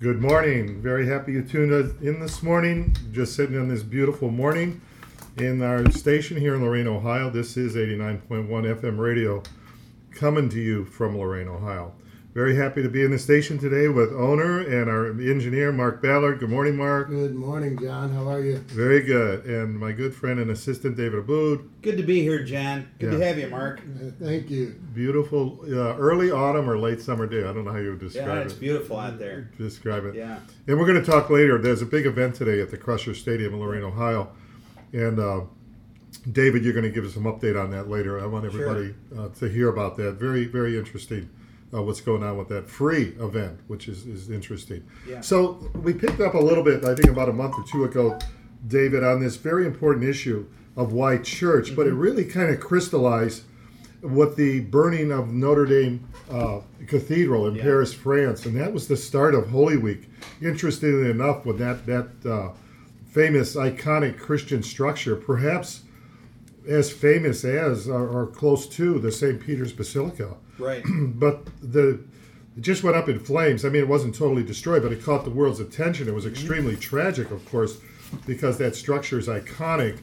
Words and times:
Good 0.00 0.22
morning. 0.22 0.80
Very 0.80 1.08
happy 1.08 1.32
you 1.32 1.42
tuned 1.42 1.72
in 2.00 2.20
this 2.20 2.40
morning. 2.40 2.96
Just 3.10 3.34
sitting 3.34 3.58
on 3.58 3.66
this 3.66 3.82
beautiful 3.82 4.30
morning 4.30 4.80
in 5.38 5.60
our 5.60 5.90
station 5.90 6.36
here 6.36 6.54
in 6.54 6.62
Lorain, 6.62 6.86
Ohio. 6.86 7.30
This 7.30 7.56
is 7.56 7.74
89.1 7.74 8.48
FM 8.48 8.96
radio 8.96 9.42
coming 10.12 10.48
to 10.50 10.60
you 10.60 10.84
from 10.84 11.18
Lorain, 11.18 11.48
Ohio. 11.48 11.94
Very 12.34 12.54
happy 12.54 12.82
to 12.82 12.90
be 12.90 13.02
in 13.02 13.10
the 13.10 13.18
station 13.18 13.58
today 13.58 13.88
with 13.88 14.12
owner 14.12 14.60
and 14.60 14.88
our 14.90 15.08
engineer, 15.08 15.72
Mark 15.72 16.02
Ballard. 16.02 16.38
Good 16.38 16.50
morning, 16.50 16.76
Mark. 16.76 17.08
Good 17.08 17.34
morning, 17.34 17.76
John. 17.80 18.12
How 18.12 18.28
are 18.28 18.40
you? 18.40 18.58
Very 18.68 19.00
good. 19.00 19.46
And 19.46 19.76
my 19.76 19.92
good 19.92 20.14
friend 20.14 20.38
and 20.38 20.50
assistant, 20.50 20.96
David 20.96 21.20
Aboud. 21.20 21.68
Good 21.80 21.96
to 21.96 22.02
be 22.02 22.20
here, 22.20 22.44
John. 22.44 22.86
Good 22.98 23.12
Yeah. 23.14 23.18
to 23.18 23.24
have 23.24 23.38
you, 23.38 23.48
Mark. 23.48 23.80
Uh, 23.80 24.10
thank 24.20 24.50
you. 24.50 24.74
Beautiful 24.94 25.58
uh, 25.64 25.96
early 25.96 26.30
autumn 26.30 26.68
or 26.68 26.78
late 26.78 27.00
summer 27.00 27.26
day. 27.26 27.40
I 27.40 27.52
don't 27.52 27.64
know 27.64 27.72
how 27.72 27.78
you 27.78 27.90
would 27.92 28.02
Yeah, 28.02 28.08
describe 28.08 28.36
it's 28.44 28.52
it. 28.52 28.56
It's 28.56 28.60
beautiful 28.60 28.98
out 28.98 29.18
there. 29.18 29.50
Describe 29.56 30.04
it. 30.04 30.14
Yeah. 30.14 30.38
And 30.68 30.78
we're 30.78 30.86
going 30.86 31.02
to 31.02 31.10
talk 31.10 31.30
later. 31.30 31.56
There's 31.58 31.82
a 31.82 31.86
big 31.86 32.04
event 32.06 32.34
today 32.34 32.60
at 32.60 32.70
the 32.70 32.76
Crusher 32.76 33.14
Stadium 33.14 33.54
in 33.54 33.60
Lorain, 33.60 33.82
Ohio. 33.82 34.28
And 34.92 35.18
uh, 35.18 35.40
David, 36.30 36.62
you're 36.62 36.74
going 36.74 36.84
to 36.84 36.90
give 36.90 37.06
us 37.06 37.14
some 37.14 37.24
update 37.24 37.60
on 37.60 37.70
that 37.70 37.88
later. 37.88 38.20
I 38.20 38.26
want 38.26 38.44
everybody 38.44 38.94
uh, 39.18 39.28
to 39.40 39.48
hear 39.48 39.70
about 39.70 39.96
that. 39.96 40.16
Very, 40.20 40.44
very 40.44 40.78
interesting 40.78 41.30
uh, 41.74 41.82
what's 41.82 42.00
going 42.00 42.22
on 42.22 42.36
with 42.38 42.48
that 42.48 42.68
free 42.68 43.14
event, 43.20 43.58
which 43.66 43.88
is, 43.88 44.06
is 44.06 44.30
interesting. 44.30 44.82
Yeah. 45.08 45.20
So 45.20 45.70
we 45.82 45.92
picked 45.92 46.20
up 46.20 46.34
a 46.34 46.38
little 46.38 46.64
bit, 46.64 46.84
I 46.84 46.94
think 46.94 47.08
about 47.08 47.28
a 47.28 47.32
month 47.32 47.54
or 47.58 47.64
two 47.70 47.84
ago, 47.84 48.18
David, 48.66 49.04
on 49.04 49.20
this 49.20 49.36
very 49.36 49.66
important 49.66 50.04
issue 50.04 50.46
of 50.76 50.92
why 50.92 51.18
church, 51.18 51.74
but 51.76 51.86
it 51.86 51.90
Mm-hmm. 51.90 51.98
really 52.00 52.24
kind 52.24 52.50
of 52.50 52.60
crystallized 52.60 53.42
what 54.00 54.36
the 54.36 54.60
burning 54.60 55.10
of 55.10 55.32
Notre 55.32 55.66
Dame 55.66 56.08
uh, 56.30 56.60
Cathedral 56.86 57.48
in 57.48 57.56
Yeah. 57.56 57.62
Paris, 57.64 57.92
France, 57.92 58.46
and 58.46 58.56
that 58.56 58.72
was 58.72 58.86
the 58.88 58.96
start 58.96 59.34
of 59.34 59.48
Holy 59.48 59.76
Week. 59.76 60.08
Interestingly 60.40 61.10
enough, 61.10 61.44
when 61.44 61.56
that 61.58 61.84
that 61.86 62.08
uh, 62.24 62.50
famous 63.10 63.56
iconic 63.56 64.16
Christian 64.18 64.62
structure, 64.62 65.16
perhaps 65.16 65.82
as 66.68 66.92
famous 66.92 67.44
as 67.44 67.88
or, 67.88 68.06
or 68.08 68.26
close 68.26 68.68
to 68.68 69.00
the 69.00 69.10
St. 69.10 69.40
Peter's 69.40 69.72
Basilica, 69.72 70.36
Right. 70.58 70.82
but 70.98 71.46
the 71.62 72.00
it 72.56 72.60
just 72.62 72.82
went 72.82 72.96
up 72.96 73.08
in 73.08 73.20
flames. 73.20 73.64
I 73.64 73.68
mean, 73.68 73.82
it 73.82 73.88
wasn't 73.88 74.14
totally 74.16 74.42
destroyed, 74.42 74.82
but 74.82 74.90
it 74.92 75.04
caught 75.04 75.24
the 75.24 75.30
world's 75.30 75.60
attention. 75.60 76.08
It 76.08 76.14
was 76.14 76.26
extremely 76.26 76.74
tragic, 76.76 77.30
of 77.30 77.44
course, 77.48 77.78
because 78.26 78.58
that 78.58 78.74
structure 78.74 79.16
is 79.18 79.28
iconic, 79.28 79.98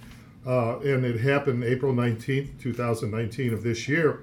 uh, 0.48 0.80
and 0.80 1.04
it 1.04 1.20
happened 1.20 1.64
April 1.66 1.92
nineteenth, 1.94 2.52
two 2.62 2.74
thousand 2.74 3.12
nineteen 3.12 3.54
of 3.54 3.62
this 3.64 3.88
year, 3.90 4.22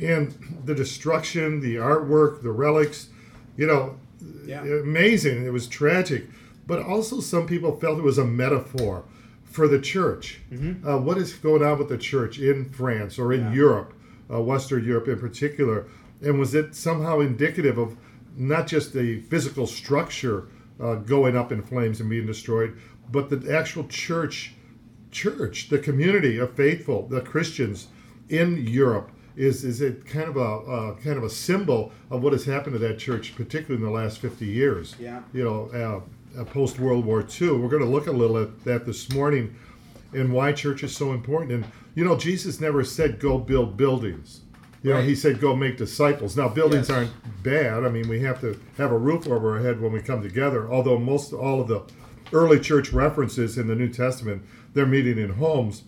and 0.00 0.36
the 0.64 0.74
destruction, 0.74 1.60
the 1.60 1.76
artwork, 1.76 2.42
the 2.42 2.52
relics, 2.52 3.08
you 3.56 3.66
know, 3.66 3.98
Yeah. 4.46 4.62
amazing. 4.64 5.44
It 5.44 5.52
was 5.52 5.66
tragic, 5.66 6.26
but 6.68 6.80
also 6.80 7.20
some 7.20 7.46
people 7.46 7.76
felt 7.80 7.98
it 7.98 8.04
was 8.04 8.18
a 8.18 8.24
metaphor 8.24 9.02
for 9.42 9.66
the 9.66 9.80
church. 9.80 10.40
Uh, 10.86 10.98
what 10.98 11.18
is 11.18 11.32
going 11.34 11.62
on 11.64 11.78
with 11.78 11.88
the 11.88 11.98
church 11.98 12.38
in 12.38 12.66
France 12.70 13.18
or 13.18 13.32
in 13.32 13.40
Yeah. 13.40 13.52
Europe, 13.54 13.92
uh, 14.32 14.40
Western 14.40 14.84
Europe 14.84 15.08
in 15.08 15.18
particular? 15.18 15.86
And 16.22 16.38
was 16.38 16.54
it 16.54 16.74
somehow 16.74 17.20
indicative 17.20 17.78
of 17.78 17.96
not 18.36 18.66
just 18.66 18.92
the 18.92 19.20
physical 19.22 19.66
structure 19.66 20.48
uh, 20.80 20.94
going 20.96 21.36
up 21.36 21.52
in 21.52 21.62
flames 21.62 22.00
and 22.00 22.08
being 22.08 22.26
destroyed, 22.26 22.78
but 23.10 23.28
the 23.28 23.54
actual 23.54 23.86
church, 23.88 24.54
church, 25.10 25.68
the 25.68 25.78
community 25.78 26.38
of 26.38 26.54
faithful, 26.54 27.06
the 27.08 27.20
Christians 27.20 27.88
in 28.28 28.66
Europe? 28.66 29.10
Is, 29.34 29.64
is 29.64 29.80
it 29.80 30.04
kind 30.04 30.28
of 30.28 30.36
a 30.36 30.40
uh, 30.40 30.94
kind 30.96 31.16
of 31.16 31.24
a 31.24 31.30
symbol 31.30 31.90
of 32.10 32.22
what 32.22 32.34
has 32.34 32.44
happened 32.44 32.74
to 32.74 32.78
that 32.80 32.98
church, 32.98 33.34
particularly 33.34 33.82
in 33.82 33.90
the 33.90 33.98
last 33.98 34.18
50 34.18 34.44
years? 34.44 34.94
Yeah. 35.00 35.22
you 35.32 35.42
know, 35.42 35.70
uh, 35.72 36.40
uh, 36.40 36.44
post 36.44 36.78
World 36.78 37.04
War 37.04 37.20
II. 37.22 37.52
We're 37.52 37.68
going 37.68 37.82
to 37.82 37.88
look 37.88 38.06
a 38.06 38.12
little 38.12 38.36
at 38.36 38.64
that 38.64 38.84
this 38.84 39.10
morning 39.12 39.54
and 40.12 40.32
why 40.32 40.52
church 40.52 40.82
is 40.82 40.94
so 40.94 41.12
important. 41.12 41.52
And, 41.52 41.64
you 41.94 42.04
know, 42.04 42.16
Jesus 42.16 42.60
never 42.60 42.84
said 42.84 43.18
go 43.20 43.38
build 43.38 43.76
buildings. 43.76 44.40
You 44.82 44.90
know, 44.90 44.96
Right. 44.96 45.08
he 45.08 45.14
said 45.14 45.40
go 45.40 45.54
make 45.54 45.76
disciples. 45.76 46.36
Now, 46.36 46.48
buildings 46.48 46.88
Yes. 46.88 46.96
aren't 46.98 47.42
bad. 47.42 47.84
I 47.84 47.88
mean, 47.88 48.08
we 48.08 48.20
have 48.20 48.40
to 48.40 48.58
have 48.78 48.90
a 48.90 48.98
roof 48.98 49.28
over 49.28 49.52
our 49.56 49.62
head 49.62 49.80
when 49.80 49.92
we 49.92 50.00
come 50.00 50.22
together. 50.22 50.68
Although 50.70 50.98
most 50.98 51.32
all 51.32 51.60
of 51.60 51.68
the 51.68 51.82
early 52.32 52.58
church 52.58 52.92
references 52.92 53.58
in 53.58 53.66
the 53.68 53.74
New 53.76 53.88
Testament, 53.88 54.42
they're 54.74 54.86
meeting 54.86 55.18
in 55.18 55.30
homes 55.34 55.84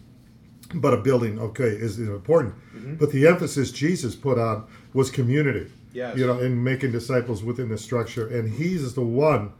but 0.76 0.92
a 0.94 0.96
building 0.96 1.38
okay 1.38 1.64
is, 1.68 1.98
is 1.98 2.08
important 2.08 2.54
mm-hmm. 2.74 2.94
but 2.94 3.12
the 3.12 3.26
emphasis 3.26 3.70
jesus 3.70 4.16
put 4.16 4.38
on 4.38 4.64
was 4.92 5.10
community 5.10 5.70
Yes. 5.92 6.16
you 6.16 6.26
know 6.26 6.40
and 6.40 6.64
making 6.64 6.90
disciples 6.90 7.44
within 7.44 7.68
the 7.68 7.78
structure 7.78 8.26
and 8.26 8.50
he's 8.50 8.94
the 8.94 9.02
one 9.02 9.52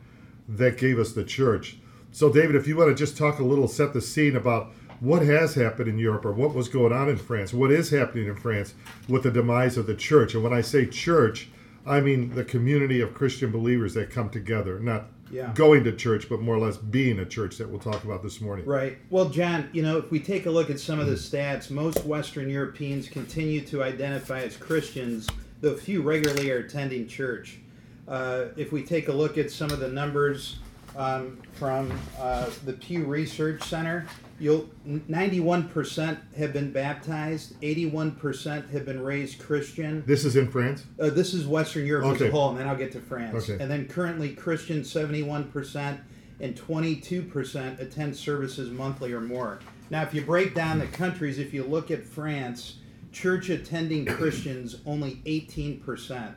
that 0.49 0.77
gave 0.79 0.99
us 0.99 1.13
the 1.13 1.23
church 1.23 1.77
so 2.11 2.33
david 2.33 2.57
if 2.57 2.67
you 2.67 2.77
want 2.77 2.89
to 2.89 2.95
just 2.95 3.17
talk 3.19 3.39
a 3.39 3.45
little 3.45 3.69
set 3.69 3.93
the 3.93 4.01
scene 4.01 4.35
about 4.35 4.73
what 5.05 5.23
has 5.23 5.55
happened 5.55 5.89
in 5.89 5.99
europe 5.99 6.25
or 6.25 6.33
what 6.33 6.55
was 6.55 6.69
going 6.69 6.93
on 6.93 7.09
in 7.11 7.17
france 7.17 7.53
what 7.53 7.71
is 7.71 7.91
happening 7.91 8.27
in 8.27 8.35
france 8.35 8.75
with 9.09 9.23
the 9.23 9.31
demise 9.31 9.77
of 9.77 9.87
the 9.87 9.95
church 9.95 10.35
and 10.35 10.43
when 10.43 10.53
i 10.53 10.61
say 10.63 10.87
church 10.87 11.49
i 11.87 12.01
mean 12.01 12.35
the 12.35 12.45
community 12.45 13.01
of 13.03 13.13
christian 13.13 13.51
believers 13.53 13.93
that 13.95 14.11
come 14.11 14.31
together 14.31 14.79
not 14.81 15.07
Yeah. 15.31 15.53
going 15.55 15.85
to 15.85 15.93
church 15.93 16.29
but 16.29 16.41
more 16.41 16.55
or 16.55 16.59
less 16.59 16.77
being 16.79 17.19
a 17.19 17.25
church 17.27 17.59
that 17.59 17.69
we'll 17.69 17.81
talk 17.81 18.03
about 18.05 18.23
this 18.23 18.41
morning 18.41 18.65
Right. 18.67 18.97
Well, 19.11 19.29
John, 19.31 19.69
you 19.73 19.83
know, 19.83 19.99
if 19.99 20.11
we 20.11 20.21
take 20.21 20.47
a 20.47 20.51
look 20.51 20.71
at 20.71 20.79
some 20.81 21.01
of 21.01 21.07
the 21.07 21.17
stats, 21.17 21.71
most 21.71 22.05
Western 22.05 22.49
Europeans 22.49 23.09
continue 23.09 23.61
to 23.63 23.83
identify 23.83 24.41
as 24.41 24.57
Christians, 24.57 25.29
though 25.61 25.77
few 25.77 26.03
regularly 26.03 26.51
are 26.53 26.59
attending 26.59 27.07
church. 27.09 27.59
Uh, 28.07 28.47
if 28.57 28.71
we 28.71 28.83
take 28.85 29.09
a 29.09 29.13
look 29.13 29.37
at 29.39 29.51
some 29.51 29.71
of 29.71 29.81
the 29.81 29.89
numbers 29.89 30.59
um, 30.97 31.39
from 31.55 31.91
uh, 32.21 32.49
the 32.67 32.73
Pew 32.75 33.05
Research 33.05 33.63
Center, 33.65 34.07
you'll 34.41 34.69
91% 34.87 36.19
have 36.37 36.53
been 36.53 36.73
baptized, 36.73 37.59
81% 37.61 38.71
have 38.71 38.85
been 38.85 39.01
raised 39.03 39.39
Christian. 39.39 40.03
this 40.07 40.25
is 40.25 40.37
in 40.37 40.51
france 40.51 40.85
Uh, 41.01 41.11
this 41.11 41.35
is 41.35 41.47
Western 41.47 41.87
Europe 41.87 42.07
as 42.07 42.17
Okay. 42.17 42.29
a 42.29 42.33
whole, 42.33 42.51
and 42.51 42.59
then 42.59 42.67
I'll 42.67 42.77
get 42.77 42.93
to 42.93 43.01
France. 43.01 43.49
Okay. 43.49 43.63
And 43.63 43.71
then 43.71 43.87
currently 43.87 44.31
Christian 44.31 44.83
71% 44.83 45.99
and 46.41 46.57
22% 46.57 47.81
attend 47.81 48.17
services 48.17 48.71
monthly 48.71 49.13
or 49.13 49.21
more. 49.21 49.61
Now, 49.91 50.03
if 50.03 50.13
you 50.15 50.23
break 50.23 50.55
down 50.55 50.79
the 50.79 50.87
countries, 50.87 51.39
if 51.39 51.55
you 51.55 51.63
look 51.63 51.91
at 51.91 52.05
France, 52.05 52.79
church 53.13 53.49
attending 53.51 54.05
Christians 54.19 54.77
only 54.87 55.21
18%. 55.27 56.33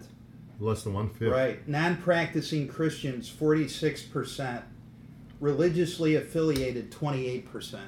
less 0.60 0.84
than 0.84 0.94
one 0.94 1.10
fifth 1.10 1.32
Right. 1.32 1.68
Non 1.68 1.98
practicing 1.98 2.68
Christians 2.68 3.30
46%. 3.30 4.62
Religiously 5.40 6.16
affiliated 6.16 6.92
28%. 6.92 7.80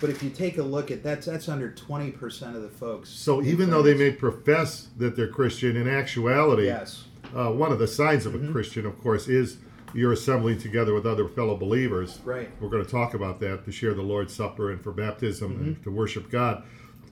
But 0.00 0.10
if 0.10 0.22
you 0.22 0.30
take 0.30 0.58
a 0.58 0.62
look 0.62 0.90
at 0.90 1.02
that's 1.02 1.26
that's 1.26 1.48
under 1.48 1.70
20% 1.70 2.56
of 2.56 2.62
the 2.62 2.68
folks. 2.70 3.10
So 3.10 3.42
even 3.42 3.70
though 3.70 3.82
they 3.82 3.94
may 3.94 4.10
profess 4.10 4.88
that 4.96 5.14
they're 5.14 5.28
Christian, 5.28 5.76
in 5.76 5.86
actuality, 5.88 6.64
Yes. 6.66 7.04
uh, 7.36 7.50
one 7.52 7.70
of 7.70 7.78
the 7.78 7.86
signs 7.86 8.24
of 8.26 8.34
a 8.34 8.38
Mm-hmm. 8.38 8.52
Christian, 8.52 8.86
of 8.86 8.98
course, 8.98 9.28
is 9.28 9.58
you're 9.92 10.12
assembling 10.12 10.58
together 10.58 10.94
with 10.94 11.04
other 11.04 11.28
fellow 11.28 11.56
believers. 11.56 12.18
Right. 12.24 12.48
We're 12.60 12.70
going 12.70 12.84
to 12.84 12.90
talk 12.90 13.12
about 13.14 13.40
that 13.40 13.64
to 13.66 13.72
share 13.72 13.92
the 13.92 14.02
Lord's 14.02 14.34
Supper 14.34 14.70
and 14.70 14.80
for 14.82 14.90
baptism 14.92 15.52
Mm-hmm. 15.52 15.62
and 15.64 15.82
to 15.84 15.90
worship 15.90 16.30
God. 16.30 16.62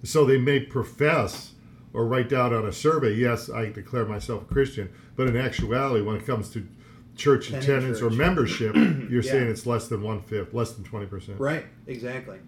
So 0.02 0.24
they 0.24 0.38
may 0.38 0.60
profess 0.60 1.52
or 1.92 2.06
write 2.06 2.28
down 2.28 2.54
on 2.54 2.66
a 2.66 2.72
survey, 2.72 3.14
yes, 3.14 3.50
I 3.50 3.66
declare 3.70 4.04
myself 4.06 4.42
a 4.42 4.44
Christian, 4.52 4.88
but 5.16 5.26
in 5.26 5.36
actuality, 5.36 6.02
when 6.04 6.16
it 6.16 6.26
comes 6.26 6.48
to 6.50 6.66
church 7.18 7.48
Attending 7.48 7.68
attendance 7.70 8.00
or 8.00 8.08
membership, 8.10 8.74
you're 8.76 9.22
Yeah. 9.22 9.30
saying 9.32 9.48
it's 9.48 9.66
less 9.66 9.88
than 9.88 10.00
one 10.02 10.22
fifth, 10.22 10.54
less 10.54 10.72
than 10.72 10.84
twenty 10.84 11.06
percent. 11.06 11.38
Right, 11.38 11.66
exactly. 11.86 12.38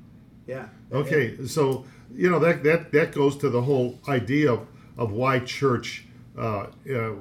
Yeah. 0.47 0.69
Okay, 0.93 1.37
so 1.47 1.85
you 2.15 2.31
know 2.31 2.39
that 2.39 2.63
that 2.65 2.93
that 2.93 3.13
goes 3.13 3.37
to 3.39 3.51
the 3.51 3.61
whole 3.63 3.99
idea 4.09 4.53
of, 4.53 4.67
of 4.97 5.13
why 5.13 5.41
church, 5.41 6.07
uh, 6.39 6.67
uh, 6.93 7.13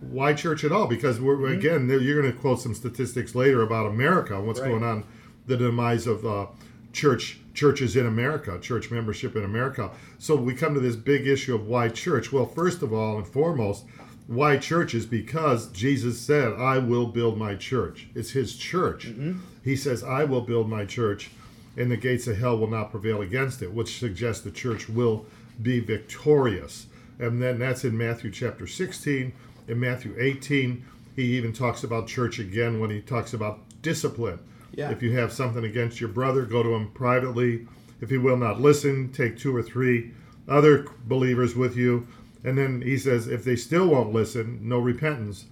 why 0.00 0.32
church 0.32 0.64
at 0.64 0.72
all? 0.72 0.86
Because 0.86 1.20
we're 1.20 1.46
again, 1.48 1.88
you're 1.88 2.20
going 2.22 2.32
to 2.32 2.38
quote 2.38 2.60
some 2.60 2.74
statistics 2.74 3.34
later 3.34 3.62
about 3.62 3.86
America 3.86 4.36
and 4.36 4.46
what's 4.46 4.60
Right. 4.60 4.68
going 4.70 4.82
on, 4.84 5.04
the 5.46 5.56
demise 5.56 6.06
of 6.06 6.24
uh, 6.24 6.46
church 6.92 7.40
churches 7.52 7.94
in 7.96 8.06
America, 8.06 8.58
church 8.60 8.90
membership 8.90 9.36
in 9.36 9.44
America. 9.44 9.90
So 10.18 10.34
we 10.34 10.54
come 10.54 10.74
to 10.74 10.80
this 10.80 10.96
big 10.96 11.26
issue 11.26 11.54
of 11.54 11.66
why 11.66 11.88
church. 11.88 12.32
Well, 12.32 12.46
first 12.46 12.82
of 12.82 12.92
all 12.92 13.16
and 13.18 13.26
foremost, 13.26 13.84
why 14.26 14.56
church 14.56 14.94
is 14.94 15.06
because 15.06 15.68
Jesus 15.68 16.20
said, 16.20 16.52
"I 16.54 16.78
will 16.78 17.06
build 17.06 17.38
my 17.38 17.54
church." 17.54 18.08
It's 18.14 18.30
His 18.30 18.56
church. 18.56 19.06
Mm-hmm. 19.08 19.40
He 19.62 19.76
says, 19.76 20.02
"I 20.02 20.24
will 20.24 20.42
build 20.42 20.68
my 20.68 20.84
church." 20.84 21.30
and 21.76 21.90
the 21.90 21.96
gates 21.96 22.26
of 22.26 22.36
hell 22.36 22.56
will 22.58 22.70
not 22.70 22.90
prevail 22.90 23.22
against 23.22 23.62
it, 23.62 23.72
which 23.72 23.98
suggests 23.98 24.42
the 24.42 24.50
church 24.50 24.88
will 24.88 25.26
be 25.62 25.80
victorious. 25.80 26.86
And 27.18 27.42
then 27.42 27.58
that's 27.58 27.84
in 27.84 27.96
Matthew 27.96 28.30
chapter 28.30 28.66
16. 28.66 29.32
In 29.68 29.80
Matthew 29.80 30.14
18, 30.18 30.84
he 31.16 31.22
even 31.36 31.52
talks 31.52 31.84
about 31.84 32.06
church 32.06 32.38
again 32.38 32.80
when 32.80 32.90
he 32.90 33.00
talks 33.00 33.34
about 33.34 33.60
discipline. 33.82 34.38
Yeah. 34.72 34.90
If 34.90 35.02
you 35.02 35.16
have 35.16 35.32
something 35.32 35.64
against 35.64 36.00
your 36.00 36.10
brother, 36.10 36.44
go 36.44 36.62
to 36.62 36.74
him 36.74 36.90
privately. 36.92 37.66
If 38.00 38.10
he 38.10 38.18
will 38.18 38.36
not 38.36 38.60
listen, 38.60 39.12
take 39.12 39.38
two 39.38 39.54
or 39.54 39.62
three 39.62 40.10
other 40.48 40.86
believers 41.06 41.54
with 41.54 41.76
you. 41.76 42.06
And 42.44 42.58
then 42.58 42.82
he 42.82 42.98
says, 42.98 43.26
if 43.26 43.42
they 43.42 43.56
still 43.56 43.88
won't 43.88 44.12
listen, 44.12 44.60
no 44.62 44.78
repentance 44.78 45.46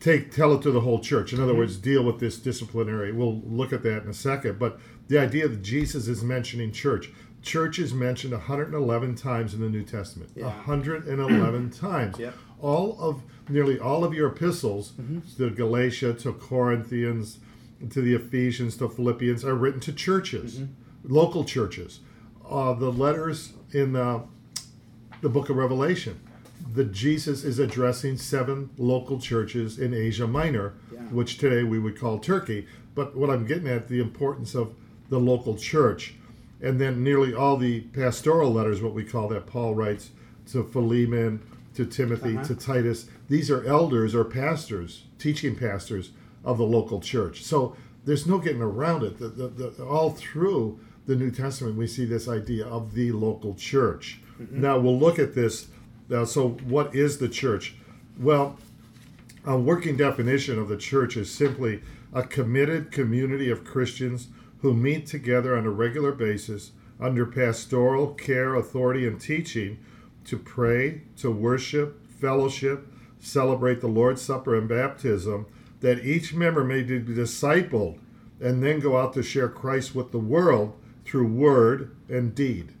take 0.00 0.30
tell 0.30 0.52
it 0.52 0.60
to 0.62 0.70
the 0.70 0.80
whole 0.82 1.00
church. 1.00 1.32
In 1.32 1.40
other 1.40 1.52
Mm-hmm. 1.52 1.60
words, 1.60 1.76
deal 1.78 2.04
with 2.04 2.20
this 2.20 2.38
disciplinary. 2.38 3.10
We'll 3.10 3.40
look 3.40 3.72
at 3.72 3.82
that 3.84 4.02
in 4.02 4.08
a 4.10 4.14
second. 4.14 4.58
But 4.58 4.78
the 5.08 5.18
idea 5.18 5.48
that 5.48 5.62
Jesus 5.62 6.08
is 6.08 6.22
mentioning 6.22 6.72
church. 6.72 7.10
Church 7.42 7.78
is 7.78 7.92
mentioned 7.94 8.32
111 8.32 9.14
times 9.16 9.54
in 9.54 9.60
the 9.60 9.68
New 9.68 9.82
Testament. 9.82 10.30
Yeah. 10.34 10.46
111 10.46 11.70
times. 11.86 12.18
Yep. 12.18 12.34
All 12.60 12.98
of 13.00 13.22
nearly 13.48 13.78
all 13.78 14.04
of 14.04 14.14
your 14.14 14.28
epistles, 14.28 14.92
to 15.36 15.50
Galatia, 15.50 16.14
to 16.14 16.32
Corinthians, 16.34 17.38
to 17.90 18.00
the 18.00 18.14
Ephesians, 18.14 18.76
to 18.78 18.88
Philippians, 18.88 19.44
are 19.44 19.54
written 19.54 19.80
to 19.80 19.92
churches, 19.92 20.60
local 21.02 21.44
churches. 21.44 22.00
Uh, 22.48 22.72
the 22.74 22.90
letters 22.92 23.52
in 23.72 23.92
the, 23.92 24.22
the 25.24 25.30
book 25.30 25.48
of 25.48 25.56
Revelation, 25.56 26.20
that 26.74 26.92
Jesus 26.92 27.44
is 27.44 27.58
addressing 27.58 28.18
seven 28.18 28.68
local 28.76 29.18
churches 29.18 29.78
in 29.78 29.94
Asia 29.94 30.26
Minor, 30.26 30.74
Yeah. 30.92 31.00
which 31.04 31.38
today 31.38 31.62
we 31.62 31.78
would 31.78 31.98
call 31.98 32.18
Turkey. 32.18 32.66
But 32.94 33.16
what 33.16 33.30
I'm 33.30 33.46
getting 33.46 33.66
at, 33.66 33.88
the 33.88 34.00
importance 34.00 34.54
of 34.54 34.74
the 35.08 35.18
local 35.18 35.56
church. 35.56 36.14
And 36.60 36.78
then 36.78 37.02
nearly 37.02 37.32
all 37.34 37.56
the 37.56 37.80
pastoral 37.80 38.52
letters, 38.52 38.82
what 38.82 38.92
we 38.92 39.02
call 39.02 39.28
that, 39.28 39.46
Paul 39.46 39.74
writes 39.74 40.10
to 40.52 40.62
Philemon, 40.62 41.40
to 41.74 41.86
Timothy, 41.86 42.34
Uh-huh. 42.36 42.44
to 42.44 42.54
Titus. 42.54 43.06
These 43.30 43.50
are 43.50 43.64
elders 43.64 44.14
or 44.14 44.24
pastors, 44.24 45.04
teaching 45.18 45.56
pastors 45.56 46.10
of 46.44 46.58
the 46.58 46.64
local 46.66 47.00
church. 47.00 47.42
So 47.42 47.74
there's 48.04 48.26
no 48.26 48.36
getting 48.38 48.60
around 48.60 49.04
it. 49.04 49.18
The, 49.18 49.28
the, 49.28 49.48
the, 49.48 49.84
all 49.86 50.10
through 50.10 50.78
the 51.06 51.16
New 51.16 51.30
Testament, 51.30 51.76
we 51.78 51.86
see 51.86 52.04
this 52.04 52.28
idea 52.28 52.66
of 52.66 52.92
the 52.94 53.10
local 53.12 53.54
church. 53.54 54.20
Mm-hmm. 54.40 54.60
Now 54.60 54.78
we'll 54.78 54.98
look 54.98 55.18
at 55.18 55.34
this. 55.34 55.68
Now, 56.08 56.24
so 56.24 56.50
what 56.50 56.94
is 56.94 57.18
the 57.18 57.28
church? 57.28 57.74
Well, 58.18 58.58
a 59.44 59.58
working 59.58 59.96
definition 59.96 60.58
of 60.58 60.68
the 60.68 60.76
church 60.76 61.16
is 61.16 61.30
simply 61.30 61.82
a 62.12 62.22
committed 62.22 62.92
community 62.92 63.50
of 63.50 63.64
Christians 63.64 64.28
who 64.60 64.72
meet 64.72 65.06
together 65.06 65.56
on 65.56 65.66
a 65.66 65.70
regular 65.70 66.12
basis 66.12 66.72
under 67.00 67.26
pastoral 67.26 68.14
care, 68.14 68.54
authority, 68.54 69.06
and 69.06 69.20
teaching 69.20 69.78
to 70.24 70.38
pray, 70.38 71.02
to 71.16 71.30
worship, 71.30 72.06
fellowship, 72.08 72.86
celebrate 73.18 73.80
the 73.80 73.88
Lord's 73.88 74.22
Supper 74.22 74.56
and 74.56 74.68
baptism, 74.68 75.46
that 75.80 76.04
each 76.04 76.32
member 76.32 76.64
may 76.64 76.82
be 76.82 77.00
discipled 77.00 77.98
and 78.40 78.62
then 78.62 78.80
go 78.80 78.96
out 78.96 79.12
to 79.14 79.22
share 79.22 79.48
Christ 79.48 79.94
with 79.94 80.12
the 80.12 80.18
world 80.18 80.78
through 81.04 81.26
word 81.26 81.94
and 82.08 82.34
deed. 82.34 82.72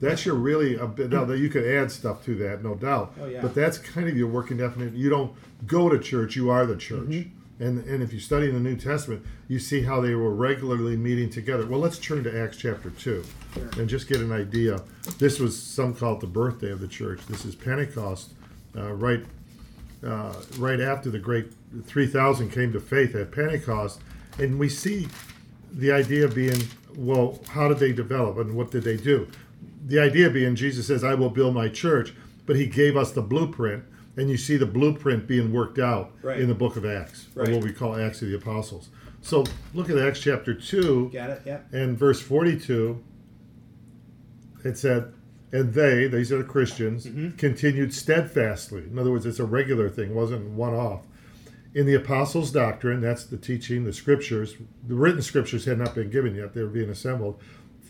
That's 0.00 0.24
your 0.26 0.34
really 0.34 0.76
a 0.76 0.86
bit 0.86 1.10
now 1.10 1.24
that 1.24 1.38
you 1.38 1.48
could 1.48 1.66
add 1.66 1.90
stuff 1.90 2.24
to 2.24 2.34
that, 2.36 2.62
no 2.62 2.74
doubt. 2.74 3.14
Oh, 3.20 3.26
yeah. 3.26 3.40
But 3.40 3.54
that's 3.54 3.78
kind 3.78 4.08
of 4.08 4.16
your 4.16 4.28
working 4.28 4.56
definition. 4.56 4.96
You 4.96 5.10
don't 5.10 5.32
go 5.66 5.88
to 5.88 5.98
church; 5.98 6.36
you 6.36 6.50
are 6.50 6.66
the 6.66 6.76
church. 6.76 7.08
Mm-hmm. 7.08 7.64
And 7.64 7.84
and 7.84 8.02
if 8.02 8.12
you 8.12 8.20
study 8.20 8.48
in 8.48 8.54
the 8.54 8.60
New 8.60 8.76
Testament, 8.76 9.24
you 9.48 9.58
see 9.58 9.82
how 9.82 10.00
they 10.00 10.14
were 10.14 10.32
regularly 10.32 10.96
meeting 10.96 11.30
together. 11.30 11.66
Well, 11.66 11.80
let's 11.80 11.98
turn 11.98 12.22
to 12.24 12.40
Acts 12.40 12.56
chapter 12.56 12.90
two, 12.90 13.24
Sure. 13.54 13.68
and 13.78 13.88
just 13.88 14.08
get 14.08 14.20
an 14.20 14.30
idea. 14.32 14.82
This 15.18 15.40
was 15.40 15.60
some 15.60 15.94
call 15.94 16.14
it 16.14 16.20
the 16.20 16.26
birthday 16.28 16.70
of 16.70 16.80
the 16.80 16.88
church. 16.88 17.20
This 17.28 17.44
is 17.44 17.54
Pentecost, 17.56 18.32
uh, 18.76 18.92
right 18.92 19.24
uh, 20.04 20.34
right 20.58 20.80
after 20.80 21.10
the 21.10 21.18
great 21.18 21.52
3,000 21.84 22.50
came 22.50 22.72
to 22.72 22.80
faith 22.80 23.14
at 23.14 23.32
Pentecost. 23.32 24.00
And 24.38 24.58
we 24.58 24.68
see 24.68 25.08
the 25.72 25.92
idea 25.92 26.28
being, 26.28 26.62
well, 26.96 27.40
how 27.48 27.68
did 27.68 27.78
they 27.78 27.92
develop 27.92 28.38
and 28.38 28.54
what 28.54 28.70
did 28.70 28.84
they 28.84 28.96
do? 28.96 29.28
The 29.86 29.98
idea 29.98 30.30
being, 30.30 30.54
Jesus 30.56 30.86
says, 30.86 31.04
I 31.04 31.14
will 31.14 31.30
build 31.30 31.54
my 31.54 31.68
church, 31.68 32.12
but 32.46 32.56
he 32.56 32.66
gave 32.66 32.96
us 32.96 33.12
the 33.12 33.22
blueprint. 33.22 33.84
And 34.16 34.28
you 34.28 34.36
see 34.36 34.56
the 34.56 34.66
blueprint 34.66 35.28
being 35.28 35.52
worked 35.52 35.78
out 35.78 36.10
Right. 36.22 36.40
in 36.40 36.48
the 36.48 36.54
book 36.54 36.74
of 36.76 36.84
Acts, 36.84 37.28
or 37.36 37.44
what 37.44 37.62
we 37.62 37.72
call 37.72 37.94
Acts 37.94 38.20
of 38.20 38.28
the 38.28 38.34
Apostles. 38.36 38.90
So 39.22 39.44
look 39.74 39.88
at 39.90 39.96
Acts 39.98 40.20
chapter 40.20 40.54
2 40.54 41.10
Got 41.12 41.30
it? 41.30 41.42
Yep. 41.46 41.72
and 41.72 41.96
verse 41.98 42.20
42 42.20 43.02
it 44.64 44.76
said 44.76 45.12
and 45.52 45.72
they 45.74 46.06
these 46.08 46.32
are 46.32 46.38
the 46.38 46.44
christians 46.44 47.06
mm-hmm. 47.06 47.30
continued 47.36 47.92
steadfastly 47.94 48.82
in 48.82 48.98
other 48.98 49.10
words 49.10 49.24
it's 49.26 49.38
a 49.38 49.44
regular 49.44 49.88
thing 49.88 50.14
wasn't 50.14 50.44
one 50.50 50.74
off 50.74 51.02
in 51.74 51.86
the 51.86 51.94
apostles 51.94 52.50
doctrine 52.50 53.00
that's 53.00 53.24
the 53.24 53.36
teaching 53.36 53.84
the 53.84 53.92
scriptures 53.92 54.56
the 54.86 54.94
written 54.94 55.22
scriptures 55.22 55.64
had 55.64 55.78
not 55.78 55.94
been 55.94 56.10
given 56.10 56.34
yet 56.34 56.54
they 56.54 56.62
were 56.62 56.68
being 56.68 56.90
assembled 56.90 57.40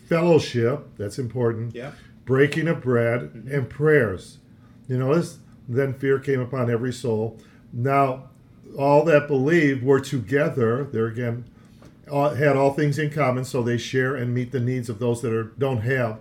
fellowship 0.09 0.87
that's 0.97 1.19
important 1.19 1.75
Yep. 1.75 1.93
breaking 2.25 2.67
of 2.67 2.81
bread 2.81 3.21
mm-hmm. 3.21 3.53
and 3.53 3.69
prayers 3.69 4.39
you 4.87 4.97
notice 4.97 5.39
then 5.67 5.93
fear 5.93 6.19
came 6.19 6.39
upon 6.39 6.69
every 6.69 6.91
soul 6.91 7.39
now 7.71 8.23
all 8.77 9.05
that 9.05 9.27
believed 9.27 9.83
were 9.83 9.99
together 9.99 10.83
there 10.83 11.05
again 11.07 11.45
all, 12.11 12.29
had 12.31 12.55
all 12.57 12.73
things 12.73 12.97
in 12.99 13.09
common, 13.11 13.45
so 13.45 13.61
they 13.61 13.77
share 13.77 14.15
and 14.15 14.33
meet 14.33 14.51
the 14.51 14.59
needs 14.59 14.89
of 14.89 14.99
those 14.99 15.21
that 15.21 15.33
are, 15.33 15.43
don't 15.57 15.81
have. 15.81 16.19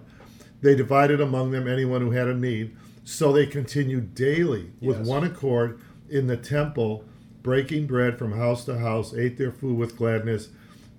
They 0.61 0.75
divided 0.75 1.21
among 1.21 1.51
them 1.51 1.69
anyone 1.69 2.01
who 2.01 2.11
had 2.11 2.29
a 2.29 2.35
need. 2.35 2.77
So 3.05 3.33
they 3.33 3.47
continued 3.47 4.15
daily 4.15 4.71
with 4.81 4.99
Yes. 4.99 5.07
one 5.07 5.25
accord 5.25 5.81
in 6.11 6.27
the 6.27 6.37
temple, 6.37 7.05
breaking 7.43 7.87
bread 7.87 8.19
from 8.19 8.33
house 8.33 8.65
to 8.67 8.79
house, 8.79 9.15
ate 9.15 9.39
their 9.39 9.53
food 9.53 9.79
with 9.79 9.97
gladness, 9.97 10.49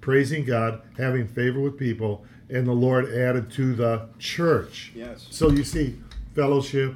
praising 0.02 0.44
God, 0.46 0.82
having 0.98 1.28
favor 1.28 1.60
with 1.60 1.78
people, 1.78 2.26
and 2.50 2.66
the 2.68 2.74
Lord 2.74 3.14
added 3.14 3.52
to 3.52 3.74
the 3.76 4.08
church. 4.18 4.92
Yes. 4.96 5.28
So 5.30 5.50
you 5.50 5.64
see 5.64 5.98
fellowship, 6.36 6.96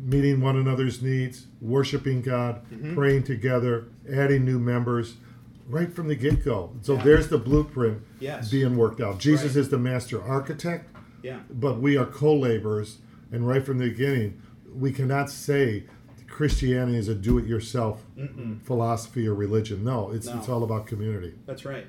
meeting 0.00 0.40
one 0.40 0.56
another's 0.56 1.02
needs, 1.02 1.46
worshiping 1.60 2.22
God, 2.22 2.62
Mm-hmm. 2.70 2.94
praying 2.94 3.22
together, 3.24 3.86
adding 4.12 4.44
new 4.44 4.58
members 4.58 5.16
right 5.68 5.92
from 5.92 6.08
the 6.08 6.14
get 6.14 6.44
go. 6.44 6.72
So 6.82 6.94
Yeah. 6.94 7.02
there's 7.04 7.28
the 7.28 7.38
blueprint 7.38 7.98
Yes. 8.20 8.50
being 8.50 8.76
worked 8.76 9.00
out. 9.00 9.18
Jesus 9.18 9.54
Right. 9.54 9.60
is 9.60 9.68
the 9.68 9.78
master 9.78 10.22
architect, 10.22 10.94
Yeah. 11.22 11.40
but 11.50 11.80
we 11.80 11.96
are 11.96 12.06
co 12.06 12.34
laborers. 12.36 12.98
And 13.32 13.46
right 13.46 13.62
from 13.64 13.78
the 13.78 13.88
beginning, 13.90 14.40
we 14.74 14.92
cannot 14.92 15.30
say 15.30 15.84
Christianity 16.28 16.96
is 16.96 17.08
a 17.08 17.14
do 17.14 17.36
it 17.38 17.46
yourself 17.46 18.04
philosophy 18.62 19.26
or 19.26 19.34
religion. 19.34 19.82
No, 19.84 20.10
it's, 20.12 20.26
No. 20.26 20.36
it's 20.38 20.48
all 20.48 20.62
about 20.62 20.86
community. 20.86 21.34
That's 21.46 21.64
right. 21.64 21.86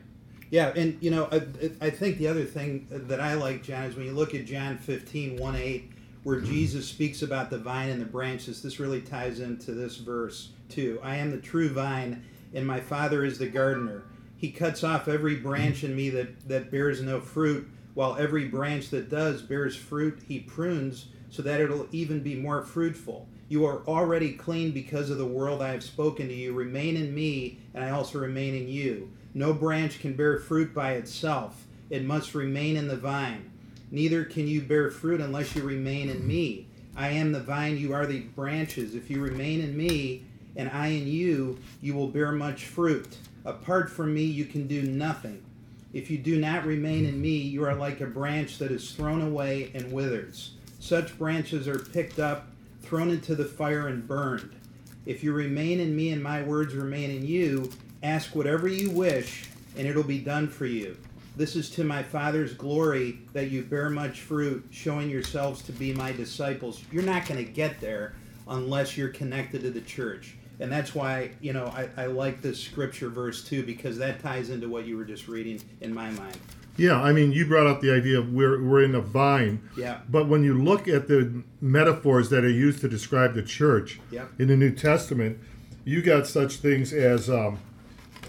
Yeah, 0.52 0.74
and 0.76 0.98
you 1.02 1.12
know, 1.12 1.28
I, 1.32 1.42
I 1.80 1.90
think 1.90 2.18
the 2.18 2.28
other 2.28 2.46
thing 2.46 2.88
that 2.90 3.20
I 3.20 3.36
like, 3.36 3.64
John, 3.64 3.84
is 3.84 3.96
when 3.96 4.06
you 4.06 4.14
look 4.14 4.34
at 4.34 4.46
John 4.46 4.78
15, 4.78 5.38
1 5.38 5.56
8, 5.56 5.92
where 6.24 6.38
mm-hmm. 6.38 6.46
Jesus 6.46 6.88
speaks 6.88 7.22
about 7.22 7.50
the 7.50 7.58
vine 7.58 7.90
and 7.90 8.02
the 8.02 8.06
branches, 8.06 8.62
this 8.62 8.80
really 8.80 9.02
ties 9.02 9.40
into 9.40 9.74
this 9.74 9.98
verse 9.98 10.50
too. 10.68 11.00
I 11.04 11.18
am 11.18 11.32
the 11.32 11.38
true 11.38 11.70
vine, 11.70 12.24
and 12.54 12.66
my 12.66 12.80
Father 12.80 13.24
is 13.24 13.38
the 13.38 13.48
gardener. 13.48 14.04
He 14.38 14.52
cuts 14.52 14.84
off 14.84 15.08
every 15.08 15.36
branch 15.36 15.84
in 15.84 15.96
me 15.96 16.10
that, 16.12 16.48
that 16.48 16.72
bears 16.72 17.02
no 17.02 17.20
fruit, 17.20 17.68
while 17.94 18.16
every 18.16 18.46
branch 18.46 18.90
that 18.90 19.10
does 19.10 19.42
bears 19.42 19.76
fruit, 19.76 20.20
he 20.28 20.40
prunes 20.40 21.08
so 21.30 21.42
that 21.42 21.60
it'll 21.60 21.88
even 21.92 22.22
be 22.22 22.36
more 22.36 22.64
fruitful. 22.64 23.28
You 23.50 23.66
are 23.66 23.82
already 23.88 24.34
clean 24.34 24.72
because 24.72 25.10
of 25.10 25.18
the 25.18 25.26
word 25.26 25.60
I 25.60 25.72
have 25.72 25.84
spoken 25.84 26.28
to 26.28 26.34
you. 26.34 26.54
Remain 26.54 26.96
in 26.96 27.14
me, 27.14 27.60
and 27.74 27.84
I 27.84 27.90
also 27.90 28.20
remain 28.20 28.54
in 28.56 28.70
you. 28.70 29.12
No 29.34 29.54
branch 29.54 30.00
can 30.00 30.14
bear 30.14 30.38
fruit 30.38 30.74
by 30.74 30.94
itself, 30.94 31.66
it 31.90 32.06
must 32.06 32.36
remain 32.36 32.78
in 32.78 32.88
the 32.88 32.96
vine. 32.96 33.52
Neither 33.90 34.24
can 34.24 34.48
you 34.48 34.62
bear 34.62 34.92
fruit 34.92 35.20
unless 35.20 35.56
you 35.56 35.64
remain 35.64 36.10
in 36.10 36.28
me. 36.28 36.68
I 36.96 37.10
am 37.10 37.32
the 37.32 37.40
vine, 37.40 37.78
you 37.78 37.92
are 37.94 38.06
the 38.06 38.20
branches. 38.20 38.94
If 38.94 39.10
you 39.10 39.20
remain 39.20 39.62
in 39.62 39.76
me, 39.76 40.26
and 40.56 40.70
I 40.70 40.88
in 40.88 41.08
you, 41.08 41.58
you 41.82 41.96
will 41.96 42.10
bear 42.10 42.32
much 42.32 42.66
fruit. 42.66 43.18
Apart 43.46 43.90
from 43.90 44.14
me, 44.14 44.24
you 44.24 44.46
can 44.46 44.68
do 44.68 44.84
nothing. 44.84 45.44
If 45.92 46.12
you 46.12 46.20
do 46.20 46.40
not 46.40 46.66
remain 46.66 47.06
in 47.06 47.20
me, 47.20 47.38
you 47.38 47.64
are 47.66 47.74
like 47.74 48.02
a 48.02 48.06
branch 48.06 48.60
that 48.60 48.72
is 48.72 48.92
thrown 48.92 49.22
away 49.22 49.72
and 49.74 49.92
withers. 49.92 50.52
Such 50.80 51.18
branches 51.18 51.68
are 51.68 51.80
picked 51.80 52.20
up, 52.20 52.48
thrown 52.90 53.12
into 53.12 53.36
the 53.36 53.46
fire, 53.46 53.88
and 53.88 54.08
burned. 54.08 54.56
If 55.06 55.24
you 55.24 55.32
remain 55.32 55.80
in 55.80 55.96
me 55.96 56.10
and 56.10 56.24
my 56.24 56.42
words 56.42 56.74
remain 56.74 57.12
in 57.12 57.24
you, 57.24 57.70
ask 58.02 58.34
whatever 58.34 58.68
you 58.68 58.90
wish, 58.90 59.46
and 59.78 59.88
it'll 59.88 60.02
be 60.02 60.18
done 60.18 60.48
for 60.48 60.66
you. 60.66 60.98
This 61.36 61.56
is 61.56 61.70
to 61.72 61.84
my 61.84 62.02
Father's 62.02 62.56
glory 62.56 63.20
that 63.34 63.52
you 63.52 63.62
bear 63.62 63.92
much 63.92 64.22
fruit, 64.22 64.66
showing 64.72 65.08
yourselves 65.08 65.62
to 65.64 65.72
be 65.72 65.94
my 65.94 66.12
disciples. 66.14 66.84
You're 66.92 67.04
not 67.04 67.28
going 67.28 67.46
to 67.46 67.52
get 67.52 67.80
there 67.80 68.16
unless 68.48 68.98
you're 68.98 69.10
connected 69.10 69.62
to 69.62 69.70
the 69.70 69.82
church. 69.82 70.36
And 70.60 70.72
that's 70.72 70.96
why, 70.96 71.30
you 71.42 71.54
know, 71.54 71.68
I, 71.68 71.90
I 71.96 72.06
like 72.08 72.42
this 72.42 72.60
scripture 72.60 73.10
verse 73.10 73.44
too, 73.44 73.62
because 73.62 74.00
that 74.00 74.20
ties 74.20 74.50
into 74.50 74.68
what 74.68 74.88
you 74.88 74.98
were 74.98 75.06
just 75.06 75.28
reading 75.28 75.62
in 75.82 75.94
my 75.94 76.10
mind. 76.10 76.40
Yeah, 76.80 77.02
I 77.02 77.12
mean, 77.12 77.32
you 77.32 77.46
brought 77.46 77.68
up 77.68 77.82
the 77.82 77.92
idea 77.94 78.20
of 78.20 78.32
we're, 78.34 78.64
we're 78.64 78.84
in 78.84 78.96
a 78.96 79.02
vine. 79.02 79.70
Yeah. 79.78 80.00
But 80.10 80.28
when 80.28 80.44
you 80.44 80.54
look 80.54 80.88
at 80.88 81.08
the 81.08 81.44
metaphors 81.62 82.30
that 82.30 82.44
are 82.44 82.50
used 82.50 82.80
to 82.82 82.88
describe 82.90 83.34
the 83.36 83.44
church 83.44 84.00
Yep. 84.12 84.30
in 84.40 84.48
the 84.48 84.56
New 84.58 84.72
Testament, 84.72 85.38
you 85.86 86.02
got 86.02 86.26
such 86.28 86.56
things 86.58 86.94
as 86.94 87.30
um, 87.30 87.60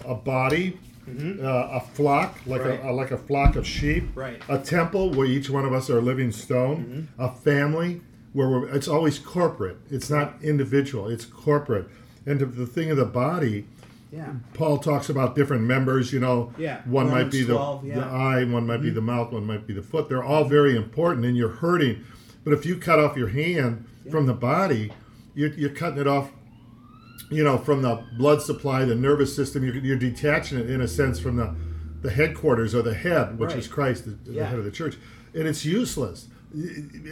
a 0.05 0.15
body, 0.15 0.77
uh, 1.07 1.43
a 1.43 1.79
flock, 1.79 2.37
like 2.45 2.61
Mm-hmm. 2.61 2.69
Right. 2.69 2.85
a, 2.85 2.91
like 2.93 3.11
a 3.11 3.17
flock 3.17 3.55
of 3.55 3.65
sheep, 3.65 4.03
Right. 4.15 4.39
Mm-hmm. 4.41 4.53
a 4.53 4.59
temple 4.59 5.11
where 5.11 5.27
each 5.27 5.49
one 5.49 5.65
of 5.65 5.73
us 5.73 5.89
are 5.89 5.97
a 5.99 6.01
living 6.01 6.31
stone, 6.31 7.07
a 7.17 7.29
family 7.31 8.01
where 8.33 8.49
we're, 8.49 8.69
it's 8.69 8.87
always 8.87 9.19
corporate. 9.19 9.77
It's 9.89 10.09
not 10.09 10.35
individual. 10.41 11.07
It's 11.09 11.25
corporate. 11.25 11.87
And 12.25 12.39
the 12.39 12.65
thing 12.67 12.91
of 12.91 12.97
the 12.97 13.05
body, 13.05 13.65
Yeah. 14.11 14.33
Paul 14.53 14.77
talks 14.79 15.07
about 15.09 15.35
different 15.35 15.63
members. 15.63 16.11
You 16.11 16.19
know, 16.19 16.51
Yeah. 16.57 16.81
one 16.85 17.09
might 17.09 17.31
be 17.31 17.43
the, 17.43 17.53
yeah. 17.53 17.59
Mm-hmm. 17.59 17.99
the 17.99 18.05
eye, 18.05 18.43
one 18.43 18.67
might 18.67 18.81
be 18.81 18.89
the 18.89 19.01
mouth, 19.01 19.31
one 19.31 19.45
might 19.45 19.65
be 19.65 19.73
the 19.73 19.81
foot. 19.81 20.09
They're 20.09 20.23
all 20.23 20.43
very 20.43 20.75
important, 20.75 21.25
and 21.25 21.37
you're 21.37 21.49
hurting. 21.49 22.03
But 22.43 22.53
if 22.53 22.65
you 22.65 22.75
cut 22.77 22.99
off 22.99 23.15
your 23.15 23.29
hand 23.29 23.85
from 24.09 24.25
the 24.25 24.33
body, 24.33 24.91
you're, 25.33 25.49
you're 25.53 25.69
cutting 25.69 25.99
it 25.99 26.07
off. 26.07 26.31
You 27.29 27.45
know, 27.45 27.57
from 27.57 27.81
the 27.81 28.03
blood 28.17 28.41
supply, 28.41 28.83
the 28.83 28.95
nervous 28.95 29.33
system. 29.33 29.63
You're, 29.63 29.77
you're 29.77 29.95
detaching 29.95 30.57
it 30.59 30.69
in 30.69 30.81
a 30.81 30.87
sense 30.87 31.19
from 31.19 31.37
the 31.37 31.55
the 32.01 32.09
headquarters 32.09 32.73
or 32.73 32.81
the 32.81 32.95
head, 32.95 33.37
which 33.37 33.51
Right. 33.51 33.59
is 33.59 33.67
Christ, 33.67 34.05
the, 34.05 34.31
the 34.31 34.43
head 34.43 34.57
of 34.57 34.65
the 34.65 34.71
church, 34.71 34.97
and 35.35 35.47
it's 35.47 35.63
useless. 35.63 36.27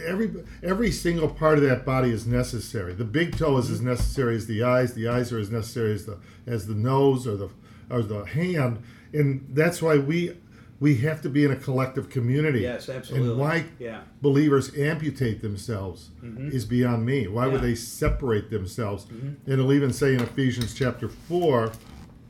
Every 0.06 0.30
every 0.62 0.90
single 0.90 1.28
part 1.28 1.56
of 1.58 1.64
that 1.64 1.84
body 1.86 2.10
is 2.10 2.26
necessary. 2.26 2.92
The 2.92 3.04
big 3.04 3.36
toe 3.38 3.56
is 3.58 3.70
as 3.70 3.80
necessary 3.80 4.36
as 4.36 4.46
the 4.46 4.62
eyes. 4.62 4.92
The 4.94 5.08
eyes 5.08 5.32
are 5.32 5.38
as 5.38 5.50
necessary 5.50 5.94
as 5.94 6.04
the 6.06 6.18
as 6.46 6.66
the 6.66 6.74
nose 6.74 7.26
or 7.26 7.36
the 7.36 7.48
or 7.88 8.02
the 8.02 8.24
hand, 8.24 8.82
and 9.12 9.46
that's 9.50 9.80
why 9.80 9.96
we 9.96 10.36
we 10.78 10.96
have 10.96 11.20
to 11.22 11.28
be 11.28 11.44
in 11.44 11.50
a 11.50 11.56
collective 11.56 12.08
community. 12.10 12.60
Yes, 12.60 12.88
absolutely. 12.88 13.30
And 13.30 13.38
why 13.38 13.64
Yeah. 13.78 14.00
believers 14.22 14.76
amputate 14.76 15.42
themselves 15.42 16.10
is 16.22 16.64
beyond 16.64 17.04
me. 17.04 17.26
Why 17.26 17.46
would 17.46 17.60
they 17.60 17.74
separate 17.74 18.50
themselves? 18.50 19.06
And 19.10 19.36
it'll 19.46 19.72
even 19.72 19.92
say 19.92 20.14
in 20.14 20.20
Ephesians 20.20 20.72
chapter 20.74 21.08
four, 21.08 21.72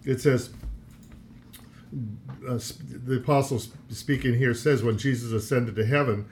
it 0.04 0.20
says 0.20 0.50
uh, 2.48 2.58
the 3.04 3.16
apostle 3.18 3.60
speaking 3.88 4.34
here 4.34 4.54
says 4.54 4.82
when 4.82 4.96
Jesus 4.98 5.32
ascended 5.32 5.76
to 5.76 5.84
heaven, 5.84 6.26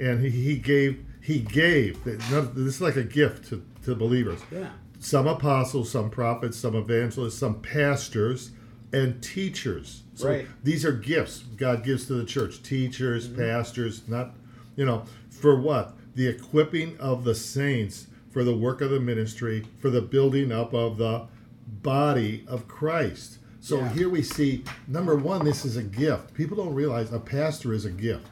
and 0.00 0.20
he, 0.24 0.30
he 0.30 0.56
gave 0.56 1.04
he 1.22 1.38
gave 1.40 2.02
this 2.04 2.56
is 2.56 2.80
like 2.80 2.96
a 2.96 3.04
gift 3.04 3.48
to, 3.50 3.62
to 3.84 3.94
believers. 3.94 4.40
Yeah. 4.50 4.70
Some 4.98 5.26
apostles, 5.26 5.90
some 5.90 6.10
prophets, 6.10 6.56
some 6.58 6.74
evangelists, 6.74 7.36
some 7.38 7.60
pastors, 7.60 8.50
and 8.92 9.22
teachers. 9.22 10.02
So 10.14 10.28
Right. 10.28 10.46
these 10.64 10.84
are 10.84 10.92
gifts 10.92 11.38
God 11.56 11.84
gives 11.84 12.06
to 12.06 12.14
the 12.14 12.24
church. 12.24 12.62
Teachers, 12.62 13.28
Mm-hmm. 13.28 13.40
pastors, 13.40 14.02
not 14.08 14.34
you 14.76 14.84
know, 14.86 15.04
for 15.30 15.60
what? 15.60 15.94
The 16.14 16.26
equipping 16.26 16.98
of 16.98 17.24
the 17.24 17.34
saints 17.34 18.06
for 18.30 18.44
the 18.44 18.56
work 18.56 18.80
of 18.80 18.90
the 18.90 19.00
ministry, 19.00 19.66
for 19.78 19.90
the 19.90 20.00
building 20.00 20.52
up 20.52 20.72
of 20.72 20.96
the 20.96 21.26
body 21.82 22.44
of 22.46 22.66
Christ. 22.68 23.38
So 23.60 23.78
Yeah. 23.78 23.88
here 23.92 24.08
we 24.08 24.22
see 24.22 24.64
number 24.88 25.16
one, 25.16 25.44
this 25.44 25.64
is 25.64 25.76
a 25.76 25.82
gift. 25.82 26.32
People 26.34 26.56
don't 26.56 26.74
realize 26.74 27.12
a 27.12 27.18
pastor 27.20 27.72
is 27.74 27.84
a 27.84 27.90
gift. 27.90 28.26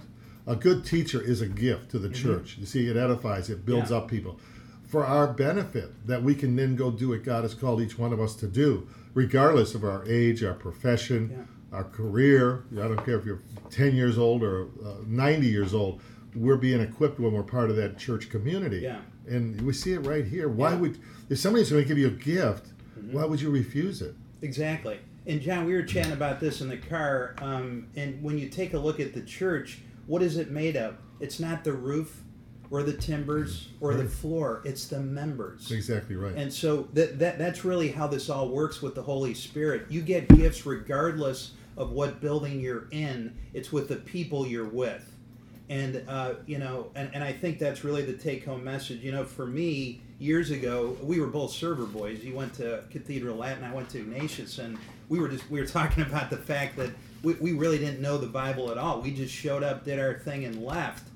A 0.48 0.56
good 0.56 0.82
teacher 0.84 1.20
is 1.20 1.42
a 1.42 1.46
gift 1.46 1.90
to 1.90 1.98
the 1.98 2.08
church. 2.08 2.56
You 2.58 2.64
see, 2.64 2.88
it 2.88 2.96
edifies, 2.96 3.50
it 3.50 3.66
builds 3.66 3.90
Mm-hmm. 3.90 3.92
Yeah. 3.94 3.98
up 4.00 4.08
people 4.08 4.40
for 4.88 5.04
our 5.04 5.26
benefit, 5.34 5.90
that 6.06 6.22
we 6.22 6.34
can 6.34 6.56
then 6.56 6.74
go 6.74 6.90
do 6.90 7.10
what 7.10 7.22
God 7.22 7.42
has 7.42 7.52
called 7.54 7.82
each 7.82 7.98
one 7.98 8.10
of 8.14 8.18
us 8.20 8.34
to 8.36 8.46
do, 8.46 8.88
regardless 9.12 9.74
of 9.74 9.84
our 9.84 10.02
age, 10.08 10.42
our 10.42 10.54
profession, 10.54 11.28
Yeah. 11.30 11.76
our 11.76 11.84
career. 11.84 12.64
I 12.72 12.88
don't 12.88 13.04
care 13.04 13.18
if 13.18 13.26
you're 13.26 13.42
10 13.68 13.94
years 13.94 14.16
old 14.16 14.42
or 14.42 14.68
uh, 14.82 14.94
90 15.06 15.46
years 15.46 15.74
old. 15.74 16.00
We're 16.34 16.56
being 16.56 16.80
equipped 16.80 17.20
when 17.20 17.32
we're 17.34 17.42
part 17.42 17.68
of 17.68 17.76
that 17.76 17.98
church 17.98 18.30
community. 18.30 18.78
Yeah. 18.78 19.00
And 19.28 19.60
we 19.60 19.74
see 19.74 19.92
it 19.92 19.98
right 20.06 20.24
here. 20.24 20.48
Why 20.48 20.70
Yeah. 20.70 20.74
Mm-hmm. 20.76 20.80
would, 20.82 20.98
if 21.28 21.38
somebody's 21.38 21.70
going 21.70 21.82
to 21.82 21.88
give 21.88 21.98
you 21.98 22.06
a 22.06 22.10
gift, 22.10 22.68
why 23.10 23.26
would 23.26 23.42
you 23.42 23.50
refuse 23.50 24.00
it? 24.00 24.14
Exactly. 24.40 24.98
And 25.26 25.42
John, 25.42 25.66
we 25.66 25.74
were 25.74 25.82
chatting 25.82 26.12
about 26.12 26.40
this 26.40 26.62
in 26.62 26.70
the 26.70 26.78
car. 26.78 27.34
Um, 27.42 27.88
and 27.94 28.22
when 28.22 28.38
you 28.38 28.48
take 28.48 28.72
a 28.72 28.78
look 28.78 28.98
at 29.00 29.12
the 29.12 29.20
church, 29.20 29.80
what 30.08 30.22
is 30.22 30.36
it 30.36 30.50
made 30.50 30.76
of? 30.76 30.96
It's 31.20 31.38
not 31.38 31.62
the 31.62 31.72
roof 31.72 32.22
or 32.70 32.82
the 32.82 32.92
timbers 32.92 33.68
or 33.80 33.94
the 33.94 34.04
floor. 34.04 34.62
It's 34.64 34.86
the 34.88 35.00
members. 35.00 35.70
Exactly 35.70 36.16
right. 36.16 36.34
And 36.34 36.52
so 36.52 36.88
that, 36.94 37.18
that 37.18 37.38
that's 37.38 37.64
really 37.64 37.88
how 37.88 38.06
this 38.06 38.28
all 38.28 38.48
works 38.48 38.82
with 38.82 38.94
the 38.94 39.02
Holy 39.02 39.34
Spirit. 39.34 39.86
You 39.88 40.02
get 40.02 40.28
gifts 40.28 40.66
regardless 40.66 41.52
of 41.76 41.92
what 41.92 42.20
building 42.20 42.60
you're 42.60 42.88
in. 42.90 43.36
It's 43.54 43.70
with 43.72 43.88
the 43.88 43.96
people 43.96 44.46
you're 44.46 44.68
with. 44.68 45.14
And 45.70 46.02
uh, 46.08 46.34
you 46.46 46.58
know, 46.58 46.90
and, 46.94 47.10
and 47.14 47.22
I 47.22 47.32
think 47.32 47.58
that's 47.58 47.84
really 47.84 48.02
the 48.02 48.14
take 48.14 48.44
home 48.44 48.64
message. 48.64 49.02
You 49.02 49.12
know, 49.12 49.24
for 49.24 49.46
me, 49.46 50.00
years 50.18 50.50
ago, 50.50 50.96
we 51.02 51.20
were 51.20 51.26
both 51.26 51.52
server 51.52 51.84
boys. 51.84 52.24
You 52.24 52.34
went 52.34 52.54
to 52.54 52.84
Cathedral 52.90 53.36
Latin, 53.36 53.64
I 53.64 53.72
went 53.72 53.88
to 53.90 53.98
Ignatius, 53.98 54.58
and 54.58 54.78
we 55.08 55.18
were 55.18 55.28
just 55.28 55.48
we 55.50 55.60
were 55.60 55.66
talking 55.78 56.02
about 56.02 56.30
the 56.30 56.36
fact 56.36 56.76
that 56.76 56.90
we, 57.22 57.34
we 57.34 57.52
really 57.52 57.78
didn't 57.78 58.00
know 58.00 58.18
the 58.18 58.26
Bible 58.26 58.70
at 58.70 58.78
all. 58.78 59.00
We 59.00 59.12
just 59.12 59.34
showed 59.34 59.62
up, 59.62 59.84
did 59.84 59.98
our 59.98 60.14
thing, 60.14 60.44
and 60.44 60.64
left 60.64 61.08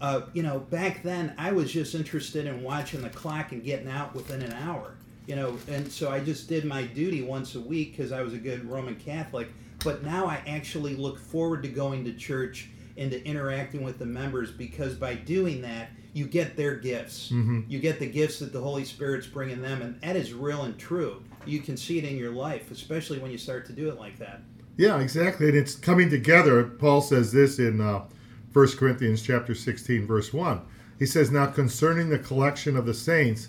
uh, 0.00 0.22
you 0.34 0.42
know, 0.42 0.58
back 0.58 1.02
then 1.02 1.34
I 1.38 1.52
was 1.52 1.72
just 1.72 1.94
interested 1.94 2.46
in 2.46 2.62
watching 2.62 3.02
the 3.02 3.08
clock 3.08 3.52
and 3.52 3.64
getting 3.64 3.88
out 3.88 4.14
within 4.14 4.42
an 4.42 4.52
hour. 4.52 4.94
You 5.26 5.36
know, 5.36 5.58
and 5.68 5.90
so 5.90 6.10
I 6.10 6.20
just 6.20 6.48
did 6.48 6.64
my 6.64 6.84
duty 6.84 7.22
once 7.22 7.54
a 7.56 7.60
week 7.60 7.96
because 7.96 8.12
I 8.12 8.22
was 8.22 8.32
a 8.32 8.38
good 8.38 8.64
Roman 8.64 8.94
Catholic. 8.94 9.48
But 9.82 10.04
now 10.04 10.26
I 10.26 10.40
actually 10.46 10.94
look 10.94 11.18
forward 11.18 11.62
to 11.62 11.68
going 11.68 12.04
to 12.04 12.12
church 12.12 12.68
and 12.96 13.10
to 13.10 13.24
interacting 13.24 13.82
with 13.82 13.98
the 13.98 14.06
members 14.06 14.50
because 14.50 14.94
by 14.94 15.14
doing 15.14 15.62
that, 15.62 15.90
you 16.12 16.26
get 16.26 16.56
their 16.56 16.76
gifts. 16.76 17.30
You 17.68 17.78
get 17.80 17.98
the 17.98 18.06
gifts 18.06 18.38
that 18.38 18.52
the 18.52 18.60
Holy 18.60 18.84
Spirit's 18.84 19.26
bringing 19.26 19.60
them, 19.60 19.82
and 19.82 20.00
that 20.00 20.16
is 20.16 20.32
real 20.32 20.62
and 20.62 20.78
true. 20.78 21.22
You 21.46 21.60
can 21.60 21.76
see 21.76 21.98
it 21.98 22.04
in 22.04 22.16
your 22.16 22.32
life, 22.32 22.70
especially 22.70 23.18
when 23.18 23.30
you 23.30 23.38
start 23.38 23.66
to 23.66 23.72
do 23.72 23.88
it 23.88 23.98
like 23.98 24.18
that. 24.18 24.40
Yeah, 24.76 25.00
exactly. 25.00 25.48
And 25.48 25.56
it's 25.56 25.74
coming 25.74 26.10
together. 26.10 26.64
Paul 26.64 27.00
says 27.00 27.32
this 27.32 27.58
in 27.58 27.80
uh, 27.80 28.04
1 28.52 28.68
Corinthians 28.76 29.22
chapter 29.22 29.54
16, 29.54 30.06
verse 30.06 30.32
1. 30.32 30.60
He 30.98 31.06
says, 31.06 31.30
Now 31.30 31.46
concerning 31.46 32.10
the 32.10 32.18
collection 32.18 32.76
of 32.76 32.86
the 32.86 32.94
saints, 32.94 33.48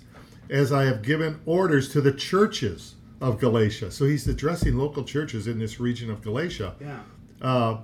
as 0.49 0.71
I 0.71 0.85
have 0.85 1.01
given 1.01 1.39
orders 1.45 1.89
to 1.89 2.01
the 2.01 2.13
churches 2.13 2.95
of 3.19 3.39
Galatia. 3.39 3.91
So 3.91 4.05
he's 4.05 4.27
addressing 4.27 4.77
local 4.77 5.03
churches 5.03 5.47
in 5.47 5.59
this 5.59 5.79
region 5.79 6.09
of 6.09 6.21
Galatia. 6.21 6.75
Yeah. 6.79 6.99
Uh, 7.41 7.77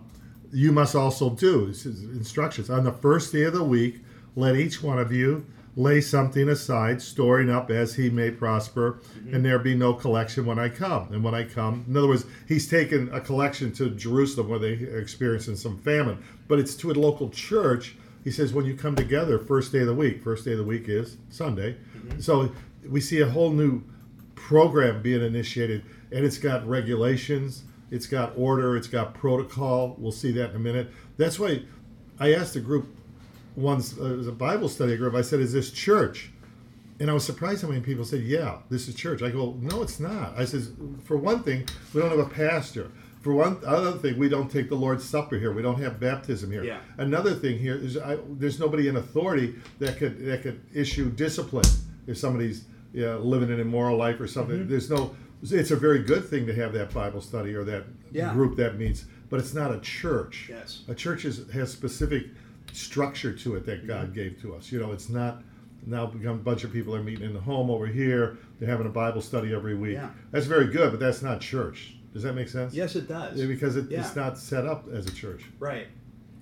you 0.53 0.71
must 0.71 0.95
also 0.95 1.31
do 1.31 1.65
this 1.65 1.85
is 1.85 2.03
instructions 2.03 2.69
on 2.69 2.83
the 2.83 2.91
first 2.91 3.33
day 3.33 3.43
of 3.43 3.53
the 3.53 3.63
week 3.63 4.01
let 4.35 4.55
each 4.55 4.81
one 4.81 4.99
of 4.99 5.11
you 5.11 5.45
lay 5.75 5.99
something 5.99 6.49
aside 6.49 7.01
storing 7.01 7.49
up 7.49 7.71
as 7.71 7.95
he 7.95 8.09
may 8.09 8.29
prosper 8.29 8.99
mm-hmm. 9.17 9.33
and 9.33 9.43
there 9.43 9.57
be 9.57 9.73
no 9.73 9.93
collection 9.93 10.45
when 10.45 10.59
i 10.59 10.69
come. 10.69 11.11
And 11.11 11.23
when 11.23 11.33
i 11.33 11.43
come 11.43 11.85
in 11.87 11.97
other 11.97 12.07
words 12.07 12.25
he's 12.47 12.69
taken 12.69 13.09
a 13.11 13.19
collection 13.19 13.71
to 13.73 13.89
jerusalem 13.89 14.49
where 14.49 14.59
they 14.59 14.73
are 14.73 14.99
experiencing 14.99 15.55
some 15.55 15.77
famine. 15.79 16.23
But 16.47 16.59
it's 16.59 16.75
to 16.75 16.91
a 16.91 16.93
local 16.93 17.29
church. 17.29 17.95
He 18.23 18.31
says 18.31 18.53
when 18.53 18.65
you 18.65 18.75
come 18.75 18.95
together 18.95 19.39
first 19.39 19.71
day 19.71 19.79
of 19.79 19.87
the 19.87 19.95
week 19.95 20.23
first 20.23 20.45
day 20.45 20.51
of 20.51 20.59
the 20.59 20.63
week 20.63 20.87
is 20.87 21.17
sunday. 21.29 21.73
Mm-hmm. 21.73 22.19
So 22.19 22.51
we 22.87 23.01
see 23.01 23.21
a 23.21 23.29
whole 23.29 23.51
new 23.51 23.83
program 24.35 25.01
being 25.01 25.23
initiated 25.23 25.83
and 26.11 26.23
it's 26.23 26.37
got 26.37 26.67
regulations 26.67 27.63
it's 27.89 28.07
got 28.07 28.33
order 28.37 28.77
it's 28.77 28.87
got 28.87 29.13
protocol. 29.13 29.95
We'll 29.97 30.11
see 30.11 30.31
that 30.33 30.51
in 30.51 30.55
a 30.55 30.59
minute. 30.59 30.91
That's 31.17 31.39
why 31.39 31.63
i 32.19 32.31
asked 32.35 32.53
the 32.53 32.59
group 32.59 32.95
once 33.55 33.97
uh, 33.99 34.05
it 34.13 34.17
was 34.17 34.27
a 34.27 34.31
bible 34.31 34.67
study 34.69 34.95
group 34.97 35.13
i 35.13 35.21
said 35.21 35.39
is 35.39 35.53
this 35.53 35.71
church 35.71 36.31
and 36.99 37.09
i 37.09 37.13
was 37.13 37.23
surprised 37.25 37.61
how 37.61 37.67
many 37.67 37.81
people 37.81 38.03
said 38.05 38.21
yeah 38.21 38.57
this 38.69 38.87
is 38.87 38.95
church 38.95 39.21
i 39.21 39.29
go 39.29 39.55
no 39.61 39.81
it's 39.81 39.99
not 39.99 40.33
i 40.37 40.45
says 40.45 40.71
for 41.03 41.17
one 41.17 41.43
thing 41.43 41.63
we 41.93 42.01
don't 42.01 42.09
have 42.09 42.19
a 42.19 42.25
pastor 42.29 42.89
for 43.21 43.33
one 43.33 43.57
other 43.65 43.91
thing 43.93 44.17
we 44.17 44.27
don't 44.27 44.49
take 44.51 44.69
the 44.69 44.75
lord's 44.75 45.03
supper 45.03 45.37
here 45.37 45.53
we 45.53 45.61
don't 45.61 45.79
have 45.81 45.99
baptism 45.99 46.51
here 46.51 46.63
Yeah. 46.63 46.79
another 46.97 47.33
thing 47.33 47.57
here 47.59 47.75
is 47.75 47.97
I, 47.97 48.17
there's 48.31 48.59
nobody 48.59 48.87
in 48.87 48.95
authority 48.97 49.55
that 49.79 49.97
could 49.97 50.25
that 50.25 50.41
could 50.41 50.61
issue 50.73 51.09
discipline 51.11 51.65
if 52.07 52.17
somebody's 52.17 52.65
you 52.93 53.05
know, 53.05 53.19
living 53.19 53.51
an 53.51 53.59
immoral 53.59 53.97
life 53.97 54.19
or 54.19 54.27
something 54.27 54.57
Mm-hmm. 54.59 54.69
there's 54.69 54.89
no 54.89 55.15
it's 55.43 55.71
a 55.71 55.75
very 55.75 55.99
good 55.99 56.25
thing 56.25 56.45
to 56.47 56.55
have 56.55 56.73
that 56.73 56.93
bible 56.93 57.21
study 57.21 57.53
or 57.53 57.63
that 57.65 57.83
Yeah. 58.11 58.33
group 58.33 58.55
that 58.57 58.77
meets 58.77 59.05
but 59.29 59.39
it's 59.39 59.53
not 59.53 59.73
a 59.73 59.79
church 59.79 60.47
Yes. 60.49 60.83
a 60.87 60.95
church 60.95 61.23
is, 61.25 61.49
has 61.51 61.71
specific 61.71 62.25
structure 62.71 63.33
to 63.33 63.55
it 63.55 63.65
that 63.65 63.79
Mm-hmm. 63.79 63.87
god 63.87 64.13
gave 64.13 64.41
to 64.41 64.55
us 64.55 64.71
you 64.71 64.79
know 64.79 64.91
it's 64.91 65.09
not 65.09 65.43
now 65.85 66.05
become 66.05 66.35
a 66.35 66.37
bunch 66.43 66.63
of 66.63 66.71
people 66.71 66.95
are 66.95 67.03
meeting 67.03 67.25
in 67.25 67.33
the 67.33 67.39
home 67.41 67.69
over 67.69 67.85
here 67.87 68.37
they're 68.59 68.69
having 68.69 68.85
a 68.87 68.89
bible 68.89 69.21
study 69.21 69.53
every 69.53 69.75
week 69.75 69.93
Yeah. 69.95 70.09
that's 70.31 70.45
very 70.45 70.67
good 70.67 70.91
but 70.91 70.99
that's 70.99 71.21
not 71.21 71.41
church 71.41 71.95
does 72.13 72.23
that 72.23 72.33
make 72.33 72.47
sense 72.47 72.73
Yes, 72.73 72.95
it 72.95 73.07
does. 73.07 73.39
Yeah, 73.39 73.47
because 73.47 73.75
it, 73.75 73.89
Yeah. 73.89 73.99
it's 74.01 74.15
not 74.15 74.37
set 74.37 74.65
up 74.65 74.87
as 74.93 75.07
a 75.07 75.11
church 75.11 75.43
Right. 75.59 75.87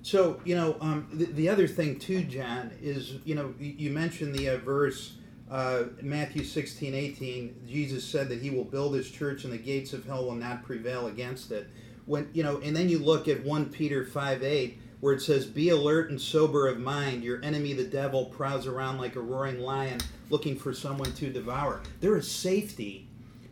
So 0.03 0.41
you 0.45 0.55
know, 0.55 0.77
um, 0.81 1.07
the, 1.13 1.25
the 1.25 1.47
other 1.49 1.67
thing 1.67 1.99
too, 1.99 2.23
John, 2.23 2.71
is 2.81 3.13
you 3.23 3.35
know 3.35 3.53
you 3.59 3.91
mentioned 3.91 4.33
the 4.35 4.49
uh, 4.49 4.57
verse 4.57 5.17
uh, 5.49 5.83
Matthew 6.01 6.43
16, 6.43 6.95
18. 6.95 7.65
Jesus 7.67 8.03
said 8.03 8.27
that 8.29 8.41
He 8.41 8.49
will 8.49 8.63
build 8.63 8.95
His 8.95 9.11
church, 9.11 9.43
and 9.43 9.53
the 9.53 9.59
gates 9.59 9.93
of 9.93 10.03
hell 10.05 10.25
will 10.25 10.33
not 10.35 10.63
prevail 10.63 11.05
against 11.05 11.51
it. 11.51 11.69
When 12.07 12.27
you 12.33 12.41
know, 12.41 12.57
and 12.61 12.75
then 12.75 12.89
you 12.89 12.97
look 12.97 13.27
at 13.27 13.43
one 13.45 13.65
Peter 13.69 14.03
five 14.03 14.41
eight, 14.43 14.80
where 15.01 15.13
it 15.13 15.21
says, 15.21 15.45
"Be 15.45 15.69
alert 15.69 16.09
and 16.09 16.21
sober 16.21 16.67
of 16.67 16.79
mind. 16.79 17.23
Your 17.23 17.43
enemy, 17.43 17.73
the 17.73 17.83
devil, 17.83 18.25
prowls 18.25 18.65
around 18.67 18.97
like 18.99 19.15
a 19.15 19.21
roaring 19.21 19.59
lion, 19.59 19.99
looking 20.29 20.55
for 20.55 20.73
someone 20.73 21.11
to 21.13 21.29
devour." 21.29 21.81
There 21.99 22.15
is 22.15 22.29
safety 22.31 23.07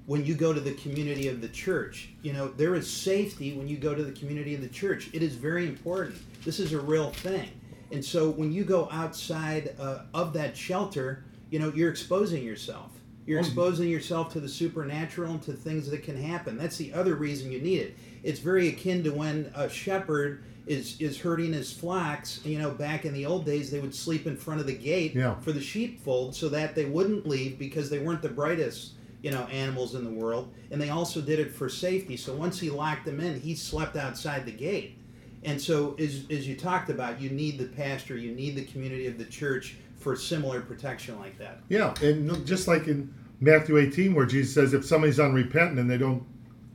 when 0.05 0.25
you 0.25 0.33
go 0.33 0.53
to 0.53 0.59
the 0.59 0.73
community 0.73 1.27
of 1.27 1.41
the 1.41 1.49
church. 1.49 2.09
You 2.23 2.33
know, 2.33 2.47
there 2.55 2.73
is 2.75 2.89
safety 2.89 3.53
when 3.53 3.67
you 3.67 3.77
go 3.77 3.93
to 3.93 4.03
the 4.03 4.11
community 4.13 4.55
of 4.55 4.61
the 4.61 4.69
church. 4.69 5.09
It 5.13 5.21
is 5.21 5.35
very 5.35 5.67
important. 5.67 6.17
This 6.45 6.59
is 6.59 6.73
a 6.73 6.79
real 6.79 7.11
thing. 7.11 7.49
And 7.91 8.03
so 8.05 8.29
when 8.29 8.51
you 8.51 8.63
go 8.63 8.87
outside 8.91 9.75
uh, 9.79 9.99
of 10.13 10.33
that 10.33 10.55
shelter, 10.55 11.23
you 11.51 11.59
know, 11.59 11.71
you're 11.75 11.89
exposing 11.89 12.43
yourself. 12.43 12.91
You're 13.25 13.39
Oh. 13.39 13.41
exposing 13.43 13.89
yourself 13.89 14.33
to 14.33 14.39
the 14.39 14.49
supernatural 14.49 15.33
and 15.33 15.41
to 15.43 15.53
things 15.53 15.89
that 15.89 16.01
can 16.03 16.15
happen. 16.17 16.57
That's 16.57 16.77
the 16.77 16.93
other 16.93 17.13
reason 17.15 17.51
you 17.51 17.59
need 17.61 17.79
it. 17.79 17.95
It's 18.23 18.39
very 18.39 18.67
akin 18.69 19.03
to 19.03 19.11
when 19.11 19.51
a 19.55 19.69
shepherd 19.69 20.43
is 20.69 20.95
is 21.01 21.19
herding 21.19 21.51
his 21.51 21.73
flocks. 21.73 22.39
You 22.45 22.59
know, 22.59 22.69
back 22.71 23.03
in 23.03 23.13
the 23.13 23.25
old 23.25 23.45
days, 23.45 23.69
they 23.71 23.79
would 23.81 23.93
sleep 23.93 24.25
in 24.27 24.37
front 24.37 24.61
of 24.61 24.67
the 24.67 24.73
gate 24.77 25.15
Yeah. 25.15 25.35
for 25.41 25.51
the 25.51 25.59
sheepfold 25.61 26.35
so 26.35 26.47
that 26.49 26.75
they 26.75 26.85
wouldn't 26.85 27.27
leave 27.27 27.59
because 27.59 27.89
they 27.89 27.99
weren't 27.99 28.21
the 28.21 28.29
brightest 28.29 28.93
you 29.21 29.31
know 29.31 29.43
animals 29.47 29.95
in 29.95 30.05
the 30.05 30.09
world 30.09 30.53
and 30.71 30.79
they 30.79 30.91
also 30.91 31.19
did 31.19 31.39
it 31.39 31.53
for 31.53 31.67
safety 31.67 32.15
so 32.15 32.33
once 32.33 32.57
he 32.57 32.69
locked 32.69 33.03
them 33.03 33.19
in 33.19 33.37
he 33.37 33.53
slept 33.53 33.97
outside 33.97 34.45
the 34.45 34.51
gate 34.51 34.97
and 35.43 35.59
so 35.61 35.93
as, 35.99 36.23
as 36.31 36.47
you 36.47 36.55
talked 36.55 36.89
about 36.89 37.19
you 37.19 37.29
need 37.29 37.57
the 37.57 37.65
pastor 37.65 38.15
you 38.15 38.31
need 38.33 38.55
the 38.55 38.63
community 38.63 39.07
of 39.07 39.17
the 39.17 39.25
church 39.25 39.75
for 39.97 40.15
similar 40.15 40.61
protection 40.61 41.19
like 41.19 41.37
that 41.37 41.59
Yeah, 41.67 41.93
and 42.01 42.47
just 42.47 42.69
like 42.69 42.87
in 42.87 43.13
Matthew 43.41 43.77
18, 43.77 44.13
where 44.15 44.25
Jesus 44.25 44.53
says, 44.53 44.73
if 44.73 44.85
somebody's 44.85 45.19
unrepentant 45.19 45.79
and 45.79 45.89
they 45.89 45.97
don't 45.97 46.23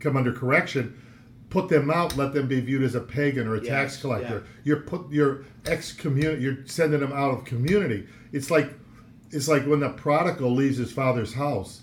come 0.00 0.14
under 0.18 0.30
correction, 0.32 1.00
put 1.54 1.68
them 1.68 1.88
out. 1.88 2.16
Let 2.16 2.32
them 2.34 2.48
be 2.48 2.58
viewed 2.60 2.82
as 2.82 2.96
a 2.96 3.00
pagan 3.00 3.46
or 3.46 3.54
a 3.54 3.60
tax 3.60 3.96
collector. 4.00 4.42
yeah. 4.44 4.50
You're 4.64 4.80
put 4.80 5.10
you're 5.10 5.44
excommun 5.62 6.40
You're 6.42 6.58
sending 6.66 6.98
them 7.00 7.12
out 7.12 7.30
of 7.30 7.44
community. 7.44 8.06
It's 8.32 8.50
like 8.50 8.72
it's 9.30 9.46
like 9.48 9.64
when 9.64 9.78
the 9.80 9.90
prodigal 9.90 10.50
leaves 10.52 10.78
his 10.78 10.90
father's 10.92 11.32
house. 11.34 11.82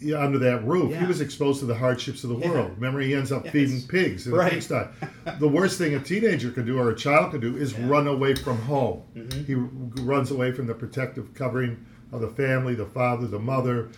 yeah, 0.00 0.18
Under 0.22 0.38
that 0.40 0.66
roof, 0.66 0.94
he 0.94 1.06
was 1.06 1.20
exposed 1.20 1.60
to 1.60 1.66
the 1.66 1.74
hardships 1.76 2.24
of 2.24 2.30
the 2.30 2.36
Yeah. 2.38 2.50
world. 2.50 2.72
Remember, 2.76 3.00
he 3.00 3.14
ends 3.14 3.30
up 3.32 3.44
Yes. 3.44 3.52
feeding 3.52 3.82
pigs 3.88 4.26
in 4.26 4.32
Right. 4.34 4.52
a 4.52 4.54
pigsty. 4.56 4.88
the 5.38 5.48
worst 5.48 5.78
thing 5.78 5.94
a 5.94 6.00
teenager 6.00 6.50
could 6.50 6.66
do 6.66 6.76
or 6.76 6.90
a 6.90 6.94
child 6.96 7.30
could 7.30 7.40
do 7.40 7.56
is 7.56 7.72
Yeah. 7.72 7.88
run 7.88 8.06
away 8.08 8.34
from 8.34 8.58
home. 8.58 9.02
Mhm. 9.16 9.46
He 9.46 9.54
r- 9.54 9.68
runs 10.04 10.30
away 10.32 10.50
from 10.52 10.66
the 10.66 10.74
protective 10.74 11.32
covering 11.34 11.76
of 12.12 12.20
the 12.20 12.28
family, 12.28 12.74
the 12.74 12.84
father, 12.86 13.26
the 13.28 13.38
mother. 13.38 13.88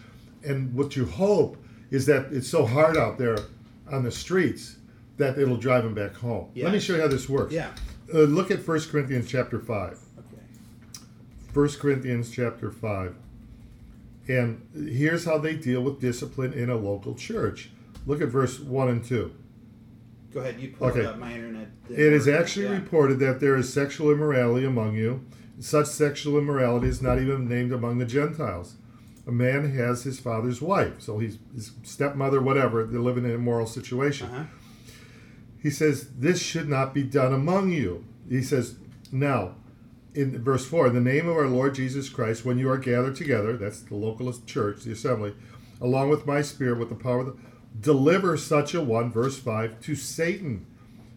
And 0.44 0.75
what 0.75 0.94
you 0.94 1.06
hope 1.06 1.56
is 1.90 2.04
that 2.06 2.26
it's 2.30 2.49
so 2.49 2.66
hard 2.66 2.96
out 2.99 3.16
there 3.18 3.38
on 3.90 4.04
the 4.04 4.11
streets 4.12 4.76
that 5.16 5.38
it'll 5.38 5.56
drive 5.56 5.85
them 5.85 5.94
back 5.94 6.14
home. 6.16 6.50
Let 6.56 6.73
me 6.73 6.78
show 6.80 6.94
you 6.94 7.00
how 7.02 7.08
this 7.08 7.28
works. 7.28 7.52
yeah 7.52 7.70
Uh, 8.14 8.20
look 8.20 8.50
at 8.50 8.66
1 8.66 8.80
Corinthians 8.90 9.28
chapter 9.28 9.58
5. 9.58 9.99
okay 10.18 10.42
1 11.52 11.68
Corinthians 11.80 12.30
chapter 12.30 12.70
5. 12.70 13.14
And 14.28 14.61
here's 14.75 15.25
how 15.25 15.38
they 15.38 15.54
deal 15.56 15.82
with 15.82 16.00
discipline 16.00 16.52
in 16.52 16.68
a 16.68 16.76
local 16.76 17.14
church. 17.14 17.70
Look 18.06 18.20
at 18.20 18.28
verse 18.28 18.58
1 18.61 18.88
and 18.88 19.04
2. 19.04 19.30
go 20.35 20.40
ahead 20.40 20.61
you 20.61 20.68
pull 20.76 20.88
Okay. 20.88 21.04
up 21.06 21.18
my 21.18 21.32
internet 21.32 21.68
It 21.88 22.12
is 22.12 22.28
actually 22.28 22.66
Yeah. 22.66 22.73
reported 22.75 23.18
that 23.20 23.40
there 23.40 23.56
is 23.56 23.73
sexual 23.73 24.11
immorality 24.12 24.66
among 24.66 24.94
you. 24.96 25.20
Such 25.61 25.87
sexual 25.87 26.37
immorality 26.37 26.88
is 26.88 27.00
not 27.00 27.18
even 27.18 27.49
named 27.49 27.73
among 27.73 27.96
the 27.99 28.04
Gentiles. 28.04 28.75
A 29.26 29.32
man 29.32 29.70
has 29.73 30.02
his 30.02 30.20
father's 30.20 30.61
wife, 30.61 31.00
so 31.00 31.18
he's 31.18 31.38
his 31.54 31.73
stepmother, 31.82 32.42
whatever, 32.42 32.85
they're 32.85 33.00
living 33.00 33.25
in 33.25 33.30
an 33.30 33.37
immoral 33.37 33.66
situation. 33.66 34.26
uh-huh. 34.28 34.44
He 35.66 35.73
says, 35.73 36.11
This 36.16 36.40
should 36.40 36.68
not 36.68 36.94
be 36.94 37.02
done 37.02 37.32
among 37.32 37.73
you. 37.73 38.04
He 38.28 38.40
says, 38.40 38.76
Now, 39.11 39.56
in 40.14 40.40
verse 40.40 40.64
4, 40.64 40.87
in 40.87 40.94
the 40.94 41.00
name 41.00 41.28
of 41.28 41.37
our 41.37 41.49
Lord 41.49 41.75
Jesus 41.75 42.08
Christ, 42.08 42.44
when 42.44 42.56
you 42.56 42.70
are 42.70 42.78
gathered 42.78 43.16
together, 43.16 43.56
that's 43.56 43.80
the 43.80 43.96
localist 43.96 44.46
church, 44.46 44.85
the 44.85 44.92
assembly, 44.92 45.35
along 45.80 46.08
with 46.08 46.25
my 46.25 46.40
spirit, 46.40 46.78
with 46.78 46.88
the 46.88 46.94
power 46.94 47.18
of 47.18 47.26
the, 47.26 47.37
deliver 47.80 48.37
such 48.37 48.75
a 48.75 48.80
one, 48.80 49.11
verse 49.11 49.40
5, 49.40 49.80
to 49.80 49.96
Satan 49.96 50.66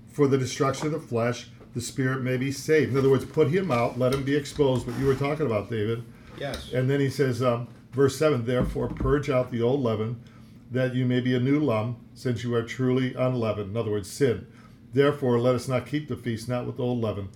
for 0.08 0.28
the 0.28 0.40
destruction 0.40 0.88
of 0.88 0.94
the 0.94 1.08
flesh, 1.08 1.50
the 1.76 1.82
spirit 1.82 2.24
may 2.24 2.36
be 2.36 2.52
saved. 2.52 2.94
In 2.94 2.98
other 2.98 3.12
words, 3.12 3.26
put 3.26 3.52
him 3.52 3.70
out, 3.70 4.00
let 4.00 4.16
him 4.16 4.24
be 4.24 4.36
exposed, 4.36 4.88
what 4.88 4.98
you 4.98 5.06
were 5.06 5.14
talking 5.14 5.46
about, 5.46 5.70
David. 5.70 6.04
yes 6.40 6.74
And 6.74 6.90
then 6.90 7.00
he 7.00 7.12
says, 7.12 7.44
um, 7.44 7.68
verse 7.92 8.18
7 8.18 8.46
Therefore, 8.46 8.88
purge 8.88 9.30
out 9.30 9.52
the 9.52 9.62
old 9.62 9.82
leaven, 9.82 10.24
that 10.72 10.94
you 10.96 11.06
may 11.06 11.20
be 11.20 11.36
a 11.36 11.40
new 11.40 11.60
lump, 11.60 12.00
since 12.14 12.44
you 12.44 12.54
are 12.54 12.64
truly 12.64 13.14
unleavened. 13.16 13.72
In 13.72 13.78
other 13.78 13.92
words, 13.92 14.10
sin. 14.10 14.48
Therefore, 14.94 15.40
let 15.40 15.56
us 15.56 15.68
not 15.68 15.86
keep 15.86 16.08
the 16.08 16.16
feast, 16.16 16.50
not 16.50 16.66
with 16.66 16.80
old 16.80 17.02
leaven. 17.02 17.30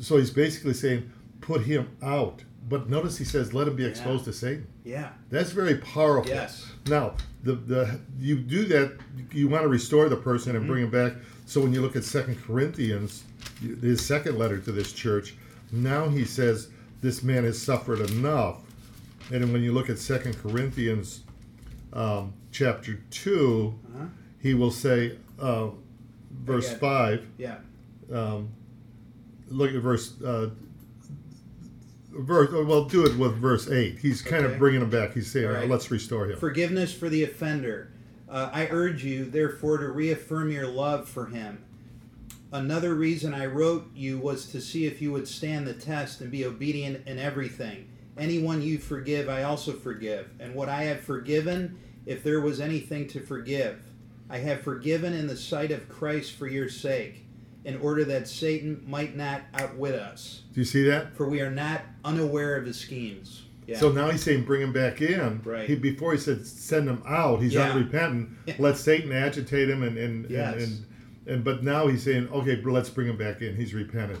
So 0.00 0.16
he's 0.16 0.30
basically 0.30 0.74
saying, 0.74 1.10
put 1.40 1.62
him 1.62 1.96
out. 2.02 2.42
But 2.68 2.88
notice 2.90 3.16
he 3.16 3.24
says, 3.24 3.54
let 3.54 3.68
him 3.68 3.76
be 3.76 3.84
exposed 3.84 4.24
to 4.24 4.32
Satan. 4.32 4.66
yeah 4.84 5.10
That's 5.30 5.50
very 5.50 5.76
powerful. 5.76 6.30
Yes. 6.30 6.66
Now, 6.86 7.14
the 7.44 7.52
the 7.54 8.00
you 8.18 8.36
do 8.38 8.64
that. 8.64 8.98
You 9.32 9.48
want 9.48 9.62
to 9.62 9.68
restore 9.68 10.08
the 10.08 10.16
person 10.16 10.56
and 10.56 10.64
mm-hmm. 10.64 10.72
bring 10.72 10.84
him 10.84 10.90
back. 10.90 11.12
So 11.46 11.60
when 11.60 11.72
you 11.72 11.80
look 11.80 11.94
at 11.94 12.02
Second 12.02 12.42
Corinthians, 12.42 13.22
his 13.60 14.04
second 14.04 14.36
letter 14.36 14.58
to 14.58 14.72
this 14.72 14.92
church, 14.92 15.36
now 15.70 16.08
he 16.08 16.24
says 16.24 16.70
this 17.02 17.22
man 17.22 17.44
has 17.44 17.60
suffered 17.60 18.00
enough. 18.00 18.62
And 19.32 19.52
when 19.52 19.62
you 19.62 19.72
look 19.72 19.88
at 19.88 19.98
Second 19.98 20.36
Corinthians, 20.38 21.22
um, 21.96 22.32
chapter 22.52 23.00
2 23.10 23.74
Uh-huh. 23.96 24.04
he 24.40 24.54
will 24.54 24.70
say, 24.70 25.18
uh, 25.40 25.68
verse 26.30 26.72
five. 26.74 27.26
yeah 27.38 27.56
Um, 28.12 28.50
look 29.48 29.72
at 29.74 29.80
verse. 29.82 30.20
Uh, 30.22 30.50
verse. 32.12 32.50
Well, 32.52 32.84
do 32.84 33.04
it 33.04 33.16
with 33.16 33.34
verse 33.36 33.68
eight. 33.70 33.98
He's 33.98 34.22
kind 34.22 34.44
Okay. 34.44 34.54
of 34.54 34.58
bringing 34.60 34.80
him 34.82 34.90
back. 34.90 35.12
He's 35.14 35.30
saying, 35.30 35.48
right. 35.48 35.68
"Let's 35.68 35.90
restore 35.90 36.26
him." 36.26 36.38
Forgiveness 36.38 36.92
for 36.92 37.08
the 37.08 37.24
offender. 37.24 37.90
Uh, 38.28 38.50
I 38.52 38.66
urge 38.70 39.04
you, 39.04 39.24
therefore, 39.24 39.78
to 39.78 39.88
reaffirm 39.90 40.50
your 40.50 40.66
love 40.66 41.08
for 41.08 41.26
him. 41.26 41.58
Another 42.52 42.94
reason 42.94 43.34
I 43.34 43.46
wrote 43.46 43.90
you 43.94 44.18
was 44.18 44.46
to 44.46 44.60
see 44.60 44.86
if 44.86 45.02
you 45.02 45.12
would 45.12 45.26
stand 45.28 45.66
the 45.66 45.74
test 45.74 46.20
and 46.20 46.30
be 46.30 46.44
obedient 46.44 47.06
in 47.06 47.18
everything. 47.18 47.86
Anyone 48.16 48.62
you 48.62 48.78
forgive, 48.78 49.28
I 49.28 49.42
also 49.42 49.72
forgive. 49.72 50.28
And 50.40 50.54
what 50.54 50.68
I 50.68 50.84
have 50.84 51.00
forgiven, 51.00 51.76
if 52.06 52.22
there 52.22 52.40
was 52.40 52.60
anything 52.60 53.06
to 53.08 53.20
forgive, 53.20 53.82
I 54.30 54.38
have 54.38 54.62
forgiven 54.62 55.12
in 55.12 55.26
the 55.26 55.36
sight 55.36 55.70
of 55.70 55.88
Christ 55.88 56.32
for 56.32 56.46
your 56.46 56.68
sake, 56.68 57.24
in 57.64 57.76
order 57.78 58.04
that 58.04 58.28
Satan 58.28 58.82
might 58.86 59.16
not 59.16 59.42
outwit 59.54 59.94
us. 59.94 60.42
Do 60.54 60.60
you 60.60 60.64
see 60.64 60.84
that? 60.84 61.16
For 61.16 61.28
we 61.28 61.40
are 61.40 61.50
not 61.50 61.82
unaware 62.04 62.56
of 62.56 62.64
his 62.66 62.78
schemes. 62.78 63.42
Yeah. 63.66 63.78
So 63.78 63.90
now 63.90 64.08
he's 64.10 64.22
saying, 64.22 64.44
"Bring 64.44 64.62
him 64.62 64.72
back 64.72 65.02
in." 65.02 65.40
Right. 65.44 65.68
He, 65.68 65.74
before 65.74 66.12
he 66.12 66.18
said, 66.18 66.46
"Send 66.46 66.88
him 66.88 67.02
out." 67.04 67.42
He's 67.42 67.54
Yeah. 67.54 67.72
unrepentant. 67.72 68.30
Yeah. 68.46 68.54
Let 68.60 68.76
Satan 68.76 69.10
agitate 69.10 69.68
him, 69.68 69.82
and 69.82 69.98
and, 69.98 70.30
Yes. 70.30 70.54
and 70.54 70.62
and 70.62 70.86
and 71.26 71.44
but 71.44 71.64
now 71.64 71.88
he's 71.88 72.04
saying, 72.04 72.28
"Okay, 72.32 72.60
let's 72.64 72.88
bring 72.88 73.08
him 73.08 73.16
back 73.16 73.42
in." 73.42 73.56
He's 73.56 73.74
repented. 73.74 74.18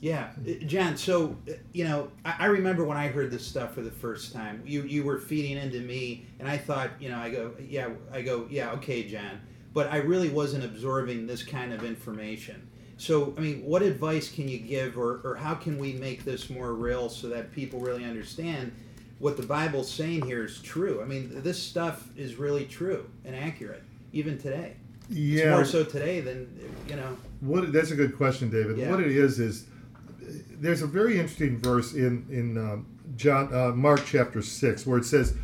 Yeah, 0.00 0.30
uh, 0.46 0.64
John. 0.66 0.96
So 0.96 1.36
uh, 1.48 1.52
you 1.72 1.84
know, 1.84 2.10
I, 2.24 2.34
I 2.40 2.46
remember 2.46 2.84
when 2.84 2.96
I 2.96 3.08
heard 3.08 3.30
this 3.30 3.46
stuff 3.46 3.74
for 3.74 3.80
the 3.82 3.90
first 3.90 4.32
time. 4.32 4.62
You 4.64 4.82
you 4.82 5.04
were 5.04 5.18
feeding 5.18 5.56
into 5.56 5.80
me, 5.80 6.26
and 6.38 6.48
I 6.48 6.56
thought, 6.56 6.90
you 7.00 7.08
know, 7.08 7.18
I 7.18 7.30
go, 7.30 7.52
yeah, 7.60 7.88
I 8.12 8.22
go, 8.22 8.46
yeah, 8.50 8.72
okay, 8.72 9.08
John. 9.08 9.40
But 9.74 9.92
I 9.92 9.98
really 9.98 10.28
wasn't 10.28 10.64
absorbing 10.64 11.26
this 11.26 11.42
kind 11.42 11.72
of 11.72 11.84
information. 11.84 12.68
So 12.96 13.34
I 13.36 13.40
mean, 13.40 13.64
what 13.64 13.82
advice 13.82 14.30
can 14.30 14.48
you 14.48 14.58
give, 14.58 14.98
or 14.98 15.20
or 15.24 15.36
how 15.36 15.54
can 15.54 15.78
we 15.78 15.92
make 15.94 16.24
this 16.24 16.50
more 16.50 16.74
real 16.74 17.08
so 17.08 17.28
that 17.28 17.52
people 17.52 17.80
really 17.80 18.04
understand 18.04 18.72
what 19.18 19.36
the 19.36 19.46
Bible's 19.46 19.90
saying 19.90 20.22
here 20.26 20.44
is 20.44 20.60
true? 20.62 21.00
I 21.02 21.04
mean, 21.04 21.42
this 21.42 21.60
stuff 21.60 22.08
is 22.16 22.36
really 22.36 22.64
true 22.64 23.08
and 23.24 23.34
accurate, 23.34 23.82
even 24.12 24.38
today. 24.38 24.76
It's 25.10 25.18
Yeah. 25.18 25.52
more 25.52 25.64
so 25.64 25.84
today 25.84 26.20
than 26.20 26.48
you 26.88 26.96
know. 26.96 27.16
What? 27.40 27.72
That's 27.72 27.90
a 27.90 27.96
good 27.96 28.16
question, 28.16 28.50
David. 28.50 28.76
Yeah. 28.78 28.90
What 28.90 29.00
it 29.00 29.12
is 29.12 29.38
is 29.38 29.66
there's 30.60 30.82
a 30.82 30.86
very 30.86 31.18
interesting 31.18 31.58
verse 31.58 31.94
in 31.94 32.26
in 32.30 32.58
um, 32.58 32.86
John 33.16 33.52
uh, 33.54 33.70
Mark 33.70 34.02
chapter 34.04 34.42
six 34.42 34.86
where 34.86 34.98
it 34.98 35.04
says 35.04 35.34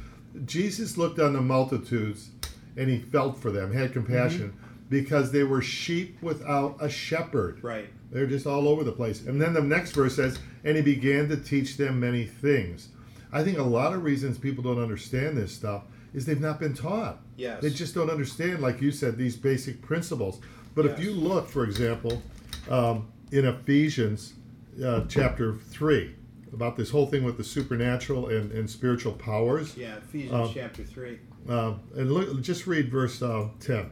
Jesus 0.44 0.96
looked 0.96 1.18
on 1.18 1.32
the 1.32 1.40
multitudes 1.40 2.30
and 2.76 2.90
he 2.90 2.98
felt 2.98 3.38
for 3.38 3.50
them, 3.50 3.72
had 3.72 3.92
compassion 3.92 4.52
because 4.90 5.32
they 5.32 5.44
were 5.44 5.62
sheep 5.62 6.20
without 6.22 6.76
a 6.80 6.88
shepherd. 6.88 7.62
Right. 7.62 7.88
They're 8.10 8.26
just 8.26 8.46
all 8.46 8.68
over 8.68 8.84
the 8.84 8.92
place. 8.92 9.26
And 9.26 9.40
then 9.40 9.54
the 9.54 9.60
next 9.62 9.92
verse 9.92 10.16
says, 10.16 10.38
and 10.64 10.76
he 10.76 10.82
began 10.82 11.28
to 11.28 11.36
teach 11.36 11.76
them 11.76 12.00
many 12.00 12.24
things. 12.24 12.88
I 13.32 13.42
think 13.42 13.58
a 13.58 13.62
lot 13.62 13.92
of 13.92 14.04
reasons 14.04 14.38
people 14.38 14.62
don't 14.62 14.80
understand 14.80 15.36
this 15.36 15.52
stuff 15.52 15.84
is 16.12 16.26
they've 16.26 16.40
not 16.40 16.60
been 16.60 16.74
taught. 16.74 17.18
Yes. 17.36 17.60
They 17.60 17.70
just 17.70 17.94
don't 17.94 18.10
understand, 18.10 18.60
like 18.60 18.80
you 18.80 18.92
said, 18.92 19.16
these 19.16 19.36
basic 19.36 19.82
principles. 19.82 20.40
But 20.74 20.86
if 20.86 20.98
you 21.00 21.12
look, 21.12 21.48
for 21.48 21.64
example, 21.64 22.22
um, 22.68 23.08
in 23.32 23.46
Ephesians 23.46 24.34
uh, 24.82 25.02
chapter 25.08 25.54
3, 25.54 26.14
about 26.52 26.76
this 26.76 26.90
whole 26.90 27.06
thing 27.06 27.24
with 27.24 27.36
the 27.36 27.44
supernatural 27.44 28.28
and, 28.28 28.52
and 28.52 28.68
spiritual 28.70 29.12
powers, 29.12 29.76
Yeah. 29.76 29.96
Ephesians 29.98 30.32
Um, 30.32 30.50
chapter 30.54 30.84
three. 30.84 31.18
uh, 31.48 31.74
and 31.96 32.12
look, 32.12 32.40
just 32.42 32.66
read 32.66 32.90
verse 32.90 33.20
uh, 33.22 33.48
10. 33.60 33.90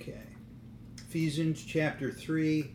Okay. 0.00 0.18
Ephesians 0.98 1.64
chapter 1.64 2.10
3, 2.10 2.70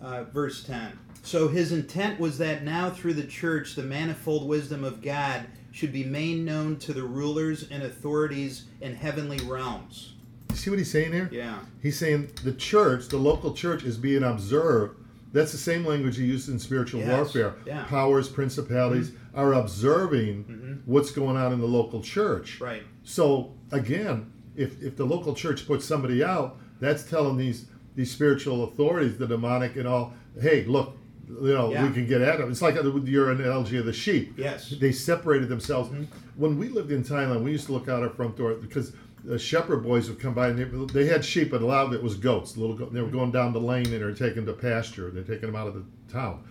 uh, 0.00 0.24
verse 0.24 0.64
10. 0.64 0.98
So 1.22 1.48
his 1.48 1.72
intent 1.72 2.18
was 2.18 2.38
that 2.38 2.64
now 2.64 2.90
through 2.90 3.14
the 3.14 3.24
church 3.26 3.74
the 3.74 3.82
manifold 3.82 4.48
wisdom 4.48 4.82
of 4.84 5.02
God 5.02 5.44
should 5.72 5.92
be 5.92 6.04
made 6.04 6.38
known 6.44 6.76
to 6.78 6.92
the 6.94 7.02
rulers 7.02 7.68
and 7.70 7.82
authorities 7.82 8.64
in 8.80 8.94
heavenly 8.94 9.38
realms. 9.44 10.14
You 10.50 10.56
see 10.56 10.70
what 10.70 10.78
he's 10.78 10.90
saying 10.90 11.12
here? 11.12 11.28
Yeah. 11.30 11.58
He's 11.82 11.98
saying 11.98 12.30
the 12.42 12.52
church, 12.54 13.08
the 13.08 13.18
local 13.18 13.52
church, 13.52 13.84
is 13.84 13.96
being 13.98 14.22
observed. 14.22 14.97
That's 15.32 15.52
the 15.52 15.58
same 15.58 15.84
language 15.84 16.16
he 16.16 16.24
used 16.24 16.48
in 16.48 16.58
spiritual 16.58 17.00
Yes, 17.00 17.10
warfare. 17.10 17.54
yeah. 17.66 17.84
Powers, 17.84 18.28
principalities 18.28 19.12
are 19.34 19.52
observing 19.54 20.82
what's 20.86 21.10
going 21.10 21.36
on 21.36 21.52
in 21.52 21.60
the 21.60 21.66
local 21.66 22.00
church. 22.02 22.54
Mm-hmm. 22.56 22.64
Right. 22.64 22.82
So 23.04 23.54
again, 23.72 24.32
if 24.56 24.82
if 24.82 24.96
the 24.96 25.04
local 25.04 25.34
church 25.34 25.66
puts 25.66 25.84
somebody 25.84 26.24
out, 26.24 26.56
that's 26.80 27.02
telling 27.04 27.36
these 27.36 27.66
these 27.94 28.10
spiritual 28.10 28.64
authorities, 28.64 29.18
the 29.18 29.26
demonic 29.26 29.76
and 29.76 29.86
all, 29.88 30.14
hey, 30.40 30.64
look, 30.64 30.96
you 31.28 31.52
know, 31.54 31.72
Yeah. 31.72 31.86
we 31.86 31.92
can 31.92 32.06
get 32.06 32.20
at 32.22 32.38
them. 32.38 32.50
It's 32.50 32.62
like 32.62 32.76
your 33.04 33.30
analogy 33.32 33.76
of 33.76 33.86
the 33.86 33.92
sheep. 33.92 34.34
Yes. 34.38 34.70
They 34.80 34.92
separated 34.92 35.48
themselves. 35.48 35.90
When 36.36 36.56
we 36.58 36.68
lived 36.68 36.90
in 36.92 37.02
Thailand, 37.02 37.42
we 37.42 37.50
used 37.50 37.66
to 37.66 37.72
look 37.72 37.88
out 37.88 38.02
our 38.02 38.08
front 38.10 38.36
door 38.36 38.54
because 38.54 38.92
the 39.24 39.38
shepherd 39.38 39.82
boys 39.82 40.08
would 40.08 40.20
come 40.20 40.34
by 40.34 40.48
and 40.48 40.58
they, 40.58 41.02
they 41.04 41.06
had 41.06 41.24
sheep, 41.24 41.50
but 41.50 41.62
a 41.62 41.66
lot 41.66 41.86
of 41.86 41.92
it 41.92 42.02
was 42.02 42.14
goats. 42.14 42.56
Little 42.56 42.76
they 42.90 43.00
were 43.02 43.08
going 43.08 43.30
down 43.32 43.52
the 43.52 43.60
lane 43.60 43.84
and 43.86 43.94
they 43.94 43.98
were 44.04 44.12
taking 44.12 44.46
to 44.46 44.52
pasture. 44.52 45.10
They're 45.10 45.22
taking 45.22 45.50
them 45.50 45.56
out 45.56 45.66
of 45.68 45.74
the 45.74 45.84
town. 46.12 46.44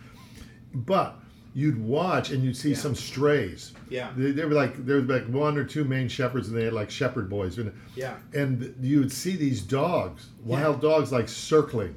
But 0.74 1.18
you'd 1.54 1.82
watch 1.82 2.30
and 2.30 2.44
you'd 2.44 2.56
see 2.58 2.72
Yeah. 2.72 2.76
some 2.78 2.94
strays. 2.96 3.72
Yeah. 3.90 4.12
They, 4.16 4.32
they 4.32 4.46
were 4.46 4.54
like 4.54 4.86
there 4.86 4.98
was 4.98 5.06
like 5.06 5.26
one 5.28 5.58
or 5.58 5.64
two 5.64 5.84
main 5.86 6.08
shepherds, 6.08 6.50
and 6.50 6.58
they 6.58 6.66
had 6.66 6.74
like 6.74 6.92
shepherd 6.92 7.30
boys. 7.30 7.58
And, 7.58 7.74
Yeah. 7.96 8.16
and 8.34 8.76
you 8.82 9.00
would 9.00 9.12
see 9.12 9.36
these 9.36 9.62
dogs, 9.62 10.28
wild 10.44 10.82
dogs, 10.82 11.12
like 11.12 11.28
circling, 11.30 11.96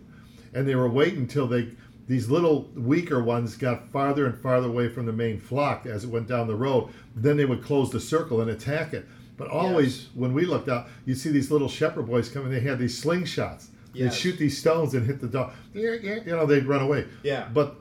and 0.54 0.66
they 0.66 0.74
were 0.76 0.88
waiting 0.88 1.20
until 1.20 1.46
they 1.46 1.68
these 2.09 2.28
little 2.28 2.68
weaker 2.74 3.22
ones 3.22 3.56
got 3.56 3.88
farther 3.90 4.26
and 4.26 4.37
farther 4.37 4.66
away 4.66 4.88
from 4.88 5.06
the 5.06 5.12
main 5.12 5.38
flock 5.38 5.87
as 5.87 6.02
it 6.02 6.11
went 6.11 6.26
down 6.26 6.48
the 6.48 6.54
road. 6.56 6.88
Then 7.14 7.37
they 7.37 7.44
would 7.44 7.62
close 7.62 7.90
the 7.90 8.00
circle 8.00 8.40
and 8.40 8.50
attack 8.50 8.94
it. 8.94 9.06
But 9.40 9.48
always, 9.48 10.09
when 10.14 10.35
we 10.35 10.44
looked 10.44 10.68
out, 10.68 10.88
you 11.07 11.14
see 11.14 11.31
these 11.31 11.50
little 11.50 11.66
shepherd 11.66 12.07
boys 12.07 12.29
coming. 12.29 12.50
They 12.53 12.61
had 12.61 12.79
these 12.79 13.03
slingshots. 13.03 13.68
They'd 13.94 14.12
shoot 14.12 14.37
these 14.37 14.59
stones 14.59 14.92
and 14.92 15.07
hit 15.07 15.18
the 15.18 15.29
dog. 15.29 15.55
You 15.72 16.22
know, 16.26 16.44
they'd 16.44 16.66
run 16.66 16.83
away. 16.83 17.07
Yeah. 17.22 17.48
But 17.55 17.76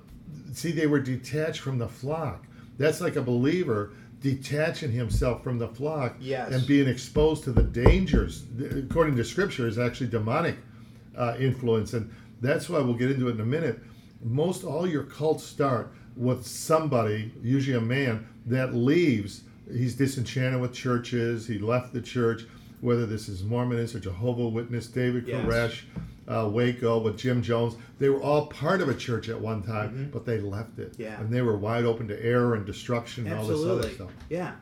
see, 0.53 0.71
they 0.71 0.87
were 0.87 1.01
detached 1.01 1.59
from 1.59 1.77
the 1.77 1.89
flock. 1.89 2.45
That's 2.77 3.01
like 3.01 3.17
a 3.17 3.21
believer 3.21 3.91
detaching 4.21 4.93
himself 4.93 5.43
from 5.43 5.57
the 5.57 5.67
flock 5.67 6.15
Yes. 6.21 6.53
and 6.53 6.65
being 6.65 6.87
exposed 6.87 7.43
to 7.43 7.51
the 7.51 7.63
dangers. 7.63 8.45
According 8.57 9.17
to 9.17 9.25
Scripture, 9.25 9.67
is 9.67 9.77
actually 9.77 10.07
demonic 10.07 10.55
uh, 11.17 11.35
influence, 11.37 11.91
and 11.91 12.09
that's 12.39 12.69
why 12.69 12.79
we'll 12.79 12.93
get 12.93 13.11
into 13.11 13.27
it 13.27 13.31
in 13.31 13.41
a 13.41 13.45
minute. 13.45 13.81
Most 14.23 14.63
all 14.63 14.87
your 14.87 15.03
cults 15.03 15.43
start 15.43 15.91
with 16.15 16.47
somebody, 16.47 17.33
usually 17.43 17.75
a 17.77 17.81
man, 17.81 18.25
that 18.45 18.73
leaves. 18.73 19.41
He's 19.71 19.95
disenchanted 19.95 20.59
with 20.61 20.73
churches. 20.73 21.47
He 21.47 21.59
left 21.59 21.93
the 21.93 22.01
church, 22.01 22.43
whether 22.81 23.05
this 23.05 23.29
is 23.29 23.43
Mormonism 23.43 23.97
or 23.99 24.03
Jehovah 24.03 24.47
Witness, 24.47 24.87
David 24.87 25.27
Yes. 25.27 25.45
Koresh, 25.45 25.81
uh, 26.27 26.49
Waco 26.49 26.99
with 26.99 27.17
Jim 27.17 27.41
Jones. 27.41 27.75
They 27.97 28.09
were 28.09 28.21
all 28.21 28.47
part 28.47 28.81
of 28.81 28.89
a 28.89 28.95
church 28.95 29.29
at 29.29 29.39
one 29.39 29.61
time, 29.63 30.09
but 30.13 30.25
they 30.25 30.39
left 30.39 30.79
it. 30.79 30.93
Mm-hmm. 30.93 31.01
Yeah. 31.01 31.19
And 31.19 31.31
they 31.31 31.41
were 31.41 31.57
wide 31.57 31.85
open 31.85 32.07
to 32.07 32.23
error 32.23 32.55
and 32.55 32.65
destruction 32.65 33.27
and 33.27 33.39
all 33.39 33.45
this 33.45 33.65
other 33.65 33.89
stuff. 33.89 34.11
Yeah. 34.29 34.53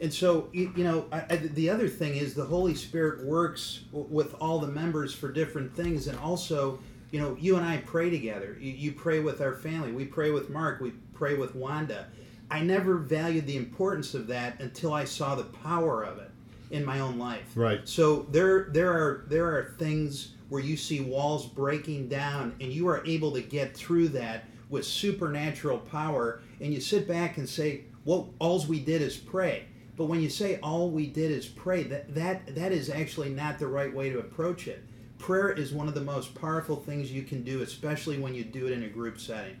And 0.00 0.12
so, 0.12 0.48
you, 0.52 0.72
you 0.76 0.82
know, 0.82 1.06
I, 1.12 1.24
I, 1.30 1.36
the 1.36 1.70
other 1.70 1.88
thing 1.88 2.16
is 2.16 2.34
the 2.34 2.44
Holy 2.44 2.74
Spirit 2.74 3.24
works 3.24 3.82
w- 3.92 4.08
with 4.10 4.34
all 4.40 4.58
the 4.58 4.66
members 4.66 5.14
for 5.14 5.30
different 5.30 5.74
things. 5.74 6.08
And 6.08 6.18
also, 6.18 6.80
you 7.12 7.20
know, 7.20 7.36
you 7.38 7.56
and 7.56 7.64
I 7.64 7.76
pray 7.78 8.10
together. 8.10 8.56
You, 8.60 8.72
you 8.72 8.92
pray 8.92 9.20
with 9.20 9.40
our 9.40 9.54
family. 9.54 9.92
We 9.92 10.04
pray 10.04 10.32
with 10.32 10.50
Mark. 10.50 10.80
We 10.80 10.90
pray 11.14 11.36
with 11.36 11.54
Wanda. 11.54 12.08
I 12.50 12.60
never 12.60 12.96
valued 12.96 13.46
the 13.46 13.56
importance 13.56 14.14
of 14.14 14.26
that 14.28 14.60
until 14.60 14.92
I 14.92 15.04
saw 15.04 15.34
the 15.34 15.44
power 15.44 16.02
of 16.02 16.18
it 16.18 16.30
in 16.70 16.84
my 16.84 17.00
own 17.00 17.18
life. 17.18 17.52
Right. 17.54 17.86
So 17.88 18.26
there, 18.30 18.68
there 18.70 18.92
are 18.92 19.24
there 19.28 19.46
are 19.46 19.74
things 19.78 20.34
where 20.48 20.62
you 20.62 20.76
see 20.76 21.00
walls 21.00 21.46
breaking 21.46 22.08
down, 22.08 22.54
and 22.60 22.72
you 22.72 22.88
are 22.88 23.04
able 23.06 23.32
to 23.32 23.40
get 23.40 23.76
through 23.76 24.08
that 24.08 24.44
with 24.68 24.84
supernatural 24.84 25.78
power. 25.78 26.42
And 26.60 26.72
you 26.72 26.80
sit 26.80 27.08
back 27.08 27.38
and 27.38 27.48
say, 27.48 27.84
"Well, 28.04 28.32
all 28.38 28.64
we 28.66 28.80
did 28.80 29.02
is 29.02 29.16
pray." 29.16 29.66
But 29.96 30.06
when 30.06 30.20
you 30.20 30.28
say 30.28 30.58
all 30.60 30.90
we 30.90 31.06
did 31.06 31.30
is 31.30 31.46
pray, 31.46 31.84
that 31.84 32.14
that 32.14 32.54
that 32.54 32.72
is 32.72 32.90
actually 32.90 33.30
not 33.30 33.58
the 33.58 33.66
right 33.66 33.94
way 33.94 34.10
to 34.10 34.18
approach 34.18 34.66
it. 34.66 34.82
Prayer 35.18 35.50
is 35.52 35.72
one 35.72 35.88
of 35.88 35.94
the 35.94 36.00
most 36.02 36.34
powerful 36.34 36.76
things 36.76 37.12
you 37.12 37.22
can 37.22 37.42
do, 37.42 37.62
especially 37.62 38.18
when 38.18 38.34
you 38.34 38.44
do 38.44 38.66
it 38.66 38.72
in 38.72 38.82
a 38.82 38.88
group 38.88 39.18
setting. 39.18 39.56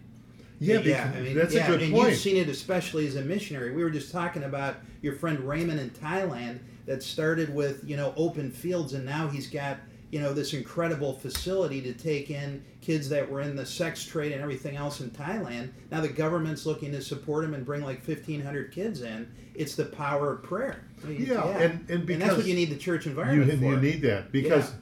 Yeah, 0.60 0.78
yeah, 0.80 1.12
I 1.14 1.20
mean, 1.20 1.34
that's 1.36 1.52
yeah, 1.54 1.66
a 1.66 1.70
good 1.70 1.82
and 1.82 1.92
point. 1.92 2.10
you've 2.10 2.18
seen 2.18 2.36
it 2.36 2.48
especially 2.48 3.06
as 3.06 3.16
a 3.16 3.22
missionary. 3.22 3.72
We 3.72 3.82
were 3.82 3.90
just 3.90 4.12
talking 4.12 4.44
about 4.44 4.76
your 5.02 5.14
friend 5.14 5.40
Raymond 5.40 5.80
in 5.80 5.90
Thailand 5.90 6.60
that 6.86 7.02
started 7.02 7.52
with 7.54 7.82
you 7.84 7.96
know 7.96 8.14
open 8.16 8.50
fields, 8.50 8.92
and 8.92 9.04
now 9.04 9.28
he's 9.28 9.48
got 9.48 9.78
you 10.10 10.20
know 10.20 10.32
this 10.32 10.54
incredible 10.54 11.12
facility 11.14 11.80
to 11.82 11.92
take 11.92 12.30
in 12.30 12.64
kids 12.80 13.08
that 13.08 13.28
were 13.28 13.40
in 13.40 13.56
the 13.56 13.66
sex 13.66 14.04
trade 14.04 14.30
and 14.32 14.40
everything 14.40 14.76
else 14.76 15.00
in 15.00 15.10
Thailand. 15.10 15.70
Now 15.90 16.00
the 16.00 16.08
government's 16.08 16.66
looking 16.66 16.92
to 16.92 17.02
support 17.02 17.44
him 17.44 17.52
and 17.54 17.64
bring 17.66 17.82
like 17.82 18.00
fifteen 18.02 18.40
hundred 18.40 18.70
kids 18.72 19.02
in. 19.02 19.30
It's 19.56 19.74
the 19.74 19.84
power 19.86 20.32
of 20.34 20.42
prayer. 20.44 20.84
I 21.02 21.06
mean, 21.08 21.26
Yeah, 21.26 21.44
and- 21.58 21.88
and 21.90 22.06
because 22.06 22.22
that's 22.22 22.36
what 22.38 22.46
you 22.46 22.54
need 22.54 22.70
the 22.70 22.76
church 22.76 23.06
you, 23.06 23.10
environment 23.10 23.58
for. 23.60 23.64
you 23.66 23.76
need 23.76 24.02
that 24.02 24.30
because 24.32 24.72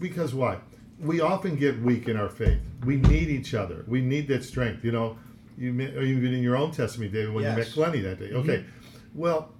because 0.00 0.34
why 0.34 0.58
we 1.00 1.20
often 1.20 1.56
get 1.56 1.80
weak 1.82 2.08
in 2.08 2.16
our 2.16 2.28
faith. 2.28 2.58
We 2.84 2.96
need 2.96 3.28
each 3.28 3.54
other. 3.54 3.84
We 3.86 4.00
need 4.00 4.28
that 4.28 4.44
strength 4.44 4.84
you 4.84 4.92
know. 4.92 5.18
You 5.58 5.70
even 5.80 6.34
in 6.34 6.42
your 6.42 6.56
own 6.56 6.70
testimony 6.70 7.10
david 7.10 7.32
when 7.34 7.44
you 7.44 7.50
met 7.50 7.58
Yes. 7.58 7.72
glennie 7.74 8.00
that 8.00 8.18
day. 8.18 8.32
Okay. 8.32 8.58
Mm-hmm. 8.58 9.18
Well 9.18 9.52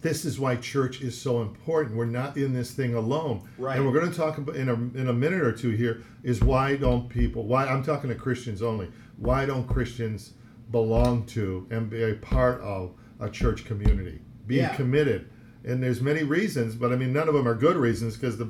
this 0.00 0.24
is 0.24 0.40
why 0.40 0.56
church 0.56 1.00
is 1.00 1.16
so 1.16 1.42
important. 1.42 1.96
We're 1.96 2.06
not 2.06 2.36
in 2.36 2.52
this 2.52 2.72
thing 2.72 2.94
alone. 2.96 3.48
Right. 3.56 3.76
and 3.76 3.86
we're 3.86 3.92
going 3.92 4.10
to 4.10 4.16
talk 4.16 4.38
about 4.38 4.56
in 4.56 4.68
a, 4.68 4.74
in 4.74 5.08
a 5.08 5.12
minute 5.12 5.42
or 5.42 5.52
two 5.52 5.70
here 5.70 6.02
is 6.24 6.40
why 6.42 6.74
don't 6.76 7.08
people 7.08 7.44
why 7.44 7.66
i'm 7.66 7.82
talking 7.84 8.08
to 8.10 8.16
christians 8.16 8.62
only 8.62 8.90
why 9.16 9.46
don't 9.46 9.66
christians 9.68 10.32
belong 10.72 11.24
to 11.26 11.66
and 11.70 11.88
be 11.90 12.02
a 12.02 12.14
part 12.14 12.60
of 12.62 12.94
a 13.20 13.28
church 13.30 13.64
community? 13.64 14.20
Being 14.48 14.62
Yeah. 14.62 14.74
committed 14.74 15.30
and 15.64 15.82
there's 15.82 16.00
many 16.00 16.22
reasons 16.22 16.74
but 16.74 16.92
i 16.92 16.96
mean 16.96 17.12
none 17.12 17.28
of 17.28 17.34
them 17.34 17.46
are 17.46 17.54
good 17.54 17.76
reasons 17.76 18.16
because 18.16 18.36
the 18.38 18.48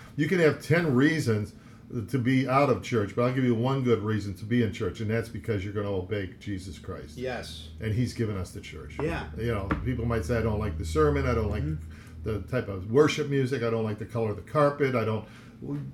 you 0.16 0.28
can 0.28 0.38
have 0.38 0.62
10 0.62 0.94
reasons 0.94 1.54
to 2.08 2.18
be 2.18 2.48
out 2.48 2.68
of 2.68 2.82
church 2.82 3.14
but 3.14 3.22
i'll 3.22 3.32
give 3.32 3.44
you 3.44 3.54
one 3.54 3.82
good 3.82 4.02
reason 4.02 4.34
to 4.34 4.44
be 4.44 4.62
in 4.62 4.72
church 4.72 5.00
and 5.00 5.10
that's 5.10 5.28
because 5.28 5.64
you're 5.64 5.72
going 5.72 5.86
to 5.86 5.92
obey 5.92 6.30
jesus 6.40 6.78
christ. 6.78 7.16
Yes. 7.16 7.68
and 7.80 7.94
he's 7.94 8.12
given 8.12 8.36
us 8.36 8.50
the 8.50 8.60
church. 8.60 8.96
Yeah. 9.00 9.26
you 9.38 9.54
know 9.54 9.68
people 9.84 10.04
might 10.04 10.24
say 10.24 10.38
i 10.38 10.42
don't 10.42 10.58
like 10.58 10.78
the 10.78 10.84
sermon 10.84 11.26
i 11.26 11.34
don't 11.34 11.50
like 11.50 11.62
mm-hmm. 11.62 11.84
the 12.24 12.40
type 12.48 12.68
of 12.68 12.90
worship 12.90 13.28
music 13.28 13.62
i 13.62 13.70
don't 13.70 13.84
like 13.84 13.98
the 13.98 14.06
color 14.06 14.30
of 14.30 14.36
the 14.36 14.50
carpet 14.50 14.94
i 14.94 15.04
don't 15.04 15.26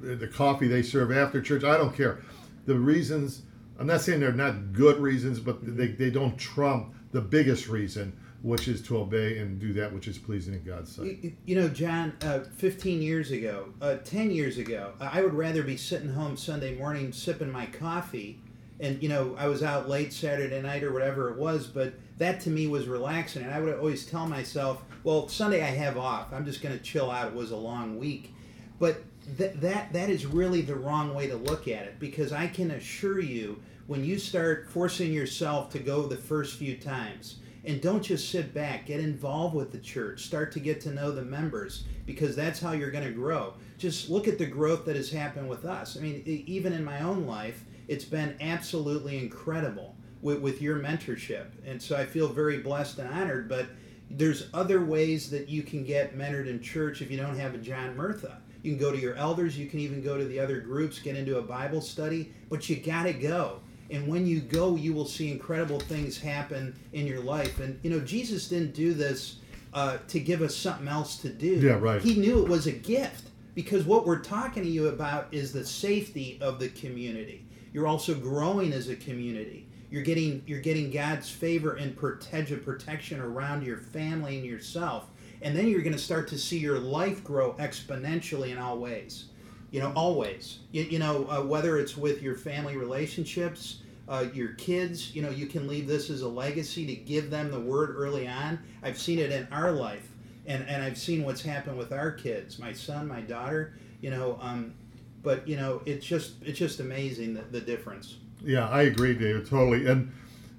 the 0.00 0.26
coffee 0.26 0.66
they 0.66 0.82
serve 0.82 1.12
after 1.12 1.40
church 1.40 1.62
i 1.62 1.76
don't 1.76 1.94
care. 1.94 2.20
The 2.66 2.74
reasons 2.74 3.42
i'm 3.78 3.86
not 3.86 4.00
saying 4.00 4.20
they're 4.20 4.32
not 4.32 4.72
good 4.72 4.98
reasons 4.98 5.40
but 5.40 5.56
mm-hmm. 5.56 5.76
they, 5.76 5.88
they 5.88 6.10
don't 6.10 6.38
trump 6.38 6.94
the 7.12 7.20
biggest 7.20 7.68
reason 7.68 8.16
which 8.42 8.66
is 8.68 8.82
to 8.82 8.98
obey 8.98 9.38
and 9.38 9.60
do 9.60 9.72
that 9.72 9.92
which 9.92 10.08
is 10.08 10.18
pleasing 10.18 10.54
in 10.54 10.62
god's 10.64 10.94
sight 10.94 11.06
You, 11.22 11.32
you 11.46 11.56
know, 11.56 11.68
John, 11.68 12.12
uh, 12.22 12.40
15 12.40 13.00
years 13.00 13.30
ago, 13.30 13.72
uh, 13.80 13.96
10 14.04 14.30
years 14.30 14.58
ago, 14.58 14.92
I 15.00 15.22
would 15.22 15.34
rather 15.34 15.62
be 15.62 15.76
sitting 15.76 16.12
home 16.12 16.36
Sunday 16.36 16.76
morning 16.76 17.12
sipping 17.12 17.50
my 17.50 17.66
coffee. 17.66 18.40
And, 18.80 19.00
you 19.02 19.08
know, 19.08 19.36
I 19.38 19.46
was 19.46 19.62
out 19.62 19.88
late 19.88 20.12
Saturday 20.12 20.60
night 20.60 20.82
or 20.82 20.92
whatever 20.92 21.30
it 21.30 21.38
was, 21.38 21.66
but 21.68 21.94
that 22.18 22.40
to 22.40 22.50
me 22.50 22.66
was 22.66 22.88
relaxing. 22.88 23.42
And 23.42 23.52
I 23.52 23.60
would 23.60 23.74
always 23.74 24.04
tell 24.04 24.26
myself, 24.26 24.82
well, 25.04 25.28
Sunday 25.28 25.62
I 25.62 25.66
have 25.66 25.96
off. 25.96 26.32
I'm 26.32 26.44
just 26.44 26.62
going 26.62 26.76
to 26.76 26.82
chill 26.82 27.10
out. 27.10 27.28
It 27.28 27.34
was 27.34 27.52
a 27.52 27.56
long 27.56 27.98
week. 27.98 28.34
But 28.80 29.02
th- 29.38 29.54
that 29.56 29.92
that 29.92 30.10
is 30.10 30.26
really 30.26 30.62
the 30.62 30.74
wrong 30.74 31.14
way 31.14 31.28
to 31.28 31.36
look 31.36 31.68
at 31.68 31.84
it 31.84 32.00
because 32.00 32.32
I 32.32 32.48
can 32.48 32.72
assure 32.72 33.20
you 33.20 33.62
when 33.86 34.04
you 34.04 34.18
start 34.18 34.68
forcing 34.70 35.12
yourself 35.12 35.70
to 35.70 35.78
go 35.78 36.06
the 36.06 36.16
first 36.16 36.56
few 36.56 36.76
times 36.76 37.36
and 37.64 37.80
don't 37.80 38.02
just 38.02 38.30
sit 38.30 38.52
back. 38.52 38.86
Get 38.86 39.00
involved 39.00 39.54
with 39.54 39.72
the 39.72 39.78
church. 39.78 40.24
Start 40.24 40.52
to 40.52 40.60
get 40.60 40.80
to 40.82 40.90
know 40.90 41.12
the 41.12 41.22
members 41.22 41.84
because 42.06 42.34
that's 42.34 42.60
how 42.60 42.72
you're 42.72 42.90
going 42.90 43.04
to 43.04 43.12
grow. 43.12 43.54
Just 43.78 44.10
look 44.10 44.26
at 44.26 44.38
the 44.38 44.46
growth 44.46 44.84
that 44.86 44.96
has 44.96 45.10
happened 45.10 45.48
with 45.48 45.64
us. 45.64 45.96
I 45.96 46.00
mean 46.00 46.22
even 46.26 46.72
in 46.72 46.84
my 46.84 47.00
own 47.00 47.26
life 47.26 47.64
it's 47.88 48.04
been 48.04 48.36
absolutely 48.40 49.18
incredible 49.18 49.96
with, 50.20 50.40
with 50.40 50.62
your 50.62 50.78
mentorship. 50.78 51.46
And 51.64 51.80
so 51.80 51.96
i 51.96 52.04
feel 52.04 52.28
very 52.28 52.58
blessed 52.58 52.98
and 52.98 53.12
honored 53.12 53.48
but 53.48 53.66
there's 54.10 54.48
other 54.52 54.84
ways 54.84 55.30
that 55.30 55.48
you 55.48 55.62
can 55.62 55.84
get 55.84 56.16
mentored 56.16 56.46
in 56.46 56.60
church 56.60 57.00
if 57.00 57.10
you 57.10 57.16
don't 57.16 57.38
have 57.38 57.54
a 57.54 57.58
John 57.58 57.96
Murtha. 57.96 58.42
You 58.62 58.72
can 58.72 58.80
go 58.80 58.92
to 58.92 58.98
your 58.98 59.16
elders, 59.16 59.58
you 59.58 59.66
can 59.66 59.80
even 59.80 60.02
go 60.02 60.16
to 60.18 60.24
the 60.24 60.38
other 60.38 60.60
groups, 60.60 60.98
get 60.98 61.16
into 61.16 61.38
a 61.38 61.42
Bible 61.42 61.80
study, 61.80 62.32
but 62.48 62.68
you 62.68 62.76
got 62.76 63.04
to 63.04 63.12
go. 63.12 63.60
And 63.92 64.08
when 64.08 64.26
you 64.26 64.40
go, 64.40 64.74
you 64.74 64.94
will 64.94 65.06
see 65.06 65.30
incredible 65.30 65.78
things 65.78 66.18
happen 66.18 66.74
in 66.92 67.06
your 67.06 67.20
life. 67.20 67.60
And, 67.60 67.78
you 67.82 67.90
know, 67.90 68.00
Jesus 68.00 68.48
didn't 68.48 68.74
do 68.74 68.94
this 68.94 69.36
uh, 69.74 69.98
to 70.08 70.18
give 70.18 70.42
us 70.42 70.56
something 70.56 70.88
else 70.88 71.18
to 71.18 71.28
do. 71.28 71.56
Yeah, 71.56 71.78
right. 71.78 72.00
He 72.00 72.14
knew 72.16 72.42
it 72.42 72.48
was 72.48 72.66
a 72.66 72.72
gift 72.72 73.28
because 73.54 73.84
what 73.84 74.06
we're 74.06 74.20
talking 74.20 74.62
to 74.62 74.68
you 74.68 74.88
about 74.88 75.28
is 75.30 75.52
the 75.52 75.64
safety 75.64 76.38
of 76.40 76.58
the 76.58 76.68
community. 76.70 77.46
You're 77.72 77.86
also 77.86 78.14
growing 78.14 78.72
as 78.72 78.88
a 78.88 78.96
community. 78.96 79.68
You're 79.90 80.02
getting 80.02 80.42
you're 80.46 80.60
getting 80.60 80.90
God's 80.90 81.28
favor 81.28 81.74
and 81.74 81.94
protect, 81.94 82.64
protection 82.64 83.20
around 83.20 83.62
your 83.62 83.76
family 83.76 84.38
and 84.38 84.46
yourself, 84.46 85.10
and 85.42 85.54
then 85.54 85.68
you're 85.68 85.82
going 85.82 85.92
to 85.92 85.98
start 85.98 86.28
to 86.28 86.38
see 86.38 86.58
your 86.58 86.78
life 86.78 87.22
grow 87.22 87.52
exponentially 87.54 88.50
in 88.52 88.58
all 88.58 88.78
ways. 88.78 89.26
You 89.70 89.80
know, 89.80 89.92
always. 89.94 90.60
You, 90.70 90.82
you 90.84 90.98
know, 90.98 91.26
uh, 91.28 91.42
whether 91.42 91.78
it's 91.78 91.96
with 91.96 92.22
your 92.22 92.36
family 92.36 92.76
relationships, 92.76 93.81
Uh, 94.08 94.26
your 94.34 94.54
kids, 94.54 95.14
you 95.14 95.22
know, 95.22 95.30
you 95.30 95.46
can 95.46 95.66
leave 95.68 95.86
this 95.86 96.10
as 96.10 96.22
a 96.22 96.28
legacy 96.28 96.86
to 96.86 96.94
give 96.94 97.30
them 97.30 97.50
the 97.50 97.60
word 97.60 97.94
early 97.96 98.26
on. 98.26 98.58
I've 98.82 98.98
seen 98.98 99.18
it 99.18 99.30
in 99.30 99.46
our 99.52 99.70
life, 99.70 100.08
and, 100.46 100.68
and 100.68 100.82
I've 100.82 100.98
seen 100.98 101.24
what's 101.24 101.42
happened 101.42 101.78
with 101.78 101.92
our 101.92 102.10
kids, 102.10 102.58
my 102.58 102.72
son, 102.72 103.06
my 103.06 103.20
daughter, 103.20 103.74
you 104.00 104.10
know. 104.10 104.38
Um, 104.40 104.74
but 105.22 105.46
you 105.46 105.56
know, 105.56 105.82
it's 105.86 106.04
just 106.04 106.34
it's 106.42 106.58
just 106.58 106.80
amazing 106.80 107.34
the, 107.34 107.42
the 107.42 107.60
difference. 107.60 108.16
Yeah, 108.44 108.68
I 108.68 108.82
agree, 108.82 109.14
David, 109.14 109.46
totally. 109.46 109.86
And 109.86 110.12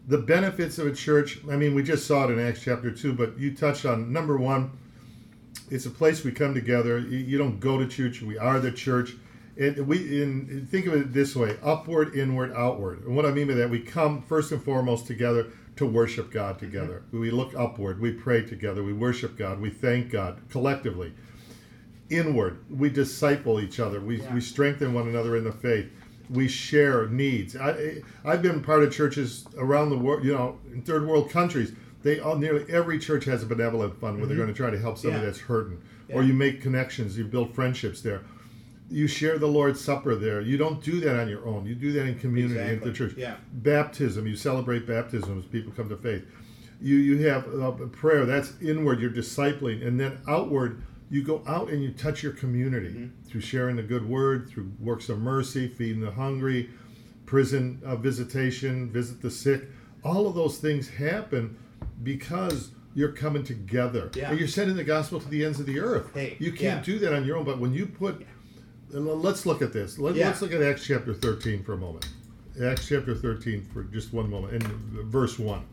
the 0.08 0.18
benefits 0.18 0.78
of 0.78 0.88
a 0.88 0.94
church, 0.94 1.40
I 1.50 1.56
mean, 1.56 1.76
we 1.76 1.84
just 1.84 2.08
saw 2.08 2.26
it 2.26 2.32
in 2.32 2.40
Acts 2.40 2.62
chapter 2.64 2.92
2, 2.92 3.14
but 3.14 3.38
you 3.38 3.56
touched 3.56 3.86
on 3.86 4.12
number 4.12 4.38
one, 4.38 4.72
it's 5.70 5.86
a 5.86 5.90
place 5.90 6.24
we 6.24 6.32
come 6.32 6.54
together. 6.54 7.00
You 7.00 7.38
don't 7.38 7.60
go 7.60 7.78
to 7.78 7.88
church, 7.88 8.22
we 8.22 8.38
are 8.38 8.60
the 8.60 8.72
church. 8.72 9.16
And 9.58 9.88
we 9.88 10.22
in 10.22 10.68
think 10.70 10.88
of 10.88 10.94
it 10.94 11.14
this 11.14 11.36
way 11.36 11.58
upward, 11.64 12.16
inward, 12.16 12.54
outward. 12.56 13.04
And 13.06 13.16
what 13.16 13.26
I 13.26 13.32
mean 13.32 13.48
by 13.48 13.54
that, 13.56 13.70
we 13.70 13.80
come 13.80 14.22
first 14.24 14.52
and 14.52 14.64
foremost 14.64 15.06
together 15.06 15.52
to 15.76 15.86
worship 15.86 16.32
God 16.32 16.60
together. 16.60 17.04
Mm-hmm. 17.08 17.20
We 17.20 17.32
look 17.32 17.54
upward, 17.56 18.00
we 18.00 18.12
pray 18.12 18.44
together, 18.44 18.84
we 18.84 18.94
worship 18.94 19.38
God, 19.38 19.60
we 19.60 19.70
thank 19.70 20.12
God 20.12 20.42
collectively. 20.50 21.14
Inward, 22.10 22.64
we 22.70 22.90
disciple 22.90 23.60
each 23.60 23.80
other, 23.80 24.00
we, 24.00 24.22
Yeah. 24.22 24.34
we 24.34 24.42
strengthen 24.42 24.94
one 24.94 25.08
another 25.08 25.36
in 25.36 25.44
the 25.44 25.52
faith 25.52 25.90
we 26.30 26.48
share 26.48 27.08
needs. 27.08 27.56
I, 27.56 28.02
I've 28.26 28.42
been 28.42 28.62
part 28.62 28.84
of 28.84 28.94
churches 28.94 29.46
around 29.58 29.90
the 29.90 29.98
world, 29.98 30.24
you 30.24 30.34
know, 30.34 30.60
in 30.72 30.82
third 30.82 31.08
world 31.08 31.30
countries. 31.30 31.74
They 32.02 32.20
all 32.20 32.38
nearly 32.38 32.66
every 32.72 33.00
church 33.00 33.26
has 33.26 33.44
a 33.44 33.46
benevolent 33.46 34.00
fund 34.00 34.18
where 34.18 34.26
they're 34.26 34.36
mm-hmm. 34.36 34.46
going 34.46 34.54
to 34.54 34.58
try 34.58 34.70
to 34.70 34.80
help 34.80 34.98
somebody 34.98 35.22
Yeah. 35.22 35.28
that's 35.28 35.40
hurting, 35.40 35.82
or 36.10 36.24
you 36.24 36.34
make 36.34 36.62
connections, 36.62 37.18
you 37.18 37.26
build 37.26 37.54
friendships 37.56 38.02
there. 38.02 38.22
You 38.94 39.08
share 39.08 39.40
the 39.40 39.48
Lord's 39.48 39.82
Supper 39.82 40.14
there. 40.16 40.40
You 40.42 40.56
don't 40.56 40.82
do 40.84 41.00
that 41.00 41.20
on 41.20 41.28
your 41.28 41.46
own. 41.48 41.66
You 41.66 41.74
do 41.74 41.92
that 41.94 42.06
in 42.06 42.20
community 42.20 42.60
at 42.60 42.68
Exactly. 42.70 42.92
the 42.92 42.96
church. 42.98 43.14
Yeah. 43.18 43.36
Baptism, 43.52 44.28
you 44.28 44.36
celebrate 44.36 44.86
baptism 44.86 45.40
as 45.40 45.46
people 45.46 45.74
come 45.76 45.90
to 45.90 45.98
faith. 45.98 46.24
You 46.80 46.98
you 46.98 47.28
have 47.28 47.48
uh, 47.60 47.72
prayer. 47.92 48.26
That's 48.26 48.54
inward. 48.62 49.00
You're 49.00 49.10
discipling, 49.12 49.86
and 49.86 50.00
then 50.00 50.20
outward. 50.28 50.84
You 51.10 51.24
go 51.24 51.44
out 51.48 51.70
and 51.70 51.82
you 51.84 51.92
touch 51.92 52.22
your 52.24 52.34
community 52.34 52.90
Mm-hmm. 52.90 53.30
through 53.30 53.42
sharing 53.42 53.76
the 53.78 53.84
good 53.84 54.08
word, 54.08 54.50
through 54.50 54.72
works 54.80 55.10
of 55.10 55.20
mercy, 55.20 55.68
feeding 55.68 56.02
the 56.02 56.12
hungry, 56.12 56.70
prison 57.26 57.82
uh, 57.86 57.96
visitation, 57.96 58.90
visit 58.92 59.22
the 59.22 59.30
sick. 59.32 59.64
All 60.04 60.28
of 60.28 60.36
those 60.36 60.58
things 60.58 60.90
happen 60.90 61.58
because 62.04 62.72
you're 62.96 63.12
coming 63.12 63.44
together 63.44 64.12
Yeah. 64.14 64.30
and 64.30 64.40
you're 64.40 64.48
sending 64.48 64.76
the 64.76 64.84
gospel 64.84 65.20
to 65.20 65.28
the 65.30 65.44
ends 65.46 65.60
of 65.60 65.66
the 65.66 65.80
earth. 65.80 66.14
Hey, 66.14 66.36
you 66.40 66.52
can't 66.52 66.86
yeah. 66.88 66.94
do 66.94 67.00
that 67.00 67.14
on 67.14 67.26
your 67.26 67.38
own. 67.38 67.46
But 67.46 67.60
when 67.60 67.74
you 67.74 67.86
put, 67.86 68.22
uh, 68.22 68.26
let's 68.94 69.46
look 69.46 69.62
at 69.62 69.74
this. 69.74 69.98
Let, 69.98 70.16
Yeah. 70.16 70.28
Let's 70.28 70.42
look 70.42 70.54
at 70.54 70.62
Acts 70.62 70.86
chapter 70.86 71.14
13 71.14 71.64
for 71.64 71.74
a 71.74 71.78
moment. 71.78 72.08
Acts 72.62 72.88
chapter 72.88 73.16
13 73.16 73.66
for 73.74 73.84
just 73.84 74.14
one 74.14 74.30
moment, 74.30 74.64
in 74.64 75.10
verse 75.10 75.40
1. 75.40 75.66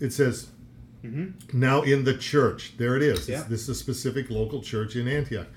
It 0.00 0.12
says, 0.12 0.50
mm-hmm. 1.04 1.58
now 1.58 1.82
in 1.82 2.04
the 2.04 2.16
church, 2.16 2.76
there 2.78 2.96
it 2.96 3.02
is. 3.02 3.28
Yeah. 3.28 3.38
This, 3.40 3.48
this 3.48 3.62
is 3.62 3.68
a 3.70 3.74
specific 3.74 4.30
local 4.30 4.62
church 4.62 4.96
in 4.96 5.08
Antioch. 5.08 5.48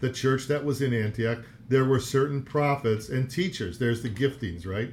The 0.00 0.10
church 0.10 0.46
that 0.46 0.64
was 0.64 0.82
in 0.82 0.92
Antioch, 0.92 1.38
there 1.68 1.84
were 1.84 2.00
certain 2.00 2.42
prophets 2.42 3.08
and 3.08 3.30
teachers. 3.30 3.78
There's 3.78 4.02
the 4.02 4.10
giftings, 4.10 4.66
right? 4.66 4.92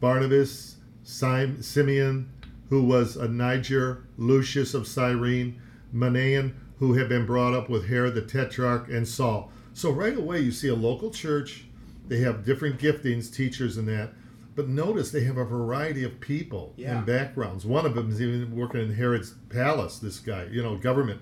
Barnabas, 0.00 0.76
Simeon, 1.04 2.30
who 2.68 2.82
was 2.82 3.16
a 3.16 3.28
Niger, 3.28 4.04
Lucius 4.18 4.74
of 4.74 4.86
Cyrene, 4.86 5.60
Manaen, 5.94 6.54
who 6.82 6.94
had 6.94 7.08
been 7.08 7.24
brought 7.24 7.54
up 7.54 7.68
with 7.68 7.86
Herod 7.88 8.12
the 8.16 8.20
Tetrarch, 8.22 8.88
and 8.88 9.06
Saul. 9.06 9.52
So 9.72 9.92
right 9.92 10.16
away, 10.16 10.40
you 10.40 10.50
see 10.50 10.66
a 10.66 10.74
local 10.74 11.12
church. 11.12 11.62
They 12.08 12.18
have 12.22 12.44
different 12.44 12.80
giftings, 12.80 13.32
teachers, 13.32 13.76
and 13.76 13.86
that. 13.86 14.10
But 14.56 14.68
notice 14.68 15.12
they 15.12 15.22
have 15.22 15.36
a 15.36 15.44
variety 15.44 16.02
of 16.02 16.18
people 16.18 16.74
Yeah. 16.76 16.96
and 16.96 17.06
backgrounds. 17.06 17.64
One 17.64 17.86
of 17.86 17.94
them 17.94 18.10
is 18.10 18.20
even 18.20 18.56
working 18.56 18.80
in 18.80 18.94
Herod's 18.94 19.30
palace. 19.48 20.00
This 20.00 20.18
guy, 20.18 20.48
you 20.50 20.60
know, 20.60 20.76
government. 20.76 21.20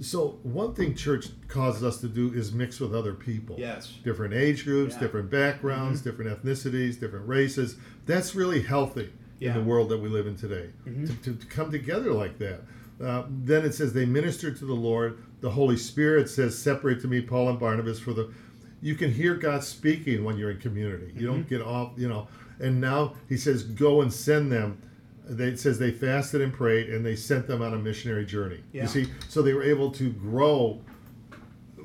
So 0.00 0.38
one 0.44 0.74
thing 0.74 0.94
church 0.94 1.26
causes 1.48 1.82
us 1.82 2.00
to 2.02 2.06
do 2.08 2.32
is 2.32 2.52
mix 2.52 2.78
with 2.78 2.94
other 2.94 3.14
people. 3.14 3.56
Yes. 3.58 3.92
Different 4.04 4.32
age 4.32 4.62
groups, 4.64 4.94
Yeah. 4.94 5.00
different 5.00 5.28
backgrounds, 5.28 6.02
mm-hmm. 6.02 6.10
different 6.10 6.44
ethnicities, 6.44 7.00
different 7.00 7.26
races. 7.26 7.78
That's 8.06 8.36
really 8.36 8.62
healthy 8.62 9.10
Yeah. 9.40 9.48
in 9.48 9.54
the 9.58 9.68
world 9.68 9.88
that 9.88 9.98
we 9.98 10.08
live 10.08 10.28
in 10.28 10.36
today. 10.36 10.70
Mm-hmm. 10.86 11.06
To, 11.06 11.14
to, 11.14 11.34
to 11.34 11.46
come 11.46 11.72
together 11.72 12.12
like 12.12 12.38
that. 12.38 12.60
Uh, 13.02 13.24
then 13.28 13.64
it 13.64 13.74
says 13.74 13.92
they 13.92 14.06
ministered 14.06 14.56
to 14.58 14.64
the 14.64 14.74
Lord. 14.74 15.22
The 15.40 15.50
Holy 15.50 15.76
Spirit 15.76 16.28
says, 16.28 16.58
"Separate 16.58 17.00
to 17.02 17.08
me 17.08 17.20
Paul 17.20 17.48
and 17.48 17.58
Barnabas 17.58 18.00
for 18.00 18.12
the." 18.12 18.32
You 18.80 18.94
can 18.94 19.12
hear 19.12 19.34
God 19.34 19.64
speaking 19.64 20.24
when 20.24 20.36
you're 20.36 20.50
in 20.50 20.58
community. 20.58 21.12
You 21.16 21.26
don't 21.26 21.48
get 21.48 21.62
off, 21.62 21.92
you 21.96 22.08
know. 22.08 22.28
And 22.60 22.80
now 22.80 23.14
He 23.28 23.36
says, 23.36 23.62
"Go 23.62 24.00
and 24.02 24.12
send 24.12 24.50
them." 24.50 24.82
They, 25.24 25.48
it 25.48 25.60
says 25.60 25.78
they 25.78 25.90
fasted 25.90 26.40
and 26.40 26.52
prayed, 26.52 26.88
and 26.88 27.04
they 27.04 27.14
sent 27.14 27.46
them 27.46 27.60
on 27.60 27.74
a 27.74 27.78
missionary 27.78 28.24
journey. 28.24 28.62
Yeah. 28.72 28.82
You 28.82 28.88
see, 28.88 29.06
so 29.28 29.42
they 29.42 29.52
were 29.52 29.62
able 29.62 29.90
to 29.92 30.10
grow. 30.10 30.80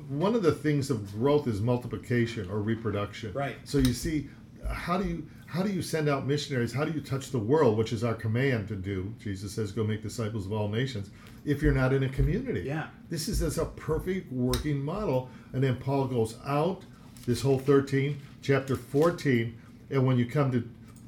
One 0.08 0.34
of 0.34 0.42
the 0.42 0.52
things 0.52 0.90
of 0.90 1.12
growth 1.12 1.46
is 1.46 1.60
multiplication 1.60 2.50
or 2.50 2.60
reproduction. 2.60 3.32
Right. 3.34 3.56
So 3.64 3.78
you 3.78 3.92
see, 3.92 4.28
how 4.68 4.98
do 4.98 5.08
you 5.08 5.26
how 5.54 5.62
do 5.62 5.70
you 5.72 5.82
send 5.82 6.08
out 6.08 6.26
missionaries? 6.26 6.72
How 6.72 6.84
do 6.84 6.90
you 6.90 7.00
touch 7.00 7.30
the 7.30 7.38
world, 7.38 7.78
which 7.78 7.92
is 7.92 8.02
our 8.02 8.14
command 8.14 8.66
to 8.68 8.74
do? 8.74 9.14
Jesus 9.20 9.52
says, 9.52 9.70
"Go 9.70 9.84
make 9.84 10.02
disciples 10.02 10.46
of 10.46 10.52
all 10.52 10.68
nations." 10.68 11.10
If 11.44 11.62
you're 11.62 11.72
not 11.72 11.92
in 11.92 12.02
a 12.02 12.08
community, 12.08 12.62
Yeah. 12.62 12.88
this 13.08 13.28
is 13.28 13.38
that's 13.38 13.58
a 13.58 13.66
perfect 13.66 14.32
working 14.32 14.82
model. 14.82 15.30
And 15.52 15.62
then 15.62 15.76
Paul 15.76 16.08
goes 16.08 16.36
out. 16.44 16.82
This 17.24 17.40
whole 17.40 17.60
thirteen, 17.60 18.16
chapter 18.42 18.74
fourteen, 18.74 19.54
and 19.90 20.04
when 20.04 20.18
you 20.18 20.26
come 20.26 20.50
to, 20.50 20.58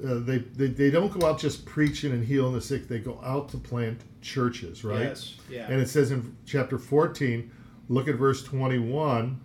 uh, 0.07 0.19
they, 0.19 0.37
they 0.37 0.67
they 0.67 0.91
don't 0.91 1.11
go 1.11 1.27
out 1.27 1.39
just 1.39 1.65
preaching 1.65 2.13
and 2.13 2.23
healing 2.23 2.53
the 2.53 2.61
sick. 2.61 2.87
They 2.87 2.99
go 2.99 3.19
out 3.25 3.49
to 3.49 3.57
plant 3.57 3.99
churches, 4.21 4.85
right? 4.85 5.01
Yes. 5.01 5.35
Yeah. 5.51 5.67
And 5.69 5.81
it 5.81 5.89
says 5.89 6.11
in 6.11 6.35
chapter 6.45 6.77
14, 6.79 7.51
look 7.89 8.07
at 8.07 8.15
verse 8.15 8.43
21 8.43 9.39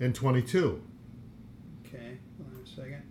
and 0.00 0.14
22. 0.14 0.82
Okay, 1.86 2.18
hold 2.38 2.50
on 2.54 2.60
a 2.62 2.66
second. 2.66 3.02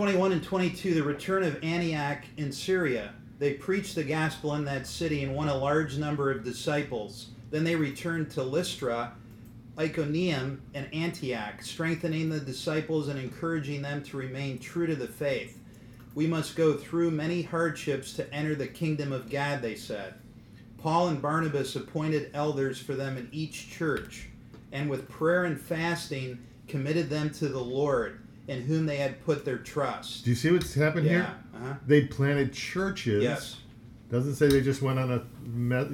21 0.00 0.32
and 0.32 0.42
22, 0.42 0.94
the 0.94 1.02
return 1.02 1.42
of 1.42 1.62
Antioch 1.62 2.22
in 2.38 2.50
Syria. 2.50 3.12
They 3.38 3.52
preached 3.52 3.94
the 3.94 4.02
gospel 4.02 4.54
in 4.54 4.64
that 4.64 4.86
city 4.86 5.22
and 5.22 5.34
won 5.34 5.48
a 5.48 5.54
large 5.54 5.98
number 5.98 6.30
of 6.30 6.42
disciples. 6.42 7.26
Then 7.50 7.64
they 7.64 7.76
returned 7.76 8.30
to 8.30 8.42
Lystra, 8.42 9.12
Iconium, 9.78 10.62
and 10.72 10.88
Antioch, 10.94 11.60
strengthening 11.60 12.30
the 12.30 12.40
disciples 12.40 13.08
and 13.08 13.20
encouraging 13.20 13.82
them 13.82 14.02
to 14.04 14.16
remain 14.16 14.58
true 14.58 14.86
to 14.86 14.96
the 14.96 15.06
faith. 15.06 15.60
We 16.14 16.26
must 16.26 16.56
go 16.56 16.78
through 16.78 17.10
many 17.10 17.42
hardships 17.42 18.14
to 18.14 18.34
enter 18.34 18.54
the 18.54 18.68
kingdom 18.68 19.12
of 19.12 19.28
God, 19.28 19.60
they 19.60 19.74
said. 19.74 20.14
Paul 20.78 21.08
and 21.08 21.20
Barnabas 21.20 21.76
appointed 21.76 22.30
elders 22.32 22.80
for 22.80 22.94
them 22.94 23.18
in 23.18 23.28
each 23.32 23.68
church, 23.68 24.30
and 24.72 24.88
with 24.88 25.10
prayer 25.10 25.44
and 25.44 25.60
fasting 25.60 26.38
committed 26.68 27.10
them 27.10 27.28
to 27.32 27.48
the 27.48 27.60
Lord, 27.60 28.22
in 28.50 28.62
whom 28.62 28.84
they 28.84 28.96
had 28.96 29.24
put 29.24 29.44
their 29.44 29.58
trust. 29.58 30.24
Do 30.24 30.30
you 30.30 30.36
see 30.36 30.50
what's 30.50 30.74
happened 30.74 31.06
Yeah. 31.06 31.12
here? 31.12 31.34
Uh-huh. 31.54 31.74
They 31.86 32.02
planted 32.02 32.52
churches. 32.52 33.22
Yes. 33.22 33.56
Doesn't 34.10 34.34
say 34.34 34.48
they 34.48 34.60
just 34.60 34.82
went 34.82 34.98
on 34.98 35.12
a, 35.12 35.22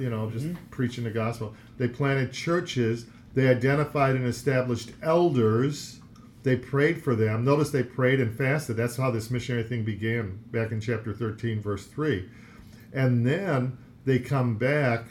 you 0.01 0.09
know, 0.09 0.29
just 0.31 0.45
Mm-hmm. 0.47 0.55
preaching 0.71 1.03
the 1.03 1.11
gospel. 1.11 1.53
They 1.77 1.87
planted 1.87 2.31
churches. 2.33 3.05
They 3.35 3.47
identified 3.47 4.15
and 4.15 4.25
established 4.25 4.91
elders. 5.03 5.99
They 6.41 6.55
prayed 6.55 7.03
for 7.03 7.13
them. 7.15 7.45
Notice 7.45 7.69
they 7.69 7.83
prayed 7.83 8.19
and 8.19 8.35
fasted. 8.35 8.75
That's 8.75 8.95
how 8.95 9.11
this 9.11 9.29
missionary 9.29 9.63
thing 9.63 9.83
began 9.83 10.39
back 10.51 10.71
in 10.71 10.81
chapter 10.81 11.13
13, 11.13 11.61
verse 11.61 11.85
3. 11.85 12.27
And 12.91 13.23
then 13.23 13.77
they 14.05 14.17
come 14.17 14.57
back 14.57 15.05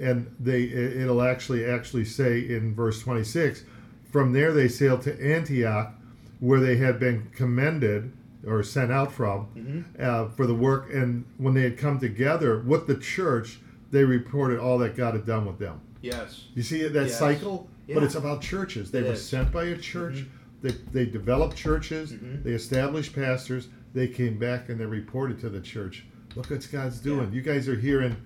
and 0.00 0.28
they 0.40 0.62
it- 0.62 0.96
it'll 1.02 1.20
actually 1.22 1.64
actually 1.66 2.04
say 2.06 2.38
in 2.40 2.74
verse 2.74 3.00
26 3.02 3.64
from 4.12 4.32
there 4.32 4.52
they 4.52 4.68
sailed 4.68 5.00
to 5.02 5.18
antioch 5.22 5.92
where 6.40 6.60
they 6.60 6.76
had 6.76 6.98
been 7.00 7.28
commended 7.34 8.12
or 8.46 8.62
sent 8.62 8.92
out 8.92 9.10
from 9.12 9.84
uh, 9.98 10.28
for 10.28 10.46
the 10.46 10.54
work. 10.54 10.92
And 10.92 11.24
when 11.38 11.54
they 11.54 11.62
had 11.62 11.78
come 11.78 11.98
together 11.98 12.60
with 12.60 12.86
the 12.86 12.96
church 12.96 13.60
they 13.92 14.02
reported 14.04 14.58
all 14.58 14.78
that 14.78 14.96
god 14.96 15.14
had 15.14 15.24
done 15.24 15.46
with 15.46 15.58
them. 15.58 15.80
Yes. 16.02 16.44
you 16.54 16.62
see 16.62 16.82
that 16.86 17.06
Yes. 17.06 17.18
cycle? 17.18 17.68
But 17.88 18.02
it's 18.02 18.16
about 18.16 18.42
churches. 18.42 18.90
They 18.90 18.98
It 18.98 19.06
were 19.06 19.12
is. 19.12 19.24
sent 19.24 19.52
by 19.52 19.64
a 19.66 19.76
church. 19.78 20.24
They, 20.60 20.72
they 20.92 21.06
developed 21.06 21.56
churches. 21.56 22.12
They 22.42 22.50
established 22.50 23.14
pastors. 23.14 23.68
They 23.94 24.08
came 24.08 24.38
back 24.38 24.68
and 24.68 24.80
they 24.80 24.86
reported 24.86 25.38
to 25.40 25.48
the 25.48 25.60
church. 25.60 26.04
Look 26.34 26.50
what 26.50 26.68
god's 26.72 26.98
doing. 26.98 27.32
You 27.32 27.42
guys 27.42 27.68
are 27.68 27.76
here 27.76 28.02
in 28.02 28.16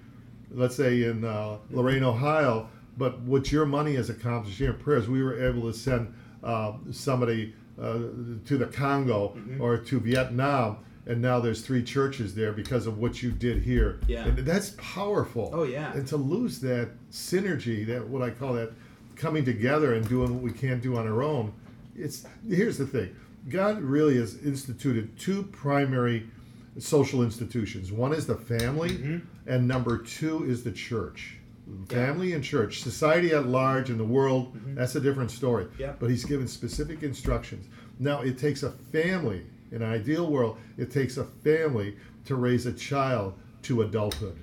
let's 0.52 0.74
say 0.76 1.04
in 1.04 1.24
uh, 1.24 1.58
Lorain, 1.70 2.02
Ohio, 2.02 2.68
but 2.98 3.20
what 3.20 3.52
your 3.52 3.66
money 3.66 3.94
has 3.94 4.10
accomplished 4.10 4.58
here 4.58 4.70
in 4.70 4.78
prayers, 4.78 5.08
we 5.08 5.22
were 5.22 5.40
able 5.46 5.70
to 5.70 5.76
send 5.78 6.12
uh, 6.42 6.72
somebody 6.90 7.54
uh, 7.80 7.98
to 8.46 8.58
the 8.58 8.66
Congo 8.66 9.36
or 9.58 9.76
to 9.78 10.00
Vietnam, 10.00 10.78
and 11.06 11.20
now 11.20 11.40
there's 11.40 11.62
three 11.62 11.82
churches 11.82 12.34
there 12.34 12.52
because 12.52 12.86
of 12.86 12.98
what 12.98 13.22
you 13.22 13.30
did 13.30 13.62
here. 13.62 14.00
Yeah. 14.06 14.26
And 14.26 14.38
that's 14.38 14.74
powerful. 14.76 15.50
Oh, 15.52 15.62
yeah. 15.62 15.92
And 15.92 16.06
to 16.08 16.16
lose 16.16 16.60
that 16.60 16.90
synergy, 17.10 17.86
that 17.86 18.06
what 18.06 18.22
I 18.22 18.30
call 18.30 18.52
that 18.54 18.72
coming 19.16 19.44
together 19.44 19.94
and 19.94 20.08
doing 20.08 20.34
what 20.34 20.42
we 20.42 20.52
can't 20.52 20.82
do 20.82 20.96
on 20.96 21.06
our 21.06 21.22
own, 21.22 21.52
it's 21.96 22.26
here's 22.48 22.78
the 22.78 22.86
thing. 22.86 23.14
God 23.48 23.80
really 23.80 24.16
has 24.18 24.36
instituted 24.44 25.18
two 25.18 25.44
primary 25.44 26.28
social 26.78 27.22
institutions. 27.22 27.90
One 27.90 28.12
is 28.12 28.26
the 28.26 28.36
family, 28.36 29.22
and 29.46 29.66
number 29.66 29.98
two 29.98 30.44
is 30.44 30.62
the 30.62 30.72
church. 30.72 31.36
Family 31.88 32.32
and 32.32 32.42
church, 32.42 32.82
society 32.82 33.32
at 33.32 33.46
large, 33.46 33.90
and 33.90 33.98
the 33.98 34.04
world, 34.04 34.56
that's 34.74 34.94
a 34.94 35.00
different 35.00 35.30
story. 35.30 35.66
Yeah. 35.78 35.92
But 35.98 36.10
he's 36.10 36.24
given 36.24 36.46
specific 36.46 37.02
instructions. 37.02 37.66
Now, 37.98 38.22
it 38.22 38.38
takes 38.38 38.62
a 38.62 38.70
family, 38.70 39.46
in 39.70 39.82
an 39.82 39.90
ideal 39.90 40.30
world, 40.30 40.58
it 40.78 40.90
takes 40.90 41.16
a 41.16 41.24
family 41.24 41.96
to 42.24 42.34
raise 42.36 42.66
a 42.66 42.72
child 42.72 43.34
to 43.62 43.82
adulthood. 43.82 44.42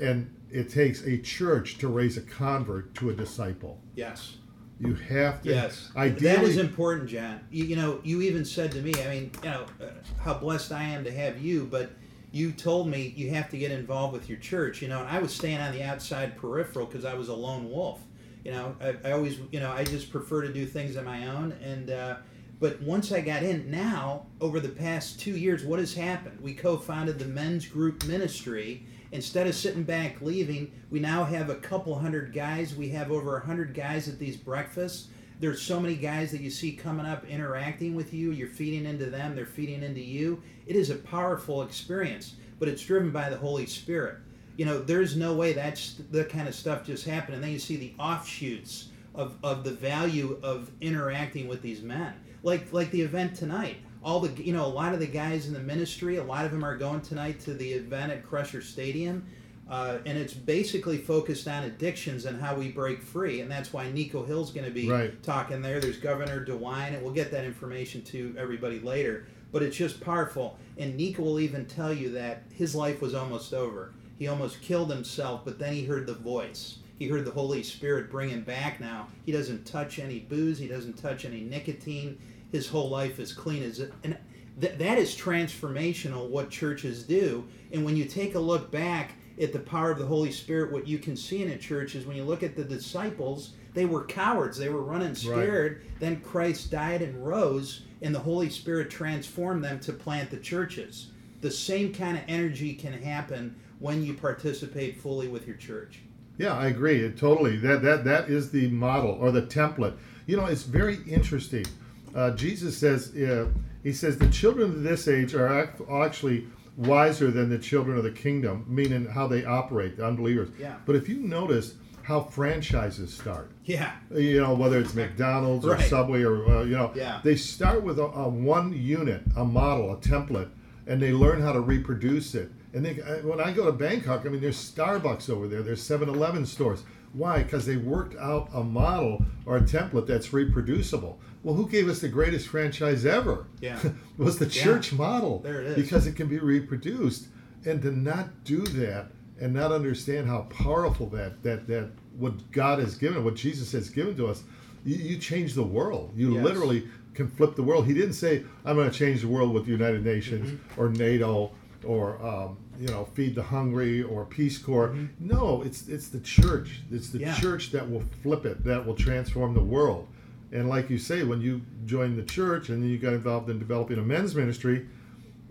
And 0.00 0.34
it 0.50 0.70
takes 0.70 1.02
a 1.02 1.18
church 1.18 1.78
to 1.78 1.88
raise 1.88 2.16
a 2.16 2.22
convert 2.22 2.94
to 2.96 3.10
a 3.10 3.12
disciple. 3.12 3.78
Yes. 3.94 4.36
You 4.80 4.94
have 4.94 5.42
to. 5.42 5.48
Yes, 5.48 5.90
Ideally, 5.96 6.36
that 6.36 6.44
is 6.44 6.56
important, 6.56 7.08
John. 7.08 7.40
You, 7.50 7.64
you 7.64 7.76
know, 7.76 8.00
you 8.04 8.22
even 8.22 8.44
said 8.44 8.70
to 8.72 8.80
me, 8.80 8.94
I 9.02 9.08
mean, 9.08 9.30
you 9.42 9.50
know, 9.50 9.66
uh, 9.82 9.86
how 10.22 10.34
blessed 10.34 10.70
I 10.70 10.84
am 10.84 11.02
to 11.04 11.10
have 11.10 11.40
you, 11.40 11.66
but 11.68 11.90
you 12.30 12.52
told 12.52 12.88
me 12.88 13.12
you 13.16 13.30
have 13.30 13.48
to 13.50 13.58
get 13.58 13.70
involved 13.70 14.12
with 14.12 14.28
your 14.28 14.38
church. 14.38 14.82
You 14.82 14.88
know, 14.88 15.00
and 15.00 15.08
I 15.08 15.18
was 15.18 15.34
staying 15.34 15.58
on 15.58 15.72
the 15.72 15.82
outside 15.82 16.36
peripheral 16.36 16.86
because 16.86 17.04
I 17.04 17.14
was 17.14 17.28
a 17.28 17.34
lone 17.34 17.70
wolf. 17.70 18.00
You 18.44 18.52
know, 18.52 18.76
I, 18.80 18.96
I 19.04 19.12
always, 19.12 19.38
you 19.50 19.60
know, 19.60 19.70
I 19.70 19.84
just 19.84 20.10
prefer 20.10 20.42
to 20.42 20.52
do 20.52 20.66
things 20.66 20.96
on 20.96 21.04
my 21.04 21.26
own. 21.26 21.52
And 21.62 21.90
uh, 21.90 22.16
but 22.60 22.80
once 22.82 23.12
I 23.12 23.20
got 23.20 23.42
in, 23.42 23.70
now 23.70 24.26
over 24.40 24.58
the 24.58 24.68
past 24.68 25.20
two 25.20 25.36
years, 25.36 25.64
what 25.64 25.78
has 25.78 25.94
happened? 25.94 26.40
We 26.40 26.54
co-founded 26.54 27.18
the 27.18 27.26
men's 27.26 27.66
group 27.66 28.04
ministry. 28.04 28.84
Instead 29.10 29.46
of 29.46 29.54
sitting 29.54 29.84
back 29.84 30.20
leaving, 30.20 30.70
we 30.90 31.00
now 31.00 31.24
have 31.24 31.48
a 31.48 31.54
couple 31.54 31.98
hundred 31.98 32.34
guys. 32.34 32.74
We 32.74 32.90
have 32.90 33.10
over 33.10 33.36
a 33.36 33.46
hundred 33.46 33.74
guys 33.74 34.08
at 34.08 34.18
these 34.18 34.36
breakfasts. 34.36 35.08
There's 35.40 35.62
so 35.62 35.78
many 35.78 35.94
guys 35.94 36.32
that 36.32 36.40
you 36.40 36.50
see 36.50 36.72
coming 36.72 37.06
up 37.06 37.24
interacting 37.26 37.94
with 37.94 38.12
you. 38.12 38.32
You're 38.32 38.48
feeding 38.48 38.86
into 38.86 39.06
them, 39.06 39.36
they're 39.36 39.46
feeding 39.46 39.82
into 39.82 40.00
you. 40.00 40.42
It 40.66 40.74
is 40.74 40.90
a 40.90 40.96
powerful 40.96 41.62
experience, 41.62 42.34
but 42.58 42.68
it's 42.68 42.82
driven 42.82 43.10
by 43.10 43.30
the 43.30 43.36
Holy 43.36 43.66
Spirit. 43.66 44.16
You 44.56 44.64
know, 44.64 44.80
there's 44.80 45.16
no 45.16 45.34
way 45.34 45.52
that's 45.52 46.00
the 46.10 46.24
kind 46.24 46.48
of 46.48 46.54
stuff 46.54 46.84
just 46.84 47.06
happened. 47.06 47.36
And 47.36 47.44
then 47.44 47.52
you 47.52 47.60
see 47.60 47.76
the 47.76 47.94
offshoots 48.00 48.88
of, 49.14 49.36
of 49.44 49.62
the 49.62 49.70
value 49.70 50.38
of 50.42 50.70
interacting 50.80 51.46
with 51.46 51.62
these 51.62 51.82
men. 51.82 52.14
Like 52.42 52.72
like 52.72 52.90
the 52.90 53.02
event 53.02 53.36
tonight. 53.36 53.76
All 54.02 54.20
the 54.20 54.42
you 54.42 54.52
know, 54.52 54.64
a 54.64 54.66
lot 54.66 54.94
of 54.94 55.00
the 55.00 55.06
guys 55.06 55.46
in 55.46 55.52
the 55.52 55.60
ministry, 55.60 56.16
a 56.16 56.24
lot 56.24 56.44
of 56.44 56.50
them 56.50 56.64
are 56.64 56.76
going 56.76 57.00
tonight 57.00 57.40
to 57.40 57.54
the 57.54 57.72
event 57.72 58.10
at 58.10 58.24
Crusher 58.24 58.62
Stadium. 58.62 59.24
Uh, 59.68 59.98
and 60.06 60.16
it's 60.16 60.32
basically 60.32 60.96
focused 60.96 61.46
on 61.46 61.64
addictions 61.64 62.24
and 62.24 62.40
how 62.40 62.54
we 62.54 62.70
break 62.70 63.02
free, 63.02 63.40
and 63.42 63.50
that's 63.50 63.72
why 63.72 63.90
Nico 63.92 64.24
Hill's 64.24 64.50
going 64.50 64.64
to 64.64 64.72
be 64.72 64.88
Right. 64.88 65.22
talking 65.22 65.60
there. 65.60 65.78
There's 65.78 65.98
Governor 65.98 66.44
DeWine, 66.44 66.94
and 66.94 67.02
we'll 67.02 67.12
get 67.12 67.30
that 67.32 67.44
information 67.44 68.02
to 68.04 68.34
everybody 68.38 68.80
later. 68.80 69.26
But 69.52 69.62
it's 69.62 69.76
just 69.76 70.00
powerful, 70.00 70.58
and 70.78 70.96
Nico 70.96 71.22
will 71.22 71.40
even 71.40 71.66
tell 71.66 71.92
you 71.92 72.10
that 72.12 72.44
his 72.52 72.74
life 72.74 73.02
was 73.02 73.14
almost 73.14 73.52
over. 73.52 73.92
He 74.18 74.26
almost 74.26 74.62
killed 74.62 74.90
himself, 74.90 75.42
but 75.44 75.58
then 75.58 75.74
he 75.74 75.84
heard 75.84 76.06
the 76.06 76.14
voice. 76.14 76.78
He 76.98 77.06
heard 77.06 77.24
the 77.24 77.30
Holy 77.30 77.62
Spirit 77.62 78.10
bring 78.10 78.30
him 78.30 78.42
back. 78.42 78.80
Now 78.80 79.08
he 79.24 79.32
doesn't 79.32 79.64
touch 79.66 79.98
any 79.98 80.18
booze. 80.18 80.58
He 80.58 80.66
doesn't 80.66 80.94
touch 80.98 81.24
any 81.24 81.42
nicotine. 81.42 82.18
His 82.50 82.66
whole 82.68 82.88
life 82.88 83.20
is 83.20 83.32
clean 83.32 83.62
as 83.62 83.78
it, 83.80 83.92
and 84.02 84.16
th- 84.60 84.78
that 84.78 84.98
is 84.98 85.14
transformational. 85.14 86.28
What 86.28 86.50
churches 86.50 87.04
do, 87.04 87.44
and 87.72 87.84
when 87.84 87.96
you 87.96 88.06
take 88.06 88.34
a 88.34 88.40
look 88.40 88.70
back 88.70 89.12
at 89.40 89.52
the 89.52 89.58
power 89.58 89.90
of 89.90 89.98
the 89.98 90.06
Holy 90.06 90.32
Spirit, 90.32 90.72
what 90.72 90.86
you 90.86 90.98
can 90.98 91.16
see 91.16 91.42
in 91.42 91.50
a 91.50 91.58
church 91.58 91.94
is 91.94 92.06
when 92.06 92.16
you 92.16 92.24
look 92.24 92.42
at 92.42 92.56
the 92.56 92.64
disciples, 92.64 93.52
they 93.74 93.84
were 93.86 94.04
cowards. 94.04 94.58
They 94.58 94.68
were 94.68 94.82
running 94.82 95.14
scared. 95.14 95.82
Then 96.00 96.20
Christ 96.20 96.70
died 96.70 97.02
and 97.02 97.24
rose, 97.24 97.82
and 98.02 98.14
the 98.14 98.18
Holy 98.18 98.50
Spirit 98.50 98.90
transformed 98.90 99.62
them 99.62 99.78
to 99.80 99.92
plant 99.92 100.30
the 100.30 100.38
churches. 100.38 101.12
The 101.40 101.50
same 101.50 101.94
kind 101.94 102.16
of 102.16 102.24
energy 102.26 102.74
can 102.74 102.92
happen 102.92 103.54
when 103.78 104.04
you 104.04 104.14
participate 104.14 105.00
fully 105.00 105.28
with 105.28 105.46
your 105.46 105.56
church. 105.56 106.00
Yeah, 106.36 106.54
I 106.54 106.66
agree. 106.66 107.00
It, 107.02 107.16
totally. 107.16 107.56
That 107.56 107.82
that 107.82 108.04
that 108.04 108.28
is 108.28 108.50
the 108.50 108.68
model 108.70 109.12
or 109.20 109.30
the 109.30 109.42
template. 109.42 109.96
You 110.26 110.36
know, 110.36 110.46
it's 110.46 110.62
very 110.62 110.98
interesting. 111.06 111.66
Uh, 112.14 112.30
Jesus 112.32 112.76
says, 112.76 113.14
uh, 113.14 113.48
he 113.82 113.92
says, 113.92 114.18
the 114.18 114.28
children 114.28 114.70
of 114.70 114.82
this 114.82 115.08
age 115.08 115.34
are 115.34 115.70
actually 116.02 116.46
wiser 116.78 117.30
than 117.30 117.50
the 117.50 117.58
children 117.58 117.98
of 117.98 118.04
the 118.04 118.10
kingdom, 118.10 118.64
meaning 118.68 119.04
how 119.06 119.26
they 119.26 119.44
operate, 119.44 119.96
the 119.96 120.06
unbelievers. 120.06 120.48
Yeah. 120.58 120.76
But 120.86 120.94
if 120.96 121.08
you 121.08 121.18
notice 121.18 121.74
how 122.02 122.20
franchises 122.22 123.12
start, 123.12 123.50
Yeah. 123.64 123.92
you 124.14 124.40
know, 124.40 124.54
whether 124.54 124.78
it's 124.78 124.94
McDonald's 124.94 125.66
or 125.66 125.78
Subway 125.80 126.22
or, 126.22 126.46
uh, 126.48 126.62
you 126.62 126.76
know, 126.76 126.92
Yeah. 126.94 127.20
they 127.22 127.34
start 127.36 127.82
with 127.82 127.98
a, 127.98 128.04
a 128.04 128.28
one 128.28 128.72
unit, 128.72 129.22
a 129.36 129.44
model, 129.44 129.92
a 129.92 129.96
template, 129.96 130.48
and 130.86 131.02
they 131.02 131.12
learn 131.12 131.42
how 131.42 131.52
to 131.52 131.60
reproduce 131.60 132.34
it. 132.34 132.50
And 132.72 132.84
they, 132.86 132.94
when 133.22 133.40
I 133.40 133.52
go 133.52 133.66
to 133.66 133.72
Bangkok, 133.72 134.24
I 134.24 134.28
mean, 134.28 134.40
there's 134.40 134.56
Starbucks 134.56 135.28
over 135.28 135.48
there, 135.48 135.62
there's 135.62 135.82
7 135.82 136.08
Eleven 136.08 136.46
stores. 136.46 136.84
Why? 137.12 137.42
Because 137.42 137.66
they 137.66 137.76
worked 137.76 138.16
out 138.18 138.50
a 138.54 138.62
model 138.62 139.24
or 139.46 139.56
a 139.56 139.62
template 139.62 140.06
that's 140.06 140.32
reproducible. 140.32 141.18
Well, 141.42 141.54
who 141.54 141.68
gave 141.68 141.88
us 141.88 142.00
the 142.00 142.08
greatest 142.08 142.48
franchise 142.48 143.06
ever? 143.06 143.46
Yeah. 143.60 143.78
was 144.16 144.38
the 144.38 144.46
Yeah. 144.46 144.62
church 144.64 144.92
model. 144.92 145.38
There 145.40 145.60
it 145.62 145.66
is. 145.68 145.76
Because 145.76 146.06
it 146.06 146.16
can 146.16 146.28
be 146.28 146.38
reproduced. 146.38 147.28
And 147.64 147.80
to 147.82 147.90
not 147.90 148.44
do 148.44 148.60
that 148.62 149.10
and 149.40 149.52
not 149.54 149.72
understand 149.72 150.26
how 150.28 150.42
powerful 150.50 151.06
that 151.10 151.42
that 151.42 151.66
that 151.68 151.90
what 152.16 152.50
God 152.52 152.78
has 152.80 152.94
given, 152.96 153.24
what 153.24 153.34
Jesus 153.36 153.70
has 153.72 153.88
given 153.90 154.16
to 154.16 154.26
us, 154.26 154.42
you, 154.84 154.96
you 154.96 155.18
change 155.18 155.54
the 155.54 155.62
world. 155.62 156.12
You 156.16 156.34
Yes. 156.34 156.44
literally 156.44 156.88
can 157.14 157.28
flip 157.28 157.54
the 157.56 157.62
world. 157.62 157.86
He 157.86 157.94
didn't 157.94 158.12
say, 158.14 158.44
"I'm 158.64 158.76
going 158.76 158.90
to 158.90 158.96
change 158.96 159.22
the 159.22 159.28
world 159.28 159.52
with 159.52 159.64
the 159.66 159.72
United 159.72 160.04
Nations 160.04 160.50
Mm-hmm. 160.50 160.80
or 160.80 160.88
NATO 160.90 161.50
or 161.84 162.20
um, 162.24 162.56
you 162.80 162.88
know 162.88 163.04
feed 163.14 163.34
the 163.34 163.42
hungry 163.42 164.02
or 164.02 164.24
Peace 164.24 164.58
Corps." 164.58 164.94
No, 165.20 165.62
it's 165.62 165.88
it's 165.88 166.08
the 166.08 166.20
church. 166.20 166.80
It's 166.90 167.10
the 167.10 167.18
Mm-hmm. 167.18 167.26
Yeah. 167.28 167.34
church 167.40 167.70
that 167.72 167.88
will 167.90 168.04
flip 168.22 168.44
it. 168.46 168.62
That 168.64 168.84
will 168.86 168.94
transform 168.96 169.54
the 169.54 169.62
world. 169.62 170.06
And 170.52 170.68
like 170.68 170.88
you 170.88 170.98
say, 170.98 171.24
when 171.24 171.40
you 171.40 171.62
join 171.84 172.16
the 172.16 172.22
church 172.22 172.68
and 172.68 172.82
then 172.82 172.88
you 172.90 172.98
got 172.98 173.12
involved 173.12 173.50
in 173.50 173.58
developing 173.58 173.98
a 173.98 174.02
men's 174.02 174.34
ministry, 174.34 174.86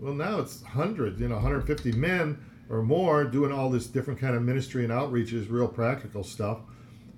well, 0.00 0.14
now 0.14 0.40
it's 0.40 0.62
hundreds, 0.62 1.20
you 1.20 1.28
know, 1.28 1.36
150 1.36 1.92
men 1.92 2.38
or 2.68 2.82
more 2.82 3.24
doing 3.24 3.52
all 3.52 3.70
this 3.70 3.86
different 3.86 4.20
kind 4.20 4.34
of 4.34 4.42
ministry 4.42 4.84
and 4.84 4.92
outreaches, 4.92 5.50
real 5.50 5.68
practical 5.68 6.22
stuff, 6.22 6.58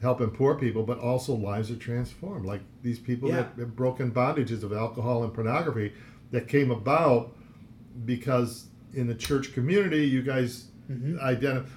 helping 0.01 0.31
poor 0.31 0.55
people, 0.55 0.83
but 0.83 0.99
also 0.99 1.35
lives 1.35 1.71
are 1.71 1.77
transformed. 1.77 2.47
Like 2.47 2.61
these 2.83 2.99
people 2.99 3.29
Yeah. 3.29 3.37
that 3.37 3.59
have 3.59 3.77
broken 3.77 4.11
bondages 4.11 4.63
of 4.63 4.73
alcohol 4.73 5.25
and 5.25 5.33
pornography 5.33 5.93
that 6.31 6.49
came 6.49 6.71
about 6.71 7.37
because 8.05 8.67
in 8.95 9.07
the 9.07 9.15
church 9.15 9.53
community, 9.53 10.07
you 10.07 10.23
guys 10.23 10.67
mm-hmm. 10.91 11.19
identify. 11.21 11.69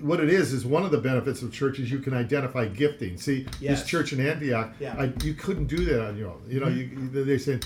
What 0.00 0.20
it 0.20 0.28
is 0.30 0.52
is 0.52 0.64
one 0.66 0.84
of 0.84 0.90
the 0.90 0.98
benefits 0.98 1.42
of 1.42 1.52
church 1.52 1.78
is 1.78 1.90
you 1.90 1.98
can 1.98 2.14
identify 2.14 2.66
gifting. 2.66 3.16
See, 3.16 3.46
Yes. 3.60 3.80
this 3.80 3.88
church 3.88 4.12
in 4.12 4.20
Antioch, 4.24 4.72
Yeah. 4.80 4.94
I, 4.98 5.12
you 5.24 5.34
couldn't 5.34 5.66
do 5.66 5.84
that 5.86 6.04
on 6.06 6.16
your 6.16 6.28
own. 6.30 6.42
You 6.48 6.60
know, 6.60 6.68
you, 6.68 7.08
they 7.10 7.38
say, 7.38 7.60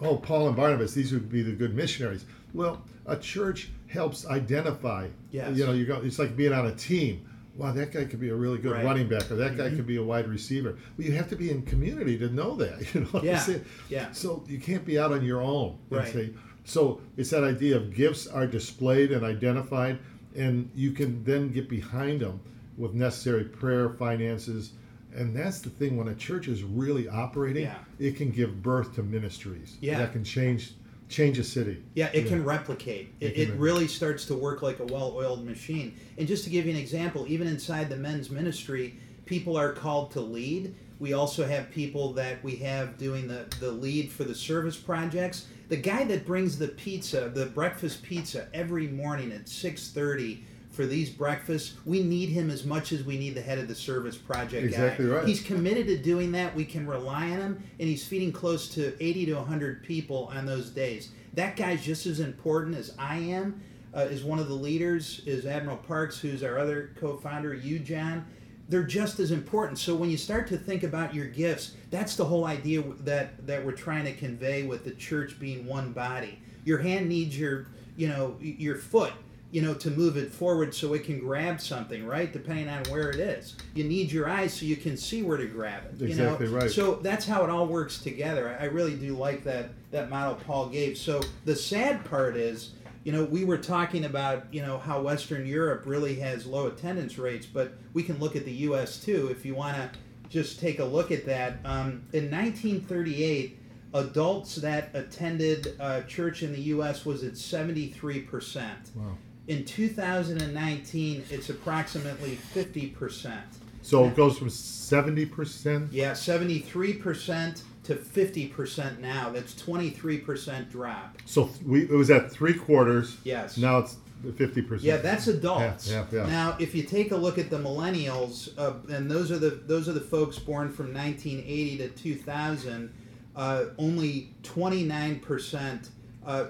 "Oh, 0.00 0.16
Paul 0.16 0.48
and 0.48 0.56
Barnabas, 0.56 0.94
these 0.94 1.12
would 1.12 1.30
be 1.30 1.42
the 1.42 1.52
good 1.52 1.74
missionaries." 1.74 2.24
Well, 2.54 2.82
a 3.06 3.16
church 3.16 3.70
helps 3.88 4.26
identify. 4.26 5.08
Yes. 5.30 5.56
You 5.56 5.66
know, 5.66 5.72
you 5.72 5.86
go. 5.86 5.96
It's 6.02 6.18
like 6.18 6.36
being 6.36 6.52
on 6.52 6.66
a 6.66 6.74
team. 6.74 7.24
Wow, 7.56 7.72
that 7.72 7.90
guy 7.92 8.04
could 8.04 8.20
be 8.20 8.28
a 8.28 8.34
really 8.36 8.58
good 8.58 8.70
Right. 8.70 8.78
Mm-hmm. 8.78 8.86
running 8.86 9.08
back, 9.08 9.28
or 9.32 9.34
that 9.36 9.56
guy 9.56 9.68
could 9.70 9.86
be 9.86 9.96
a 9.96 10.02
wide 10.02 10.28
receiver. 10.28 10.78
Well, 10.96 11.06
you 11.06 11.12
have 11.14 11.28
to 11.30 11.36
be 11.36 11.50
in 11.50 11.62
community 11.62 12.16
to 12.18 12.28
know 12.28 12.54
that. 12.56 12.86
You 12.94 13.00
know 13.12 13.20
Yeah. 13.22 13.44
Yeah. 13.88 14.12
So 14.12 14.44
you 14.48 14.60
can't 14.60 14.84
be 14.84 14.96
out 14.98 15.10
on 15.12 15.24
your 15.24 15.42
own. 15.42 15.76
Right. 15.90 16.06
say- 16.12 16.30
so 16.64 17.00
it's 17.16 17.30
that 17.30 17.44
idea 17.44 17.76
of 17.76 17.94
gifts 17.94 18.26
are 18.26 18.46
displayed 18.46 19.10
and 19.10 19.24
identified, 19.24 19.98
and 20.38 20.70
you 20.74 20.92
can 20.92 21.22
then 21.24 21.50
get 21.50 21.68
behind 21.68 22.20
them 22.20 22.40
with 22.76 22.94
necessary 22.94 23.44
prayer, 23.44 23.90
finances, 23.90 24.72
and 25.14 25.34
that's 25.36 25.60
the 25.60 25.70
thing. 25.70 25.96
When 25.96 26.08
a 26.08 26.14
church 26.14 26.46
is 26.48 26.62
really 26.62 27.08
operating, 27.08 27.64
Yeah. 27.64 27.78
it 27.98 28.16
can 28.16 28.30
give 28.30 28.62
birth 28.62 28.94
to 28.94 29.02
ministries 29.02 29.76
Yeah. 29.80 29.98
that 29.98 30.12
can 30.12 30.24
change 30.24 30.72
change 31.08 31.38
a 31.38 31.44
city. 31.44 31.78
Yeah, 31.94 32.10
it 32.12 32.26
can 32.26 32.44
replicate. 32.44 33.08
It, 33.18 33.28
It 33.28 33.34
can 33.34 33.42
it 33.44 33.50
re- 33.52 33.56
really 33.58 33.88
starts 33.88 34.26
to 34.26 34.34
work 34.34 34.60
like 34.60 34.78
a 34.78 34.84
well-oiled 34.84 35.42
machine. 35.42 35.94
And 36.18 36.28
just 36.28 36.44
to 36.44 36.50
give 36.50 36.66
you 36.66 36.70
an 36.72 36.76
example, 36.76 37.24
even 37.26 37.48
inside 37.48 37.88
the 37.88 37.96
men's 37.96 38.30
ministry, 38.30 38.94
people 39.24 39.56
are 39.56 39.72
called 39.72 40.10
to 40.10 40.20
lead. 40.20 40.74
We 41.00 41.12
also 41.12 41.46
have 41.46 41.70
people 41.70 42.12
that 42.14 42.42
we 42.42 42.56
have 42.56 42.98
doing 42.98 43.28
the, 43.28 43.46
the 43.60 43.70
lead 43.70 44.10
for 44.10 44.24
the 44.24 44.34
service 44.34 44.76
projects. 44.76 45.46
The 45.68 45.76
guy 45.76 46.04
that 46.04 46.26
brings 46.26 46.58
the 46.58 46.68
pizza, 46.68 47.28
the 47.32 47.46
breakfast 47.46 48.02
pizza, 48.02 48.48
every 48.52 48.88
morning 48.88 49.32
at 49.32 49.48
six 49.48 49.88
thirty 49.88 50.44
for 50.70 50.86
these 50.86 51.10
breakfasts, 51.10 51.74
we 51.84 52.02
need 52.02 52.28
him 52.28 52.50
as 52.50 52.64
much 52.64 52.92
as 52.92 53.02
we 53.02 53.18
need 53.18 53.34
the 53.34 53.40
head 53.42 53.58
of 53.58 53.68
the 53.68 53.74
service 53.74 54.16
project 54.16 54.64
Exactly 54.64 55.06
guy. 55.06 55.12
right. 55.12 55.26
He's 55.26 55.42
committed 55.42 55.86
to 55.88 55.98
doing 55.98 56.32
that. 56.32 56.54
We 56.54 56.64
can 56.64 56.86
rely 56.86 57.24
on 57.30 57.38
him, 57.38 57.62
and 57.80 57.88
he's 57.88 58.06
feeding 58.06 58.32
close 58.32 58.68
to 58.70 58.94
80 59.02 59.26
to 59.26 59.34
100 59.34 59.82
people 59.84 60.30
on 60.32 60.46
those 60.46 60.70
days. 60.70 61.10
That 61.34 61.56
guy's 61.56 61.84
just 61.84 62.06
as 62.06 62.20
important 62.20 62.76
as 62.76 62.94
I 62.98 63.16
am. 63.18 63.60
Uh, 63.94 64.00
is 64.00 64.22
one 64.22 64.38
of 64.38 64.48
the 64.48 64.54
leaders 64.54 65.22
is 65.26 65.46
Admiral 65.46 65.78
Parks, 65.78 66.18
who's 66.20 66.42
our 66.42 66.58
other 66.58 66.90
co-founder. 67.00 67.54
You, 67.54 67.78
John, 67.78 68.24
they're 68.68 68.82
just 68.82 69.18
as 69.18 69.30
important. 69.30 69.78
So 69.78 69.94
when 69.94 70.10
you 70.10 70.16
start 70.16 70.46
to 70.48 70.58
think 70.58 70.82
about 70.82 71.14
your 71.14 71.26
gifts, 71.26 71.72
that's 71.90 72.16
the 72.16 72.24
whole 72.24 72.44
idea 72.44 72.82
that 73.00 73.46
that 73.46 73.64
we're 73.64 73.72
trying 73.72 74.04
to 74.04 74.12
convey 74.12 74.62
with 74.64 74.84
the 74.84 74.92
church 74.92 75.38
being 75.40 75.66
one 75.66 75.92
body. 75.92 76.38
Your 76.64 76.78
hand 76.78 77.08
needs 77.08 77.38
your, 77.38 77.68
you 77.96 78.08
know, 78.08 78.36
your 78.40 78.76
foot, 78.76 79.12
you 79.50 79.62
know, 79.62 79.72
to 79.72 79.90
move 79.90 80.18
it 80.18 80.30
forward 80.30 80.74
so 80.74 80.92
it 80.92 81.04
can 81.04 81.18
grab 81.18 81.60
something, 81.62 82.04
right? 82.06 82.30
Depending 82.30 82.68
on 82.68 82.84
where 82.90 83.08
it 83.08 83.16
is. 83.20 83.56
You 83.74 83.84
need 83.84 84.12
your 84.12 84.28
eyes 84.28 84.52
so 84.52 84.66
you 84.66 84.76
can 84.76 84.98
see 84.98 85.22
where 85.22 85.38
to 85.38 85.46
grab 85.46 85.84
it. 85.86 86.00
You 86.00 86.08
Exactly 86.08 86.48
know? 86.48 86.58
right. 86.58 86.70
So 86.70 86.96
that's 86.96 87.26
how 87.26 87.44
it 87.44 87.50
all 87.50 87.66
works 87.66 87.98
together. 88.00 88.54
I 88.60 88.64
I 88.64 88.66
really 88.66 88.94
do 88.96 89.14
like 89.14 89.44
that 89.44 89.70
that 89.92 90.10
model 90.10 90.34
Paul 90.34 90.68
gave. 90.68 90.98
So 90.98 91.22
the 91.46 91.56
sad 91.56 92.04
part 92.04 92.36
is 92.36 92.72
you 93.08 93.14
know, 93.14 93.24
we 93.24 93.42
were 93.42 93.56
talking 93.56 94.04
about, 94.04 94.44
you 94.52 94.60
know, 94.60 94.76
how 94.76 95.00
Western 95.00 95.46
Europe 95.46 95.84
really 95.86 96.16
has 96.16 96.44
low 96.44 96.66
attendance 96.66 97.16
rates, 97.16 97.46
but 97.46 97.72
we 97.94 98.02
can 98.02 98.18
look 98.18 98.36
at 98.36 98.44
the 98.44 98.52
U.S. 98.52 99.02
too 99.02 99.28
if 99.28 99.46
you 99.46 99.54
want 99.54 99.78
to 99.78 99.90
just 100.28 100.60
take 100.60 100.78
a 100.78 100.84
look 100.84 101.10
at 101.10 101.24
that. 101.24 101.54
Um, 101.64 102.02
in 102.12 102.30
1938, 102.30 103.58
adults 103.94 104.56
that 104.56 104.90
attended 104.92 105.74
uh, 105.80 106.02
church 106.02 106.42
in 106.42 106.52
the 106.52 106.60
U.S. 106.60 107.06
was 107.06 107.24
at 107.24 107.32
73%. 107.32 108.66
Wow. 108.94 109.16
In 109.46 109.64
2019, 109.64 111.24
it's 111.30 111.48
approximately 111.48 112.38
50%. 112.54 113.38
So 113.80 114.04
it 114.04 114.16
goes 114.16 114.36
from 114.36 114.50
seventy 114.50 115.24
percent. 115.24 115.90
Yeah, 115.92 116.10
73% 116.10 117.62
to 117.88 117.94
50% 117.94 118.98
now. 118.98 119.30
That's 119.30 119.54
23% 119.54 120.70
drop. 120.70 121.16
So 121.24 121.48
we 121.64 121.84
it 121.84 121.90
was 121.90 122.10
at 122.10 122.30
three 122.30 122.52
quarters. 122.52 123.16
Yes. 123.24 123.56
Now 123.56 123.78
it's 123.78 123.96
fifty 124.36 124.60
percent. 124.60 124.82
Yeah, 124.84 124.96
that's 124.98 125.26
adults. 125.26 125.90
Yeah, 125.90 126.04
yeah, 126.12 126.24
yeah. 126.24 126.26
Now, 126.28 126.56
if 126.58 126.74
you 126.74 126.82
take 126.82 127.12
a 127.12 127.16
look 127.16 127.38
at 127.38 127.50
the 127.50 127.58
millennials, 127.58 128.50
uh, 128.58 128.74
and 128.92 129.10
those 129.10 129.30
are 129.30 129.38
the 129.38 129.50
those 129.50 129.88
are 129.88 129.92
the 129.92 130.00
folks 130.00 130.38
born 130.38 130.70
from 130.70 130.92
1980 130.92 131.78
to 131.78 131.88
2000, 131.88 132.92
uh, 133.36 133.64
only 133.78 134.34
29 134.42 135.20
percent, 135.20 135.90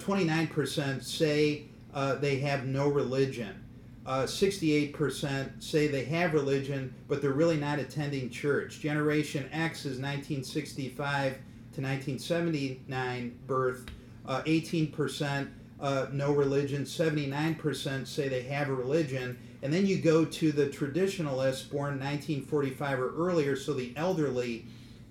29 0.01 0.47
percent 0.49 1.05
say 1.05 1.65
uh, 1.95 2.15
they 2.17 2.39
have 2.39 2.67
no 2.67 2.89
religion. 2.89 3.65
Uh, 4.09 4.23
68% 4.23 5.63
say 5.63 5.87
they 5.87 6.07
have 6.07 6.33
religion, 6.33 6.95
but 7.09 7.21
they're 7.21 7.33
really 7.33 7.59
not 7.59 7.79
attending 7.79 8.31
church. 8.31 8.81
Generation 8.81 9.47
X 9.53 9.81
is 9.81 9.99
1965 9.99 11.33
to 11.75 11.83
1979 11.83 13.39
birth. 13.47 13.85
Uh, 14.25 14.41
18% 14.45 15.49
uh, 15.81 16.07
no 16.11 16.33
religion. 16.33 16.85
79% 16.85 18.07
say 18.07 18.29
they 18.29 18.45
have 18.45 18.71
a 18.71 18.75
religion. 18.75 19.39
And 19.63 19.71
then 19.71 19.85
you 19.85 19.99
go 19.99 20.25
to 20.25 20.53
the 20.53 20.71
traditionalists 20.71 21.65
born 21.65 22.01
1945 22.01 23.01
or 23.01 23.15
earlier, 23.15 23.57
so 23.57 23.75
the 23.75 23.93
elderly, 23.95 24.65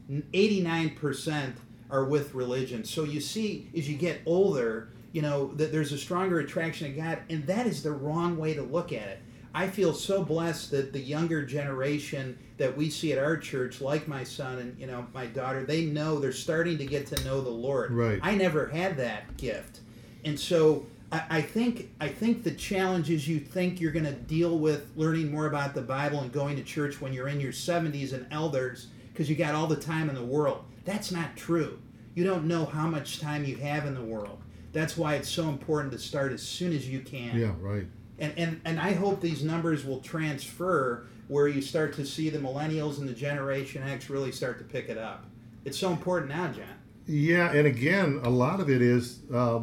89% 0.09 1.53
are 1.91 2.05
with 2.05 2.33
religion. 2.33 2.83
So 2.83 3.03
you 3.03 3.21
see, 3.21 3.69
as 3.77 3.87
you 3.87 3.95
get 3.95 4.21
older, 4.25 4.89
you 5.11 5.21
know, 5.21 5.53
that 5.55 5.71
there's 5.71 5.91
a 5.91 5.97
stronger 5.97 6.39
attraction 6.39 6.93
to 6.93 7.01
God, 7.01 7.19
and 7.29 7.45
that 7.47 7.67
is 7.67 7.83
the 7.83 7.91
wrong 7.91 8.37
way 8.37 8.53
to 8.53 8.61
look 8.61 8.91
at 8.91 9.07
it. 9.07 9.19
I 9.53 9.67
feel 9.67 9.93
so 9.93 10.23
blessed 10.23 10.71
that 10.71 10.93
the 10.93 10.99
younger 10.99 11.43
generation 11.43 12.37
that 12.57 12.77
we 12.77 12.89
see 12.89 13.13
at 13.13 13.17
our 13.17 13.37
church, 13.37 13.81
like 13.81 14.07
my 14.07 14.23
son 14.23 14.59
and 14.59 14.79
you 14.79 14.85
know 14.87 15.07
my 15.13 15.25
daughter, 15.25 15.63
they 15.63 15.85
know 15.85 16.19
they're 16.19 16.31
starting 16.31 16.77
to 16.77 16.85
get 16.85 17.07
to 17.07 17.23
know 17.23 17.41
the 17.41 17.49
Lord. 17.49 17.91
Right. 17.91 18.19
I 18.21 18.35
never 18.35 18.67
had 18.67 18.97
that 18.97 19.37
gift, 19.37 19.79
and 20.23 20.39
so 20.39 20.85
I, 21.11 21.23
I 21.29 21.41
think 21.41 21.89
I 21.99 22.07
think 22.07 22.43
the 22.43 22.51
challenge 22.51 23.09
is 23.09 23.27
you 23.27 23.39
think 23.39 23.79
you're 23.79 23.91
going 23.91 24.05
to 24.05 24.13
deal 24.13 24.59
with 24.59 24.91
learning 24.95 25.31
more 25.31 25.47
about 25.47 25.73
the 25.73 25.81
Bible 25.81 26.19
and 26.19 26.31
going 26.31 26.55
to 26.57 26.63
church 26.63 27.01
when 27.01 27.13
you're 27.13 27.27
in 27.27 27.39
your 27.39 27.51
70s 27.51 28.13
and 28.13 28.27
elders 28.31 28.87
because 29.11 29.29
you 29.29 29.35
got 29.35 29.55
all 29.55 29.67
the 29.67 29.75
time 29.75 30.09
in 30.09 30.15
the 30.15 30.23
world. 30.23 30.63
That's 30.85 31.11
not 31.11 31.35
true. 31.35 31.79
You 32.13 32.23
don't 32.23 32.45
know 32.45 32.65
how 32.65 32.87
much 32.87 33.19
time 33.19 33.45
you 33.45 33.55
have 33.57 33.85
in 33.85 33.93
the 33.93 34.03
world. 34.03 34.39
That's 34.73 34.97
why 34.97 35.15
it's 35.15 35.29
so 35.29 35.49
important 35.49 35.91
to 35.93 35.99
start 35.99 36.31
as 36.31 36.41
soon 36.41 36.73
as 36.73 36.87
you 36.89 36.99
can. 36.99 37.37
Yeah, 37.37 37.53
right. 37.59 37.85
And, 38.19 38.33
and, 38.37 38.61
and 38.65 38.79
I 38.79 38.93
hope 38.93 39.21
these 39.21 39.43
numbers 39.43 39.85
will 39.85 39.99
transfer 39.99 41.05
where 41.27 41.47
you 41.47 41.61
start 41.61 41.93
to 41.95 42.05
see 42.05 42.29
the 42.29 42.39
millennials 42.39 42.99
and 42.99 43.07
the 43.07 43.13
Generation 43.13 43.83
X 43.83 44.09
really 44.09 44.31
start 44.31 44.57
to 44.59 44.63
pick 44.63 44.89
it 44.89 44.97
up. 44.97 45.25
It's 45.65 45.77
so 45.77 45.91
important 45.91 46.29
now, 46.29 46.47
John. 46.47 46.65
Yeah, 47.05 47.51
and 47.51 47.67
again, 47.67 48.19
a 48.23 48.29
lot 48.29 48.59
of 48.59 48.69
it 48.69 48.81
is 48.81 49.19
uh, 49.33 49.61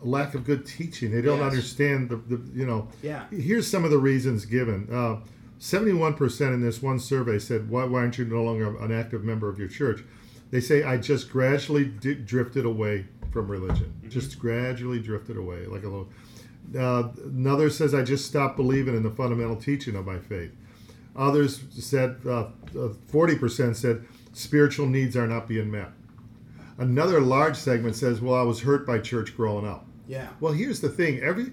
lack 0.00 0.34
of 0.34 0.44
good 0.44 0.66
teaching. 0.66 1.10
They 1.12 1.20
don't 1.22 1.38
Yes. 1.38 1.50
understand 1.52 2.08
the, 2.08 2.16
the, 2.16 2.40
you 2.58 2.66
know. 2.66 2.88
Yeah. 3.02 3.24
Here's 3.30 3.68
some 3.68 3.84
of 3.84 3.90
the 3.90 3.98
reasons 3.98 4.44
given. 4.46 4.88
Uh, 4.92 5.20
71% 5.60 6.54
in 6.54 6.60
this 6.60 6.82
one 6.82 6.98
survey 6.98 7.38
said, 7.38 7.70
why, 7.70 7.84
why 7.84 8.00
aren't 8.00 8.18
you 8.18 8.24
no 8.24 8.42
longer 8.42 8.76
an 8.78 8.90
active 8.90 9.22
member 9.22 9.48
of 9.48 9.58
your 9.58 9.68
church? 9.68 10.02
They 10.52 10.60
say, 10.60 10.84
I 10.84 10.98
just 10.98 11.30
gradually 11.30 11.86
di- 11.86 12.14
drifted 12.14 12.64
away 12.64 13.06
from 13.32 13.50
religion. 13.50 13.92
Just 14.08 14.38
gradually 14.38 15.00
drifted 15.00 15.36
away, 15.36 15.66
like 15.66 15.82
a 15.82 15.88
little. 15.88 16.08
Uh, 16.78 17.08
another 17.24 17.70
says, 17.70 17.94
I 17.94 18.02
just 18.02 18.26
stopped 18.26 18.56
believing 18.56 18.94
in 18.94 19.02
the 19.02 19.10
fundamental 19.10 19.56
teaching 19.56 19.96
of 19.96 20.06
my 20.06 20.18
faith. 20.18 20.52
Others 21.16 21.64
said, 21.72 22.20
uh, 22.24 22.44
uh, 22.76 22.92
40% 23.10 23.74
said, 23.74 24.04
spiritual 24.32 24.86
needs 24.86 25.16
are 25.16 25.26
not 25.26 25.48
being 25.48 25.70
met. 25.70 25.90
Another 26.78 27.20
large 27.20 27.56
segment 27.56 27.96
says, 27.96 28.20
well, 28.20 28.34
I 28.34 28.42
was 28.42 28.60
hurt 28.60 28.86
by 28.86 28.98
church 28.98 29.36
growing 29.36 29.66
up. 29.66 29.86
Yeah. 30.06 30.28
Well, 30.40 30.52
here's 30.52 30.80
the 30.80 30.88
thing: 30.88 31.20
every 31.20 31.52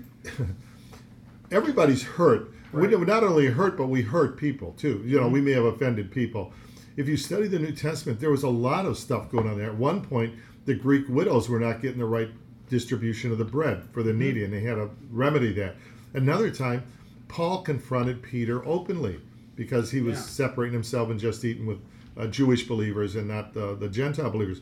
everybody's 1.52 2.04
hurt. 2.04 2.52
Right. 2.72 2.90
We 2.90 3.06
not 3.06 3.24
only 3.24 3.48
hurt, 3.48 3.78
but 3.78 3.88
we 3.88 4.02
hurt 4.02 4.38
people 4.38 4.74
too. 4.74 5.02
You 5.06 5.20
know, 5.20 5.28
we 5.28 5.42
may 5.42 5.52
have 5.52 5.66
offended 5.66 6.12
people. 6.12 6.54
If 7.00 7.08
you 7.08 7.16
study 7.16 7.48
the 7.48 7.60
New 7.60 7.72
Testament, 7.72 8.20
there 8.20 8.30
was 8.30 8.44
a 8.44 8.50
lot 8.50 8.86
of 8.86 8.98
stuff 8.98 9.32
going 9.32 9.48
on 9.48 9.58
there. 9.58 9.68
At 9.70 9.78
one 9.78 10.02
point, 10.02 10.34
the 10.66 10.74
Greek 10.76 11.08
widows 11.08 11.48
were 11.48 11.58
not 11.58 11.82
getting 11.82 12.00
the 12.00 12.06
right 12.06 12.28
distribution 12.70 13.32
of 13.32 13.38
the 13.38 13.46
bread 13.46 13.86
for 13.94 14.04
the 14.04 14.12
needy, 14.12 14.44
and 14.44 14.52
they 14.52 14.60
had 14.60 14.76
to 14.76 14.90
remedy 15.10 15.54
that. 15.54 15.78
Another 16.14 16.52
time, 16.52 16.84
Paul 17.30 17.62
confronted 17.62 18.22
Peter 18.22 18.68
openly 18.68 19.22
because 19.56 19.90
he 19.92 20.02
was 20.02 20.18
Yeah. 20.18 20.24
separating 20.26 20.74
himself 20.74 21.10
and 21.10 21.18
just 21.18 21.46
eating 21.46 21.66
with 21.66 21.78
uh, 22.18 22.28
Jewish 22.28 22.68
believers 22.68 23.16
and 23.16 23.30
not 23.30 23.56
uh, 23.56 23.76
the 23.76 23.88
Gentile 23.88 24.30
believers. 24.30 24.60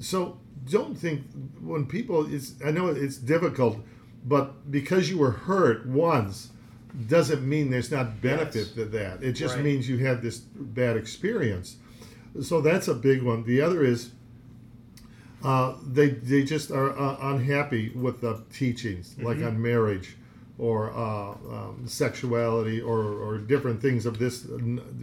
So 0.00 0.40
don't 0.68 0.98
think 0.98 1.22
when 1.60 1.86
people 1.86 2.26
it's 2.34 2.54
I 2.64 2.72
know 2.72 2.88
it's 2.88 3.16
difficult, 3.16 3.78
but 4.24 4.72
because 4.72 5.08
you 5.08 5.18
were 5.18 5.30
hurt 5.30 5.86
once 5.86 6.50
doesn't 7.08 7.46
mean 7.46 7.70
there's 7.70 7.90
not 7.90 8.20
benefit 8.22 8.54
Yes. 8.54 8.72
to 8.72 8.84
that. 8.86 9.22
It 9.22 9.32
just 9.32 9.56
Right. 9.56 9.64
means 9.64 9.88
you 9.88 9.98
had 9.98 10.22
this 10.22 10.38
bad 10.38 10.96
experience. 10.96 11.76
So 12.40 12.60
that's 12.60 12.88
a 12.88 12.94
big 12.94 13.22
one. 13.22 13.44
The 13.44 13.60
other 13.60 13.84
is 13.84 14.10
uh, 15.42 15.74
they 15.86 16.08
they 16.08 16.42
just 16.42 16.70
are 16.70 16.98
uh, 16.98 17.16
unhappy 17.34 17.90
with 17.94 18.20
the 18.20 18.40
teachings, 18.52 19.14
like 19.20 19.38
on 19.42 19.60
marriage 19.60 20.16
or 20.58 20.90
uh, 20.92 21.32
um, 21.32 21.82
sexuality 21.86 22.80
or, 22.80 23.00
or 23.00 23.36
different 23.38 23.80
things 23.82 24.06
of 24.06 24.18
this, 24.18 24.38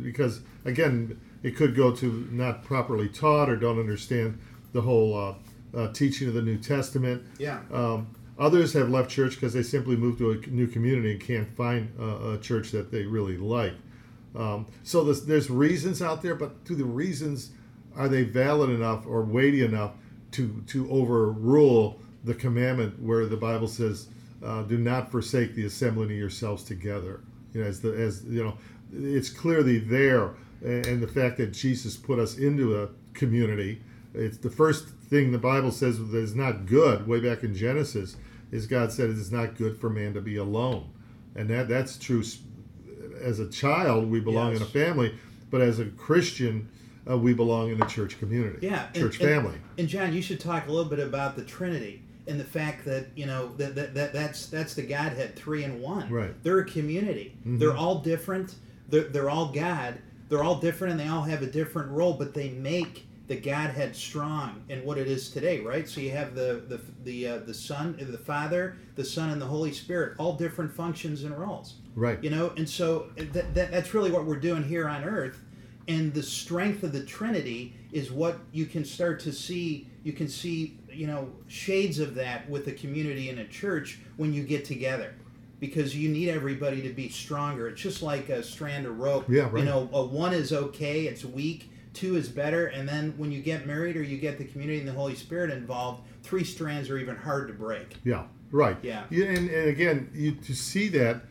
because 0.02 0.42
again, 0.66 1.20
it 1.44 1.56
could 1.56 1.76
go 1.76 1.92
to 1.92 2.28
not 2.32 2.64
properly 2.64 3.08
taught 3.08 3.48
or 3.50 3.56
don't 3.56 3.80
understand 3.80 4.40
the 4.74 4.82
whole 4.82 5.16
uh, 5.16 5.78
uh, 5.78 5.94
teaching 5.94 6.28
of 6.28 6.34
the 6.34 6.42
New 6.42 6.58
Testament. 6.58 7.22
Yeah. 7.38 7.60
Um, 7.72 8.08
others 8.44 8.74
have 8.74 8.90
left 8.90 9.10
church 9.10 9.36
because 9.36 9.54
they 9.54 9.64
simply 9.64 9.96
moved 9.96 10.18
to 10.20 10.32
a 10.32 10.38
new 10.48 10.68
community 10.68 11.14
and 11.14 11.22
can't 11.22 11.56
find 11.56 11.90
uh, 11.98 12.32
a 12.32 12.38
church 12.40 12.72
that 12.72 12.92
they 12.92 13.04
really 13.04 13.38
like. 13.38 13.74
Um, 14.36 14.68
so 14.84 15.04
there's, 15.04 15.26
there's 15.26 15.50
reasons 15.50 16.02
out 16.02 16.22
there, 16.22 16.36
but 16.36 16.66
do 16.66 16.76
the 16.76 16.84
reasons 16.84 17.52
are 17.96 18.10
they 18.10 18.24
valid 18.24 18.70
enough 18.70 19.06
or 19.08 19.22
weighty 19.24 19.64
enough 19.64 19.94
to 20.32 20.64
to 20.68 20.90
overrule 20.90 22.00
the 22.24 22.34
commandment 22.34 23.02
where 23.02 23.28
the 23.28 23.38
Bible 23.38 23.68
says, 23.68 24.08
uh, 24.44 24.64
"Do 24.64 24.78
not 24.78 25.12
forsake 25.12 25.54
the 25.54 25.66
assembling 25.66 26.10
of 26.10 26.18
yourselves 26.18 26.64
together." 26.64 27.22
You 27.54 27.62
know, 27.62 27.68
as 27.68 27.82
the 27.82 27.94
as 27.94 28.24
you 28.26 28.44
know, 28.44 28.58
it's 28.92 29.30
clearly 29.30 29.78
there, 29.78 30.34
and 30.64 31.02
the 31.02 31.08
fact 31.08 31.38
that 31.38 31.54
Jesus 31.54 31.96
put 31.96 32.20
us 32.20 32.38
into 32.38 32.82
a 32.82 32.90
community. 33.14 33.82
It's 34.16 34.38
the 34.38 34.50
first 34.50 34.90
thing 34.90 35.32
the 35.32 35.38
Bible 35.38 35.72
says 35.72 36.00
that 36.00 36.18
is 36.18 36.36
not 36.36 36.66
good. 36.66 37.08
Way 37.08 37.20
back 37.20 37.44
in 37.44 37.54
Genesis, 37.56 38.16
is 38.54 38.68
God 38.68 38.92
said 38.92 39.10
it 39.10 39.18
is 39.18 39.32
not 39.32 39.56
good 39.58 39.78
for 39.78 39.90
man 39.90 40.14
to 40.14 40.22
be 40.22 40.38
alone, 40.38 40.90
and 41.36 41.50
that 41.50 41.68
that's 41.68 41.98
true 41.98 42.24
as 43.22 43.40
a 43.40 43.50
child 43.50 44.10
we 44.10 44.20
belong 44.20 44.56
in 44.56 44.62
a 44.62 44.66
family 44.66 45.14
but 45.50 45.62
as 45.62 45.80
a 45.80 45.86
christian 45.86 46.68
uh, 47.10 47.18
we 47.18 47.34
belong 47.34 47.70
in 47.70 47.82
a 47.82 47.88
church 47.88 48.18
community 48.20 48.66
Yeah, 48.68 48.88
church 48.92 49.20
and- 49.20 49.30
family 49.30 49.58
And 49.78 49.88
John, 49.88 50.14
you 50.14 50.22
should 50.22 50.40
talk 50.40 50.68
a 50.68 50.72
little 50.72 50.90
bit 50.90 51.00
about 51.00 51.36
the 51.36 51.44
Trinity 51.44 52.02
and 52.28 52.40
the 52.40 52.44
fact 52.46 52.86
that 52.86 53.08
you 53.16 53.26
know 53.26 53.54
that, 53.58 53.76
that, 53.76 53.94
that 53.94 54.14
that's 54.14 54.48
that's 54.48 54.74
the 54.74 54.84
Godhead, 54.84 55.36
three 55.36 55.64
in 55.64 55.82
one. 55.82 56.10
Right. 56.10 56.30
Mm-hmm. 56.30 56.40
They're 56.44 56.60
a 56.60 56.66
community. 56.66 57.36
They're 57.46 57.76
all 57.76 58.00
different. 58.00 58.56
They're 58.90 59.04
they're 59.04 59.30
all 59.30 59.48
God. 59.48 60.00
They're 60.30 60.44
all 60.44 60.56
different, 60.60 60.92
and 60.92 61.00
they 61.00 61.08
all 61.08 61.24
have 61.24 61.42
a 61.42 61.48
different 61.48 61.92
role, 61.92 62.14
but 62.14 62.34
they 62.34 62.50
make 62.50 63.06
that 63.28 63.44
Godhead 63.44 63.96
strong 63.96 64.64
and 64.70 64.84
what 64.84 64.98
it 64.98 65.08
is 65.08 65.30
today, 65.30 65.62
right? 65.62 65.88
So 65.88 66.02
you 66.02 66.12
have 66.12 66.36
the 66.36 66.64
the 66.68 66.82
the 67.04 67.28
uh, 67.28 67.38
the 67.40 67.54
Son, 67.54 67.96
the 67.98 68.18
Father, 68.18 68.78
the 68.96 69.06
Son, 69.06 69.30
and 69.30 69.42
the 69.42 69.46
Holy 69.46 69.72
Spirit, 69.72 70.16
all 70.18 70.34
different 70.34 70.74
functions 70.74 71.24
and 71.24 71.38
roles. 71.38 71.76
Right. 71.96 72.22
You 72.24 72.30
know, 72.32 72.52
and 72.58 72.68
so 72.68 73.08
that, 73.16 73.54
that 73.54 73.72
that's 73.72 73.94
really 73.94 74.12
what 74.12 74.26
we're 74.26 74.40
doing 74.40 74.64
here 74.64 74.90
on 74.90 75.04
Earth, 75.04 75.40
and 75.88 76.14
the 76.14 76.24
strength 76.24 76.84
of 76.84 76.92
the 76.92 77.04
Trinity 77.04 77.76
is 77.92 78.12
what 78.12 78.40
you 78.52 78.66
can 78.66 78.84
start 78.84 79.20
to 79.22 79.32
see. 79.32 79.88
You 80.04 80.12
can 80.12 80.28
see, 80.28 80.78
you 80.92 81.08
know, 81.08 81.30
shades 81.48 82.00
of 82.00 82.16
that 82.16 82.50
with 82.50 82.68
a 82.68 82.74
community 82.74 83.30
and 83.30 83.40
a 83.40 83.46
church 83.46 84.00
when 84.18 84.34
you 84.34 84.44
get 84.44 84.66
together. 84.66 85.16
Because 85.62 85.96
you 85.96 86.10
need 86.10 86.28
everybody 86.28 86.82
to 86.82 86.90
be 86.90 87.08
stronger. 87.08 87.70
It's 87.70 87.80
just 87.80 88.04
like 88.04 88.28
a 88.28 88.44
strand 88.44 88.86
of 88.86 89.00
rope. 89.00 89.30
Yeah, 89.30 89.44
right. 89.44 89.60
You 89.60 89.64
know, 89.64 89.90
a 89.94 90.04
one 90.04 90.34
is 90.34 90.52
okay, 90.52 91.06
it's 91.06 91.24
weak 91.24 91.70
two 91.94 92.16
is 92.16 92.30
better 92.30 92.68
and 92.68 92.88
then 92.88 93.14
when 93.18 93.32
you 93.32 93.42
get 93.42 93.66
married 93.68 93.96
or 93.96 94.04
you 94.04 94.18
get 94.18 94.38
the 94.38 94.46
community 94.46 94.80
and 94.80 94.88
the 94.88 94.94
holy 94.94 95.16
spirit 95.16 95.52
involved 95.52 96.04
three 96.24 96.44
strands 96.44 96.90
are 96.90 96.98
even 96.98 97.16
hard 97.16 97.48
to 97.48 97.54
break 97.54 97.96
Yeah, 98.04 98.24
right. 98.52 98.78
Yeah. 98.82 99.04
and, 99.12 99.50
and 99.50 99.70
again, 99.70 100.10
you 100.14 100.32
to 100.34 100.54
see 100.56 100.88
that, 100.90 101.22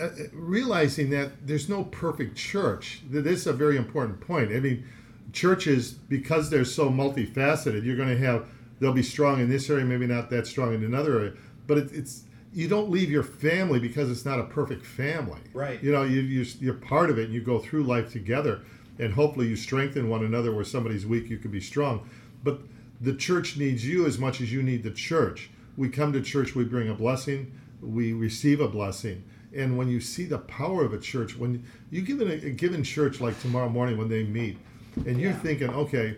uh, 0.00 0.08
realizing 0.32 1.10
that 1.10 1.46
there's 1.46 1.68
no 1.68 1.84
perfect 1.84 2.36
church. 2.36 3.02
That 3.10 3.26
is 3.26 3.46
a 3.46 3.52
very 3.52 3.76
important 3.76 4.20
point. 4.20 4.52
I 4.52 4.60
mean, 4.60 4.84
churches 5.32 5.92
because 5.92 6.50
they're 6.50 6.64
so 6.64 6.88
multifaceted, 6.90 7.84
you're 7.84 7.96
going 7.96 8.08
to 8.08 8.18
have 8.18 8.46
they'll 8.80 8.92
be 8.92 9.02
strong 9.02 9.40
in 9.40 9.48
this 9.50 9.68
area, 9.70 9.84
maybe 9.84 10.06
not 10.06 10.30
that 10.30 10.46
strong 10.46 10.74
in 10.74 10.84
another 10.84 11.18
area. 11.18 11.32
But 11.66 11.78
it, 11.78 11.92
it's 11.92 12.24
you 12.52 12.66
don't 12.68 12.90
leave 12.90 13.10
your 13.10 13.22
family 13.22 13.78
because 13.78 14.10
it's 14.10 14.24
not 14.24 14.40
a 14.40 14.44
perfect 14.44 14.84
family. 14.84 15.40
Right. 15.52 15.82
You 15.82 15.92
know, 15.92 16.02
you, 16.02 16.20
you 16.20 16.44
you're 16.60 16.74
part 16.74 17.10
of 17.10 17.18
it, 17.18 17.26
and 17.26 17.34
you 17.34 17.40
go 17.40 17.58
through 17.58 17.84
life 17.84 18.10
together, 18.12 18.62
and 19.00 19.12
hopefully 19.14 19.48
you 19.48 19.56
strengthen 19.56 20.08
one 20.08 20.24
another. 20.24 20.54
Where 20.54 20.64
somebody's 20.64 21.06
weak, 21.06 21.28
you 21.30 21.38
can 21.38 21.50
be 21.50 21.60
strong. 21.60 22.08
But 22.44 22.60
the 23.00 23.14
church 23.14 23.56
needs 23.56 23.86
you 23.86 24.06
as 24.06 24.18
much 24.18 24.40
as 24.40 24.52
you 24.52 24.62
need 24.62 24.82
the 24.82 24.90
church. 24.90 25.50
We 25.76 25.88
come 25.88 26.12
to 26.12 26.20
church, 26.20 26.54
we 26.54 26.64
bring 26.64 26.88
a 26.88 26.94
blessing, 26.94 27.52
we 27.80 28.12
receive 28.12 28.60
a 28.60 28.68
blessing. 28.68 29.24
And 29.56 29.76
when 29.78 29.88
you 29.88 30.00
see 30.00 30.24
the 30.26 30.38
power 30.38 30.84
of 30.84 30.92
a 30.92 30.98
church, 30.98 31.36
when 31.36 31.64
you 31.90 32.02
give 32.02 32.20
it 32.20 32.44
a, 32.44 32.50
given 32.50 32.84
church 32.84 33.20
like 33.20 33.40
tomorrow 33.40 33.68
morning 33.68 33.96
when 33.96 34.08
they 34.08 34.22
meet, 34.22 34.58
and 35.06 35.20
you're 35.20 35.30
Yeah. 35.30 35.38
thinking, 35.38 35.70
okay, 35.70 36.16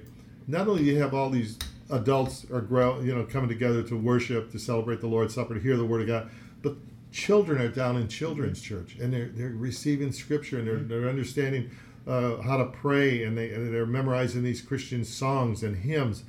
not 0.49 0.67
only 0.69 0.83
do 0.85 0.91
you 0.91 0.99
have 0.99 1.15
all 1.15 1.31
these 1.31 1.59
adults 1.91 2.47
are 2.51 2.61
grow, 2.61 3.01
you 3.01 3.15
know 3.15 3.25
coming 3.25 3.49
together 3.49 3.83
to 3.85 3.97
worship, 3.97 4.51
to 4.53 4.59
celebrate 4.59 5.01
the 5.01 5.07
Lord's 5.07 5.35
Supper, 5.35 5.55
to 5.55 5.61
hear 5.61 5.77
the 5.77 5.85
Word 5.85 6.01
of 6.03 6.07
God, 6.09 6.31
but 6.63 6.77
children 7.13 7.61
are 7.61 7.69
down 7.69 7.97
in 7.97 8.09
children's 8.09 8.61
church 8.61 8.97
and 9.01 9.13
they're 9.13 9.29
they're 9.29 9.51
receiving 9.51 10.11
Scripture 10.11 10.59
and 10.59 10.67
they're 10.67 10.79
they're 10.79 11.09
understanding 11.09 11.71
uh, 12.07 12.41
how 12.43 12.57
to 12.57 12.65
pray 12.67 13.23
and 13.25 13.37
they 13.39 13.51
and 13.53 13.73
they're 13.73 13.87
memorizing 13.87 14.43
these 14.43 14.61
Christian 14.61 15.05
songs 15.05 15.63
and 15.63 15.77
hymns. 15.77 16.25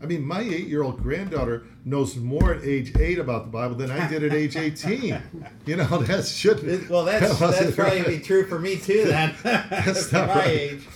I 0.00 0.04
mean, 0.04 0.26
my 0.26 0.40
eight-year-old 0.42 1.02
granddaughter 1.02 1.64
knows 1.86 2.16
more 2.16 2.52
at 2.52 2.62
age 2.64 2.94
eight 2.98 3.18
about 3.18 3.44
the 3.44 3.50
Bible 3.50 3.74
than 3.76 3.90
I 3.90 4.06
did 4.08 4.22
at 4.24 4.32
age 4.32 4.56
eighteen. 4.56 5.20
You 5.66 5.76
know, 5.76 5.84
that 6.02 6.26
should 6.26 6.62
It- 6.64 6.88
well 6.90 7.04
that's 7.04 7.38
that 7.38 7.50
that's 7.52 7.74
probably 7.74 7.98
right. 8.00 8.06
be 8.08 8.20
true 8.20 8.46
for 8.46 8.58
me 8.58 8.76
too 8.76 9.04
then 9.06 9.34
That's 9.42 10.12
not 10.12 10.28
my 10.28 10.34
right. 10.34 10.48
age 10.48 10.86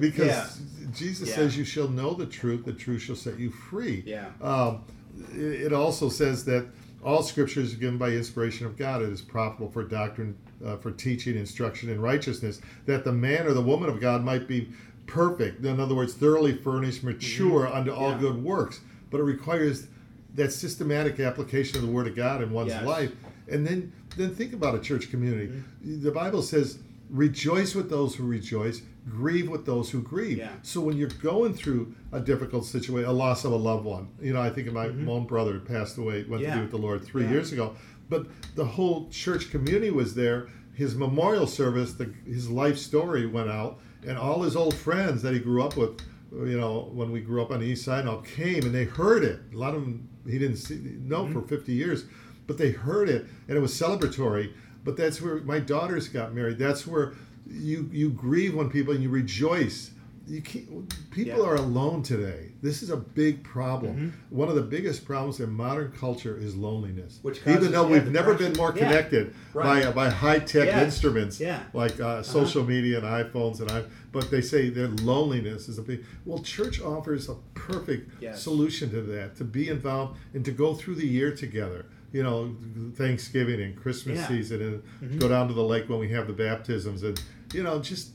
because 0.00 0.18
Yeah. 0.26 0.46
Jesus 0.92 1.28
Yeah. 1.30 1.34
says 1.36 1.56
you 1.56 1.64
shall 1.64 1.88
know 1.88 2.14
the 2.14 2.26
truth, 2.26 2.64
the 2.64 2.72
truth 2.72 3.02
shall 3.02 3.16
set 3.16 3.38
you 3.38 3.50
free. 3.50 4.04
Yeah. 4.06 4.28
Um, 4.40 4.84
it, 5.32 5.66
it 5.66 5.72
also 5.72 6.08
says 6.08 6.44
that 6.44 6.66
all 7.04 7.22
scripture 7.24 7.60
is 7.60 7.74
given 7.74 7.98
by 7.98 8.10
inspiration 8.10 8.66
of 8.66 8.76
God. 8.76 9.02
It 9.02 9.08
is 9.08 9.20
profitable 9.20 9.70
for 9.72 9.82
doctrine, 9.82 10.36
uh, 10.64 10.76
for 10.76 10.90
teaching, 10.90 11.36
instruction, 11.36 11.90
and 11.90 12.02
righteousness, 12.02 12.60
that 12.86 13.04
the 13.04 13.12
man 13.12 13.46
or 13.46 13.54
the 13.54 13.60
woman 13.62 13.88
of 13.88 14.00
God 14.00 14.22
might 14.24 14.46
be 14.46 14.68
perfect. 15.06 15.64
In 15.64 15.80
other 15.80 15.94
words, 15.94 16.14
thoroughly 16.14 16.56
furnished, 16.56 17.02
mature 17.04 17.66
unto 17.66 17.92
all 17.92 18.12
Mm-hmm. 18.12 18.24
Yeah. 18.24 18.30
good 18.32 18.42
works. 18.44 18.80
But 19.10 19.20
it 19.20 19.24
requires 19.24 19.86
that 20.34 20.52
systematic 20.52 21.20
application 21.20 21.76
of 21.76 21.82
the 21.86 21.92
Word 21.92 22.06
of 22.08 22.16
God 22.16 22.42
in 22.42 22.50
one's 22.50 22.70
Yes. 22.72 22.84
life. 22.84 23.12
And 23.48 23.66
then, 23.66 23.92
then 24.16 24.34
think 24.34 24.52
about 24.52 24.74
a 24.74 24.80
church 24.80 25.10
community. 25.10 25.48
Mm-hmm. 25.48 26.02
The 26.02 26.10
Bible 26.10 26.42
says, 26.42 26.78
"Rejoice 27.10 27.74
with 27.74 27.90
those 27.90 28.14
who 28.16 28.24
rejoice, 28.26 28.80
grieve 29.08 29.48
with 29.50 29.66
those 29.66 29.90
who 29.90 30.00
grieve." 30.00 30.38
Yeah. 30.38 30.48
So 30.62 30.80
when 30.80 30.96
you're 30.96 31.10
going 31.22 31.52
through 31.54 31.94
a 32.10 32.18
difficult 32.20 32.64
situation, 32.64 33.08
a 33.08 33.12
loss 33.12 33.44
of 33.44 33.52
a 33.52 33.56
loved 33.56 33.84
one, 33.84 34.08
you 34.20 34.32
know, 34.32 34.40
I 34.40 34.50
think 34.50 34.66
of 34.66 34.74
my 34.74 34.86
own 34.86 35.26
brother 35.26 35.60
passed 35.60 35.98
away, 35.98 36.24
went 36.24 36.42
to 36.42 36.48
Mm-hmm. 36.48 36.56
Be 36.56 36.62
with 36.62 36.70
the 36.70 36.78
Lord 36.78 37.04
three 37.04 37.24
Yeah. 37.24 37.30
years 37.32 37.52
ago. 37.52 37.76
But 38.08 38.26
the 38.54 38.64
whole 38.64 39.08
church 39.10 39.50
community 39.50 39.90
was 39.90 40.14
there. 40.14 40.48
His 40.74 40.94
memorial 40.94 41.46
service, 41.46 41.94
the, 41.94 42.12
his 42.26 42.50
life 42.50 42.78
story 42.78 43.26
went 43.26 43.50
out, 43.50 43.80
and 44.06 44.18
all 44.18 44.42
his 44.42 44.56
old 44.56 44.74
friends 44.74 45.22
that 45.22 45.32
he 45.32 45.40
grew 45.40 45.62
up 45.62 45.76
with, 45.76 46.00
you 46.32 46.58
know, 46.58 46.90
when 46.92 47.12
we 47.12 47.20
grew 47.20 47.42
up 47.42 47.50
on 47.50 47.60
the 47.60 47.66
east 47.66 47.84
side, 47.84 48.00
and 48.00 48.08
all 48.08 48.22
came 48.22 48.64
and 48.64 48.74
they 48.74 48.84
heard 48.84 49.24
it. 49.24 49.40
A 49.52 49.56
lot 49.56 49.74
of 49.74 49.82
them 49.82 50.08
he 50.26 50.38
didn't 50.38 50.56
see, 50.56 50.76
know 50.76 51.24
mm-hmm. 51.24 51.40
for 51.40 51.46
50 51.46 51.72
years, 51.72 52.04
but 52.46 52.58
they 52.58 52.70
heard 52.70 53.08
it, 53.08 53.26
and 53.48 53.56
it 53.56 53.60
was 53.60 53.72
celebratory. 53.72 54.52
But 54.84 54.96
that's 54.96 55.20
where 55.20 55.36
my 55.36 55.58
daughters 55.60 56.08
got 56.08 56.34
married. 56.34 56.58
That's 56.58 56.86
where 56.86 57.14
you 57.46 57.88
you 57.92 58.10
grieve 58.10 58.54
when 58.54 58.70
people 58.70 58.94
and 58.94 59.02
you 59.02 59.08
rejoice. 59.08 59.90
You 60.26 60.40
can't, 60.40 61.10
people 61.10 61.40
Yeah. 61.40 61.44
are 61.50 61.56
alone 61.56 62.02
today. 62.02 62.52
This 62.62 62.82
is 62.82 62.90
a 62.90 62.96
big 62.96 63.44
problem. 63.44 63.94
Mm-hmm. 63.96 64.36
One 64.36 64.48
of 64.48 64.54
the 64.54 64.62
biggest 64.62 65.04
problems 65.04 65.38
in 65.40 65.50
modern 65.50 65.92
culture 65.92 66.36
is 66.36 66.56
loneliness. 66.56 67.18
Which 67.22 67.40
even 67.46 67.72
though 67.72 67.86
yeah, 67.86 67.92
we've 67.92 68.10
never 68.10 68.34
been 68.34 68.54
more 68.54 68.72
Yeah. 68.74 68.86
connected 68.88 69.34
Right. 69.52 69.84
Uh, 69.84 69.92
by 69.92 70.06
by 70.06 70.10
high 70.10 70.38
tech 70.38 70.66
Yes. 70.66 70.82
instruments 70.84 71.38
Yeah. 71.40 71.62
like 71.74 72.00
uh, 72.00 72.04
uh-huh. 72.06 72.22
social 72.22 72.64
media 72.64 72.98
and 72.98 73.06
iPhones 73.06 73.60
and 73.60 73.70
I. 73.70 73.84
But 74.12 74.30
they 74.30 74.40
say 74.40 74.70
their 74.70 74.88
loneliness 74.88 75.68
is 75.68 75.78
a 75.78 75.82
big. 75.82 76.04
Well, 76.24 76.38
church 76.38 76.80
offers 76.80 77.28
a 77.28 77.34
perfect 77.54 78.10
Yes. 78.22 78.42
solution 78.42 78.90
to 78.90 79.02
that. 79.02 79.36
To 79.36 79.44
be 79.44 79.68
involved 79.68 80.18
and 80.32 80.44
to 80.44 80.52
go 80.52 80.74
through 80.74 80.94
the 80.96 81.06
year 81.06 81.34
together. 81.34 81.86
You 82.12 82.22
know, 82.22 82.54
Thanksgiving 82.94 83.60
and 83.60 83.74
Christmas 83.76 84.20
Yeah. 84.20 84.28
season, 84.28 84.62
and 84.62 84.82
mm-hmm. 85.02 85.18
go 85.18 85.28
down 85.28 85.48
to 85.48 85.54
the 85.54 85.64
lake 85.64 85.88
when 85.88 85.98
we 85.98 86.08
have 86.10 86.26
the 86.28 86.32
baptisms, 86.32 87.02
and 87.02 87.20
you 87.52 87.62
know, 87.62 87.80
just 87.80 88.10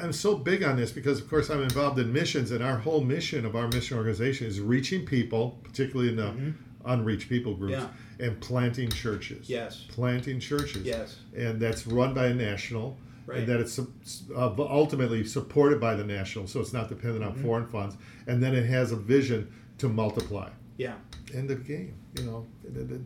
I'm 0.00 0.12
so 0.12 0.36
big 0.36 0.62
on 0.62 0.76
this 0.76 0.92
because, 0.92 1.20
of 1.20 1.28
course, 1.28 1.50
I'm 1.50 1.62
involved 1.62 1.98
in 1.98 2.12
missions, 2.12 2.50
and 2.50 2.62
our 2.62 2.76
whole 2.78 3.00
mission 3.02 3.44
of 3.44 3.56
our 3.56 3.68
mission 3.68 3.96
organization 3.98 4.46
is 4.46 4.60
reaching 4.60 5.04
people, 5.04 5.58
particularly 5.62 6.10
in 6.10 6.16
the 6.16 6.54
unreached 6.84 7.28
people 7.28 7.54
groups, 7.54 7.74
Mm-hmm. 7.76 7.86
Yeah. 8.20 8.26
and 8.28 8.40
planting 8.40 8.88
churches. 8.90 9.48
Yes. 9.48 9.84
Planting 9.88 10.40
churches. 10.40 10.84
Yes. 10.84 11.16
And 11.36 11.60
that's 11.60 11.86
run 11.86 12.14
by 12.14 12.26
a 12.26 12.34
national, 12.34 12.96
Right. 13.24 13.38
and 13.38 13.46
that 13.48 13.60
it's 13.60 13.78
uh, 13.78 14.54
ultimately 14.58 15.24
supported 15.24 15.80
by 15.80 15.94
the 15.94 16.04
national, 16.04 16.46
so 16.48 16.60
it's 16.60 16.72
not 16.72 16.88
dependent 16.88 17.24
Mm-hmm. 17.24 17.38
on 17.38 17.44
foreign 17.44 17.66
funds, 17.66 17.96
and 18.26 18.42
then 18.42 18.54
it 18.54 18.66
has 18.66 18.90
a 18.92 18.96
vision 18.96 19.52
to 19.78 19.88
multiply. 19.88 20.50
yeah 20.76 20.94
End 21.34 21.50
of 21.50 21.66
game. 21.66 21.94
You 22.18 22.24
know, 22.24 22.46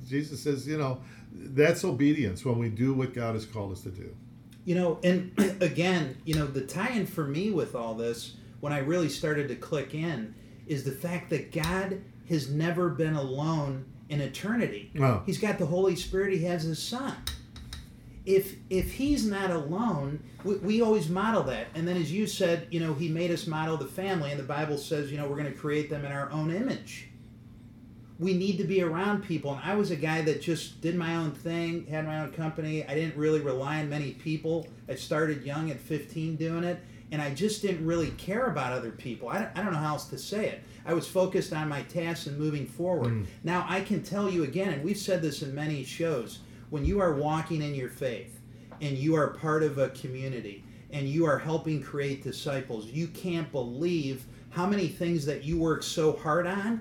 Jesus 0.08 0.42
says, 0.42 0.66
you 0.66 0.78
know, 0.78 1.00
that's 1.32 1.84
obedience 1.84 2.44
when 2.44 2.58
we 2.58 2.68
do 2.70 2.92
what 2.94 3.14
God 3.14 3.34
has 3.34 3.44
called 3.46 3.70
us 3.72 3.82
to 3.82 3.90
do. 3.90 4.14
You 4.66 4.74
know, 4.74 4.98
and 5.02 5.32
again, 5.62 6.18
you 6.26 6.34
know, 6.34 6.46
the 6.46 6.60
tie 6.60 6.90
in 6.90 7.06
for 7.06 7.24
me 7.24 7.50
with 7.50 7.74
all 7.74 7.94
this, 7.94 8.34
when 8.60 8.74
I 8.74 8.80
really 8.80 9.08
started 9.08 9.48
to 9.48 9.56
click 9.56 9.94
in, 9.94 10.34
is 10.66 10.84
the 10.84 10.92
fact 10.92 11.30
that 11.30 11.52
God 11.52 12.02
has 12.28 12.50
never 12.50 12.90
been 12.90 13.14
alone 13.14 13.86
in 14.08 14.20
eternity. 14.20 14.90
No. 14.92 15.22
He's 15.24 15.38
got 15.38 15.58
the 15.58 15.66
Holy 15.66 15.96
Spirit, 15.96 16.34
He 16.34 16.44
has 16.44 16.64
His 16.64 16.82
Son. 16.82 17.16
If 18.26 18.56
if 18.68 18.92
He's 18.92 19.24
not 19.24 19.50
alone, 19.50 20.22
we, 20.44 20.56
we 20.56 20.82
always 20.82 21.08
model 21.08 21.44
that. 21.44 21.68
And 21.74 21.86
then, 21.86 21.96
as 21.96 22.12
you 22.12 22.26
said, 22.26 22.66
you 22.70 22.80
know, 22.80 22.92
He 22.92 23.08
made 23.08 23.30
us 23.30 23.46
model 23.46 23.76
the 23.76 23.86
family, 23.86 24.30
and 24.32 24.38
the 24.38 24.44
Bible 24.44 24.78
says, 24.78 25.10
you 25.12 25.16
know, 25.16 25.28
we're 25.28 25.36
going 25.36 25.52
to 25.52 25.58
create 25.58 25.88
them 25.88 26.04
in 26.04 26.10
our 26.12 26.30
own 26.32 26.52
image 26.52 27.08
we 28.18 28.34
need 28.34 28.56
to 28.58 28.64
be 28.64 28.82
around 28.82 29.22
people. 29.22 29.52
And 29.52 29.60
I 29.62 29.74
was 29.74 29.90
a 29.90 29.96
guy 29.96 30.22
that 30.22 30.40
just 30.40 30.80
did 30.80 30.96
my 30.96 31.16
own 31.16 31.32
thing, 31.32 31.86
had 31.86 32.06
my 32.06 32.20
own 32.20 32.32
company. 32.32 32.86
I 32.86 32.94
didn't 32.94 33.16
really 33.16 33.40
rely 33.40 33.80
on 33.80 33.90
many 33.90 34.12
people. 34.12 34.66
I 34.88 34.94
started 34.94 35.44
young 35.44 35.70
at 35.70 35.78
15 35.78 36.36
doing 36.36 36.64
it, 36.64 36.80
and 37.12 37.20
I 37.20 37.34
just 37.34 37.60
didn't 37.60 37.84
really 37.84 38.10
care 38.12 38.46
about 38.46 38.72
other 38.72 38.90
people. 38.90 39.28
I 39.28 39.40
don't, 39.40 39.50
I 39.54 39.62
don't 39.62 39.72
know 39.72 39.78
how 39.78 39.92
else 39.94 40.06
to 40.08 40.18
say 40.18 40.48
it. 40.48 40.62
I 40.86 40.94
was 40.94 41.06
focused 41.06 41.52
on 41.52 41.68
my 41.68 41.82
tasks 41.82 42.26
and 42.26 42.38
moving 42.38 42.66
forward. 42.66 43.12
Mm. 43.12 43.26
Now, 43.44 43.66
I 43.68 43.80
can 43.82 44.02
tell 44.02 44.30
you 44.30 44.44
again, 44.44 44.72
and 44.72 44.82
we've 44.82 44.96
said 44.96 45.20
this 45.20 45.42
in 45.42 45.54
many 45.54 45.84
shows 45.84 46.38
when 46.70 46.84
you 46.84 47.00
are 47.00 47.14
walking 47.14 47.62
in 47.62 47.74
your 47.74 47.90
faith 47.90 48.40
and 48.80 48.96
you 48.96 49.14
are 49.14 49.28
part 49.28 49.62
of 49.62 49.78
a 49.78 49.90
community 49.90 50.64
and 50.90 51.08
you 51.08 51.26
are 51.26 51.38
helping 51.38 51.82
create 51.82 52.22
disciples, 52.22 52.86
you 52.86 53.08
can't 53.08 53.50
believe 53.52 54.24
how 54.50 54.66
many 54.66 54.88
things 54.88 55.26
that 55.26 55.44
you 55.44 55.58
work 55.58 55.82
so 55.82 56.12
hard 56.12 56.46
on 56.46 56.80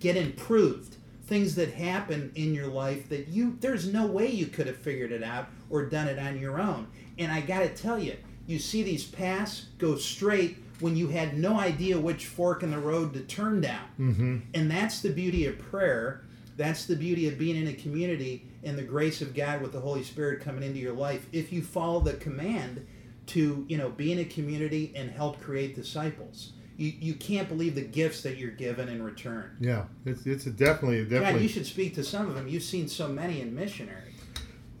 get 0.00 0.16
improved. 0.16 0.96
Things 1.26 1.56
that 1.56 1.72
happen 1.74 2.30
in 2.36 2.54
your 2.54 2.68
life 2.68 3.08
that 3.08 3.28
you 3.28 3.56
there's 3.60 3.92
no 3.92 4.06
way 4.06 4.28
you 4.28 4.46
could 4.46 4.66
have 4.68 4.76
figured 4.76 5.10
it 5.10 5.24
out 5.24 5.48
or 5.70 5.84
done 5.86 6.06
it 6.06 6.18
on 6.18 6.38
your 6.38 6.60
own. 6.60 6.86
And 7.18 7.32
i 7.32 7.40
got 7.40 7.60
to 7.60 7.68
tell 7.68 7.98
you 7.98 8.16
you 8.46 8.60
see 8.60 8.82
these 8.82 9.04
paths 9.04 9.66
go 9.78 9.96
straight 9.96 10.58
when 10.78 10.94
you 10.94 11.08
had 11.08 11.36
no 11.36 11.58
idea 11.58 11.98
which 11.98 12.26
fork 12.26 12.62
in 12.62 12.70
the 12.70 12.78
road 12.78 13.12
to 13.14 13.20
turn 13.20 13.60
down. 13.60 13.84
Mm-hmm. 13.98 14.38
and 14.54 14.70
that's 14.70 15.00
the 15.00 15.10
beauty 15.10 15.46
of 15.46 15.58
prayer. 15.58 16.22
That's 16.56 16.86
the 16.86 16.96
beauty 16.96 17.28
of 17.28 17.38
being 17.38 17.56
in 17.56 17.68
a 17.68 17.74
community 17.74 18.46
and 18.62 18.78
the 18.78 18.82
grace 18.82 19.20
of 19.20 19.34
god 19.34 19.60
with 19.60 19.72
the 19.72 19.80
holy 19.80 20.04
spirit 20.04 20.40
coming 20.40 20.62
into 20.62 20.78
your 20.78 20.94
life. 20.94 21.26
If 21.32 21.52
you 21.52 21.62
follow 21.62 22.00
the 22.00 22.14
command 22.14 22.86
to 23.26 23.66
you 23.68 23.76
know 23.76 23.90
be 23.90 24.12
in 24.12 24.18
a 24.20 24.24
community 24.24 24.92
and 24.94 25.10
help 25.10 25.40
create 25.40 25.74
disciples. 25.74 26.52
You, 26.76 26.92
you 27.00 27.14
can't 27.14 27.48
believe 27.48 27.74
the 27.74 27.82
gifts 27.82 28.22
that 28.22 28.36
you're 28.36 28.50
given 28.50 28.88
in 28.88 29.02
return. 29.02 29.56
Yeah, 29.60 29.84
it's 30.04 30.26
it's 30.26 30.46
a 30.46 30.50
definitely 30.50 31.04
God, 31.04 31.10
definitely. 31.10 31.42
you 31.42 31.48
should 31.48 31.66
speak 31.66 31.94
to 31.94 32.04
some 32.04 32.28
of 32.28 32.34
them. 32.34 32.48
You've 32.48 32.62
seen 32.62 32.88
so 32.88 33.08
many 33.08 33.40
in 33.40 33.54
missionary. 33.54 34.12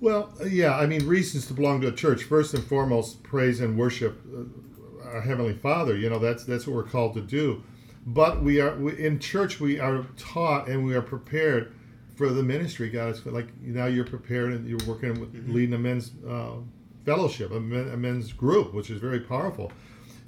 Well, 0.00 0.34
yeah, 0.46 0.76
I 0.76 0.86
mean, 0.86 1.06
reasons 1.06 1.46
to 1.46 1.54
belong 1.54 1.80
to 1.80 1.88
a 1.88 1.92
church. 1.92 2.24
First 2.24 2.52
and 2.52 2.62
foremost, 2.62 3.22
praise 3.22 3.60
and 3.60 3.78
worship 3.78 4.20
uh, 4.30 5.08
our 5.08 5.22
heavenly 5.22 5.54
Father. 5.54 5.96
You 5.96 6.10
know, 6.10 6.18
that's 6.18 6.44
that's 6.44 6.66
what 6.66 6.76
we're 6.76 6.82
called 6.84 7.14
to 7.14 7.22
do. 7.22 7.62
But 8.06 8.42
we 8.42 8.60
are 8.60 8.76
we, 8.76 8.98
in 8.98 9.18
church. 9.18 9.58
We 9.58 9.80
are 9.80 10.04
taught 10.16 10.68
and 10.68 10.84
we 10.84 10.94
are 10.94 11.02
prepared 11.02 11.74
for 12.14 12.28
the 12.28 12.42
ministry. 12.42 12.90
God 12.90 13.10
is 13.10 13.24
like 13.24 13.48
now 13.60 13.86
you're 13.86 14.06
prepared 14.06 14.52
and 14.52 14.68
you're 14.68 14.86
working 14.86 15.18
with 15.20 15.48
leading 15.48 15.74
a 15.74 15.78
men's 15.78 16.12
uh, 16.28 16.56
fellowship, 17.04 17.52
a, 17.52 17.60
men, 17.60 17.88
a 17.88 17.96
men's 17.96 18.32
group, 18.32 18.74
which 18.74 18.90
is 18.90 19.00
very 19.00 19.20
powerful. 19.20 19.72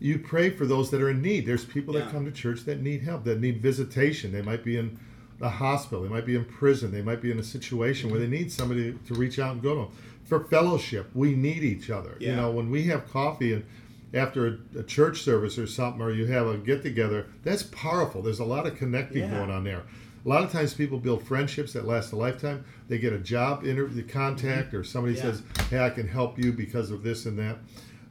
You 0.01 0.19
pray 0.19 0.51
for 0.51 0.65
those 0.67 0.91
that 0.91 1.01
are 1.03 1.11
in 1.11 1.21
need. 1.23 1.45
There's 1.47 1.65
people 1.65 1.95
that 1.95 2.11
come 2.11 2.25
to 2.25 2.31
church 2.31 2.61
that 2.67 2.81
need 2.81 3.03
help, 3.03 3.25
that 3.25 3.41
need 3.41 3.61
visitation. 3.61 4.33
They 4.33 4.43
might 4.43 4.63
be 4.65 4.77
in 4.77 4.99
the 5.39 5.49
hospital, 5.49 6.03
they 6.03 6.09
might 6.09 6.27
be 6.27 6.35
in 6.35 6.45
prison, 6.45 6.91
they 6.91 7.01
might 7.03 7.23
be 7.23 7.31
in 7.31 7.39
a 7.39 7.45
situation 7.45 8.11
where 8.11 8.19
they 8.19 8.27
need 8.27 8.51
somebody 8.51 8.93
to 9.07 9.15
reach 9.15 9.39
out 9.39 9.53
and 9.53 9.63
go 9.63 9.75
to 9.75 9.81
them. 9.83 9.91
For 10.25 10.41
fellowship, 10.45 11.09
we 11.15 11.35
need 11.37 11.63
each 11.63 11.91
other. 11.91 12.17
You 12.19 12.35
know, 12.35 12.51
when 12.51 12.71
we 12.71 12.85
have 12.85 13.09
coffee 13.11 13.53
and 13.55 13.65
after 14.13 14.47
a, 14.75 14.81
a 14.81 14.83
church 14.83 15.23
service 15.23 15.57
or 15.59 15.67
something, 15.69 16.03
or 16.03 16.11
you 16.11 16.27
have 16.27 16.47
a 16.49 16.57
get 16.57 16.83
together, 16.83 17.27
that's 17.45 17.63
powerful. 17.63 18.21
There's 18.21 18.41
a 18.41 18.45
lot 18.45 18.67
of 18.67 18.77
connecting 18.77 19.23
Yeah. 19.23 19.31
going 19.31 19.51
on 19.51 19.63
there. 19.65 19.83
A 20.25 20.29
lot 20.29 20.43
of 20.43 20.51
times 20.51 20.75
people 20.75 20.99
build 20.99 21.23
friendships 21.23 21.73
that 21.75 21.87
last 21.87 22.13
a 22.13 22.17
lifetime. 22.17 22.65
They 22.89 22.99
get 22.99 23.13
a 23.13 23.19
job 23.19 23.65
interview 23.65 24.03
contact, 24.07 24.75
or 24.75 24.83
somebody 24.83 25.15
Mm-hmm. 25.15 25.27
Yeah. 25.27 25.33
says, 25.35 25.69
"Hey, 25.71 25.79
I 25.85 25.91
can 25.91 26.09
help 26.09 26.39
you 26.39 26.53
because 26.53 26.91
of 26.91 27.03
this 27.05 27.27
and 27.27 27.39
that." 27.39 27.59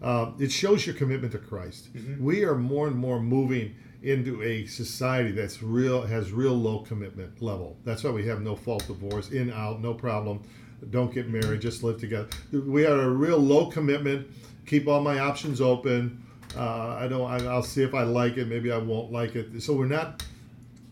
Uh, 0.01 0.31
it 0.39 0.51
shows 0.51 0.85
your 0.85 0.95
commitment 0.95 1.31
to 1.33 1.39
Christ. 1.39 1.93
Mm-hmm. 1.93 2.23
We 2.23 2.43
are 2.43 2.55
more 2.55 2.87
and 2.87 2.95
more 2.95 3.19
moving 3.19 3.75
into 4.03 4.43
a 4.43 4.65
society 4.67 5.31
that's 5.31 5.63
real 5.63 6.03
has 6.03 6.31
real 6.31 6.53
low 6.53 6.79
commitment 6.79 7.41
level. 7.41 7.77
That's 7.83 8.03
why 8.03 8.11
we 8.11 8.25
have 8.27 8.41
no 8.41 8.55
fault 8.55 8.85
divorce, 8.85 9.31
in 9.31 9.51
out, 9.51 9.81
no 9.81 9.93
problem. 9.93 10.43
Don't 10.91 11.11
get 11.11 11.27
married, 11.27 11.61
just 11.61 11.81
live 11.83 11.99
together. 11.99 12.27
We 12.51 12.85
are 12.85 13.01
a 13.01 13.09
real 13.09 13.39
low 13.39 13.65
commitment. 13.65 14.27
Keep 14.67 14.87
all 14.87 15.01
my 15.01 15.19
options 15.19 15.59
open. 15.59 16.23
Uh, 16.55 16.97
I 16.99 17.07
don't. 17.07 17.29
I, 17.29 17.45
I'll 17.47 17.63
see 17.63 17.83
if 17.83 17.93
I 17.93 18.03
like 18.03 18.37
it. 18.37 18.47
Maybe 18.47 18.71
I 18.71 18.77
won't 18.77 19.11
like 19.11 19.35
it. 19.35 19.61
So 19.61 19.73
we're 19.73 19.87
not 19.87 20.23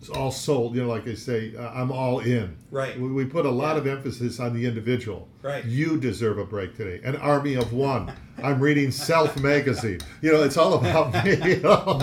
all 0.10 0.32
sold. 0.32 0.76
You 0.76 0.84
know, 0.84 0.90
like 0.90 1.08
I 1.08 1.14
say, 1.14 1.54
uh, 1.56 1.70
I'm 1.72 1.92
all 1.92 2.20
in. 2.20 2.56
Right. 2.72 3.00
We, 3.00 3.12
we 3.12 3.26
put 3.26 3.46
a 3.46 3.50
lot 3.52 3.78
of 3.78 3.88
emphasis 3.88 4.40
on 4.40 4.54
the 4.54 4.66
individual. 4.66 5.28
Right. 5.42 5.64
You 5.66 6.00
deserve 6.00 6.38
a 6.38 6.46
break 6.46 6.76
today. 6.76 7.02
An 7.08 7.16
army 7.18 7.56
of 7.56 7.74
one. 7.74 8.12
I'm 8.44 8.60
reading 8.60 8.92
Self 8.92 9.38
magazine. 9.40 10.00
You 10.22 10.32
know, 10.34 10.44
it's 10.44 10.58
all 10.58 10.74
about 10.76 11.26
me. 11.26 11.32
You 11.56 11.62
know? 11.62 11.98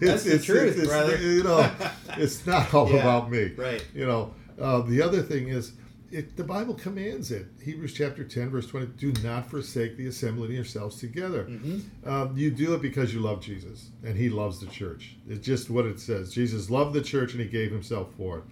That's 0.00 0.24
the 0.24 0.38
truth, 0.38 0.82
brother. 0.86 1.16
You 1.16 1.42
know, 1.42 1.70
it's 2.16 2.46
not 2.46 2.72
all 2.74 2.90
Yeah, 2.92 3.00
about 3.00 3.30
me. 3.30 3.52
right. 3.56 3.84
You 3.94 4.06
know, 4.06 4.34
uh, 4.60 4.82
the 4.82 5.02
other 5.02 5.22
thing 5.22 5.48
is, 5.48 5.72
it, 6.14 6.36
the 6.36 6.44
Bible 6.44 6.74
commands 6.74 7.30
it. 7.30 7.46
Hebrews 7.62 7.92
chapter 7.92 8.22
10, 8.24 8.50
verse 8.50 8.66
20 8.66 8.86
do 8.98 9.12
not 9.22 9.50
forsake 9.50 9.96
the 9.96 10.06
assembling 10.06 10.52
yourselves 10.52 11.00
together. 11.00 11.44
Mm-hmm. 11.44 12.08
Um, 12.08 12.36
you 12.36 12.50
do 12.50 12.74
it 12.74 12.82
because 12.82 13.12
you 13.12 13.20
love 13.20 13.42
Jesus, 13.42 13.90
and 14.04 14.16
he 14.16 14.28
loves 14.28 14.60
the 14.60 14.66
church. 14.66 15.16
It's 15.28 15.44
just 15.44 15.70
what 15.70 15.86
it 15.86 15.98
says. 15.98 16.32
Jesus 16.32 16.70
loved 16.70 16.94
the 16.94 17.02
church, 17.02 17.32
and 17.32 17.40
he 17.40 17.48
gave 17.48 17.72
himself 17.72 18.08
for 18.16 18.38
it. 18.38 18.44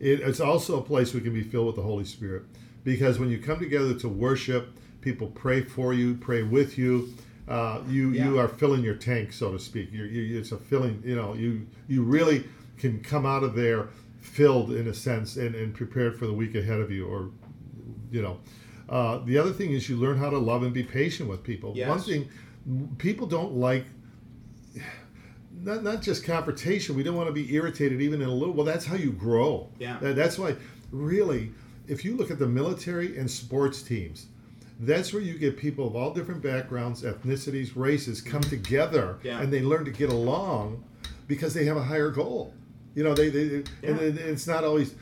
it 0.00 0.20
it's 0.20 0.40
also 0.40 0.78
a 0.78 0.82
place 0.82 1.12
we 1.12 1.20
can 1.20 1.34
be 1.34 1.42
filled 1.42 1.66
with 1.66 1.76
the 1.76 1.82
Holy 1.82 2.04
Spirit 2.04 2.44
because 2.84 3.18
when 3.18 3.28
you 3.28 3.38
come 3.38 3.58
together 3.58 3.94
to 3.94 4.08
worship, 4.08 4.76
people 5.00 5.28
pray 5.28 5.62
for 5.62 5.92
you, 5.92 6.14
pray 6.14 6.42
with 6.42 6.78
you. 6.78 7.12
Uh, 7.46 7.82
you 7.88 8.10
you 8.12 8.38
are 8.38 8.48
filling 8.48 8.82
your 8.82 8.94
tank, 8.94 9.30
so 9.30 9.52
to 9.52 9.58
speak. 9.58 9.90
You're, 9.92 10.06
you 10.06 10.38
it's 10.38 10.52
a 10.52 10.56
filling. 10.56 11.02
You 11.04 11.16
know, 11.16 11.34
you 11.34 11.66
you 11.88 12.02
really 12.02 12.44
can 12.78 13.00
come 13.02 13.26
out 13.26 13.42
of 13.42 13.54
there 13.54 13.88
filled 14.28 14.72
in 14.72 14.88
a 14.88 14.94
sense 14.94 15.36
and, 15.36 15.54
and 15.54 15.74
prepared 15.74 16.18
for 16.18 16.26
the 16.26 16.32
week 16.32 16.54
ahead 16.54 16.80
of 16.80 16.90
you, 16.90 17.06
or 17.06 17.30
you 18.10 18.22
know. 18.22 18.40
Uh, 18.88 19.18
the 19.24 19.38
other 19.38 19.52
thing 19.52 19.70
is 19.72 19.88
you 19.88 19.96
learn 19.96 20.16
how 20.18 20.28
to 20.30 20.38
love 20.38 20.62
and 20.62 20.72
be 20.74 20.82
patient 20.82 21.28
with 21.28 21.42
people. 21.42 21.72
Yes. 21.76 21.88
One 21.88 22.00
thing 22.00 22.28
people 22.98 23.26
don't 23.26 23.54
like 23.54 23.84
not, 25.60 25.82
not 25.82 26.02
just 26.02 26.24
confrontation. 26.24 26.94
We 26.94 27.02
don't 27.02 27.14
want 27.16 27.28
to 27.28 27.32
be 27.32 27.54
irritated 27.54 28.00
even 28.02 28.20
in 28.20 28.28
a 28.28 28.34
little. 28.34 28.52
Well, 28.54 28.66
that's 28.66 28.84
how 28.84 28.96
you 28.96 29.12
grow. 29.12 29.70
Yeah. 29.78 29.98
That- 30.00 30.16
that's 30.16 30.38
why, 30.38 30.56
really, 30.90 31.52
if 31.86 32.04
you 32.04 32.16
look 32.16 32.30
at 32.30 32.38
the 32.38 32.46
military 32.48 33.16
and 33.16 33.30
sports 33.30 33.80
teams, 33.82 34.26
that's 34.80 35.12
where 35.12 35.22
you 35.22 35.38
get 35.38 35.56
people 35.56 35.86
of 35.86 35.94
all 35.96 36.12
different 36.12 36.42
backgrounds, 36.42 37.02
ethnicities, 37.02 37.72
races 37.76 38.20
come 38.20 38.42
together 38.42 39.18
Yeah. 39.22 39.40
and 39.40 39.52
they 39.52 39.62
learn 39.62 39.84
to 39.84 39.90
get 39.92 40.10
along 40.10 40.82
because 41.28 41.54
they 41.54 41.64
have 41.64 41.76
a 41.76 41.82
higher 41.84 42.10
goal. 42.10 42.52
You 42.94 43.02
know, 43.04 43.14
they, 43.14 43.28
they 43.28 43.56
and 43.56 43.68
Yeah. 43.82 43.96
it- 43.96 44.18
it's 44.18 44.46
not 44.46 44.64
always. 44.64 44.94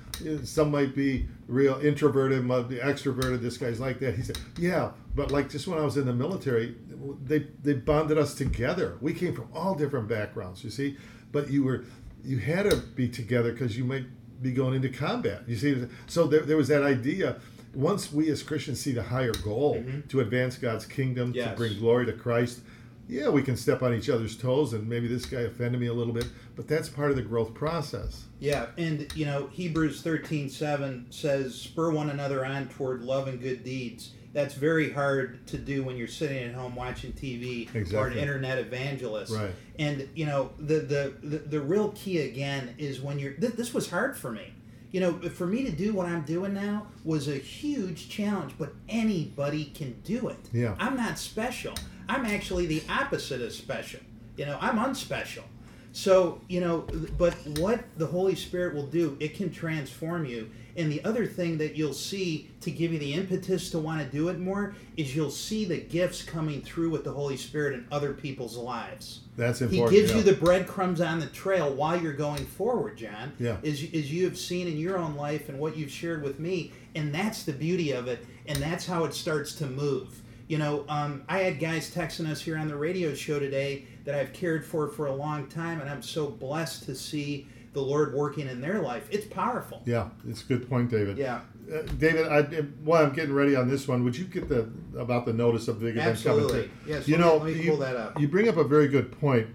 Some 0.45 0.71
might 0.71 0.95
be 0.95 1.27
real 1.49 1.81
introverted, 1.83 2.45
might 2.45 2.69
be 2.69 2.77
extroverted. 2.77 3.41
This 3.43 3.57
guy's 3.57 3.81
like 3.81 3.99
that. 4.01 4.15
He 4.15 4.23
said, 4.23 4.39
"Yeah, 4.59 4.93
but 5.17 5.31
like 5.33 5.51
just 5.51 5.67
when 5.67 5.79
I 5.79 5.85
was 5.85 5.97
in 5.97 6.07
the 6.07 6.13
military, 6.15 6.77
they 7.25 7.47
they 7.63 7.73
bonded 7.75 8.19
us 8.19 8.35
together. 8.35 8.97
We 9.01 9.15
came 9.15 9.35
from 9.35 9.49
all 9.53 9.75
different 9.75 10.09
backgrounds. 10.09 10.63
You 10.65 10.71
see, 10.71 10.97
but 11.33 11.51
you 11.51 11.65
were 11.65 11.85
you 12.25 12.39
had 12.39 12.71
to 12.71 12.77
be 12.77 13.09
together 13.09 13.51
because 13.53 13.77
you 13.77 13.85
might 13.85 14.05
be 14.41 14.53
going 14.53 14.75
into 14.75 14.89
combat. 14.89 15.43
You 15.49 15.57
see, 15.57 15.87
so 16.07 16.27
there, 16.27 16.41
there 16.43 16.57
was 16.57 16.69
that 16.69 16.83
idea. 16.85 17.41
Once 17.75 18.13
we 18.13 18.29
as 18.31 18.43
Christians 18.43 18.79
see 18.81 18.93
the 18.93 19.03
higher 19.03 19.33
goal 19.43 19.83
to 20.09 20.21
advance 20.21 20.57
God's 20.57 20.85
kingdom, 20.87 21.29
Mm-hmm. 21.31 21.37
Yes. 21.39 21.51
to 21.51 21.57
bring 21.57 21.79
glory 21.79 22.07
to 22.07 22.13
Christ, 22.13 22.61
yeah, 23.09 23.29
we 23.29 23.43
can 23.43 23.57
step 23.57 23.83
on 23.83 23.95
each 23.95 24.09
other's 24.09 24.37
toes, 24.37 24.73
and 24.73 24.89
maybe 24.89 25.09
this 25.09 25.27
guy 25.27 25.41
offended 25.41 25.81
me 25.81 25.89
a 25.89 25.93
little 25.93 26.13
bit, 26.13 26.27
but 26.57 26.69
that's 26.69 26.89
part 26.89 27.11
of 27.11 27.17
the 27.17 27.23
growth 27.23 27.53
process. 27.55 28.25
Yeah, 28.39 28.67
and 28.79 29.13
you 29.15 29.27
know, 29.27 29.49
Hebrews 29.53 30.03
thirteen 30.03 30.49
seven 30.49 31.07
says, 31.11 31.55
Spur 31.55 31.91
one 31.91 32.11
another 32.11 32.45
on 32.45 32.69
toward 32.69 33.03
love 33.03 33.29
and 33.29 33.41
good 33.41 33.65
deeds. 33.65 34.13
That's 34.33 34.55
very 34.55 34.91
hard 34.91 35.47
to 35.49 35.59
do 35.59 35.83
when 35.83 35.99
you're 35.99 36.09
sitting 36.09 36.39
at 36.39 36.55
home 36.55 36.75
watching 36.75 37.13
TV 37.13 37.69
or 37.93 38.07
an 38.07 38.17
internet 38.17 38.57
evangelist. 38.57 39.31
Right. 39.31 39.51
And 39.79 40.09
you 40.15 40.25
know, 40.25 40.53
the 40.59 40.81
the, 40.81 41.15
the, 41.23 41.39
the 41.39 41.61
real 41.61 41.91
key 41.91 42.21
again 42.21 42.75
is 42.79 43.01
when 43.01 43.19
you're 43.19 43.33
th- 43.33 43.55
this 43.55 43.75
was 43.75 43.91
hard 43.91 44.17
for 44.17 44.33
me. 44.33 44.55
You 44.93 45.01
know, 45.01 45.13
for 45.31 45.47
me 45.47 45.65
to 45.65 45.71
do 45.71 45.95
what 45.95 46.07
I'm 46.07 46.23
doing 46.23 46.53
now 46.53 46.87
was 47.03 47.27
a 47.27 47.37
huge 47.37 48.11
challenge, 48.11 48.53
but 48.59 48.75
anybody 48.89 49.67
can 49.75 50.01
do 50.05 50.29
it. 50.29 50.39
Yeah. 50.53 50.77
I'm 50.79 50.97
not 50.97 51.19
special. 51.19 51.75
I'm 52.09 52.27
actually 52.27 52.67
the 52.67 52.83
opposite 52.89 53.41
of 53.41 53.53
special. 53.53 54.01
You 54.37 54.47
know, 54.47 54.59
I'm 54.61 54.79
unspecial. 54.79 55.45
So, 55.93 56.41
you 56.49 56.61
know, 56.61 56.87
but 57.19 57.35
what 57.59 57.85
the 57.97 58.07
Holy 58.07 58.35
Spirit 58.35 58.75
will 58.75 58.87
do, 58.87 59.17
it 59.21 59.35
can 59.35 59.51
transform 59.51 60.25
you. 60.25 60.51
And 60.77 60.91
the 60.91 61.05
other 61.05 61.27
thing 61.27 61.59
that 61.59 61.77
you'll 61.77 61.93
see 61.93 62.51
to 62.61 62.71
give 62.71 62.93
you 62.93 62.99
the 62.99 63.15
impetus 63.15 63.71
to 63.71 63.79
want 63.79 64.01
to 64.01 64.07
do 64.07 64.29
it 64.29 64.39
more 64.39 64.75
is 64.97 65.15
you'll 65.15 65.31
see 65.31 65.65
the 65.65 65.79
gifts 65.79 66.23
coming 66.23 66.63
through 66.63 66.91
with 66.91 67.05
the 67.05 67.13
Holy 67.13 67.37
Spirit 67.37 67.75
in 67.75 67.87
other 67.93 68.13
people's 68.13 68.57
lives. 68.57 69.21
That's 69.37 69.61
important. 69.61 69.93
He 69.93 70.01
gives 70.01 70.13
yeah. 70.13 70.19
you 70.19 70.23
the 70.23 70.35
breadcrumbs 70.35 71.01
on 71.01 71.21
the 71.21 71.27
trail 71.27 71.73
while 71.73 72.01
you're 72.01 72.13
going 72.13 72.45
forward, 72.45 72.97
John. 72.97 73.33
Yeah. 73.39 73.57
As, 73.65 73.83
as 73.95 74.13
you 74.13 74.25
have 74.25 74.39
seen 74.39 74.67
in 74.67 74.79
your 74.79 74.99
own 74.99 75.15
life 75.15 75.49
and 75.49 75.59
what 75.59 75.77
you've 75.77 75.91
shared 75.91 76.23
with 76.23 76.39
me. 76.39 76.73
And 76.95 77.15
that's 77.15 77.45
the 77.45 77.53
beauty 77.53 77.93
of 77.93 78.09
it. 78.09 78.25
And 78.47 78.59
that's 78.59 78.87
how 78.87 79.05
it 79.05 79.15
starts 79.15 79.55
to 79.57 79.67
move. 79.67 80.21
You 80.49 80.59
know, 80.59 80.85
um, 80.89 81.23
I 81.29 81.39
had 81.39 81.59
guys 81.59 81.95
texting 81.95 82.29
us 82.29 82.43
here 82.43 82.59
on 82.59 82.69
the 82.69 82.77
radio 82.77 83.15
show 83.15 83.39
today 83.39 83.87
that 84.05 84.15
I've 84.15 84.33
cared 84.33 84.67
for 84.67 84.89
for 84.89 85.07
a 85.07 85.15
long 85.15 85.47
time. 85.47 85.81
And 85.81 85.89
I'm 85.89 86.03
so 86.03 86.27
blessed 86.27 86.85
to 86.85 86.95
see 86.95 87.47
the 87.73 87.81
Lord 87.81 88.15
working 88.15 88.49
in 88.49 88.61
their 88.61 88.81
life. 88.81 89.09
It's 89.11 89.27
powerful. 89.27 89.83
Yeah, 89.87 90.09
it's 90.29 90.43
a 90.43 90.47
good 90.47 90.69
point, 90.69 90.91
David. 90.91 91.17
Yeah. 91.19 91.41
Uh, 91.73 91.83
David, 91.99 92.27
I, 92.29 92.43
while 92.85 93.05
I'm 93.05 93.13
getting 93.15 93.33
ready 93.35 93.57
on 93.57 93.69
this 93.69 93.89
one, 93.89 94.05
would 94.05 94.17
you 94.17 94.25
get 94.25 94.49
the 94.49 94.69
about 94.99 95.25
the 95.25 95.33
notice 95.33 95.69
of 95.69 95.81
the 95.81 95.87
big 95.87 95.97
event 95.97 96.23
coming? 96.23 96.45
Absolutely. 96.45 96.71
Yes, 96.87 97.09
you 97.09 97.17
know, 97.17 97.37
let 97.37 97.47
me 97.47 97.63
you, 97.63 97.71
pull 97.71 97.79
that 97.79 97.97
up. 97.97 98.21
you 98.21 98.29
bring 98.29 98.49
up 98.49 98.57
a 98.57 98.65
very 98.65 98.89
good 98.89 99.19
point 99.21 99.47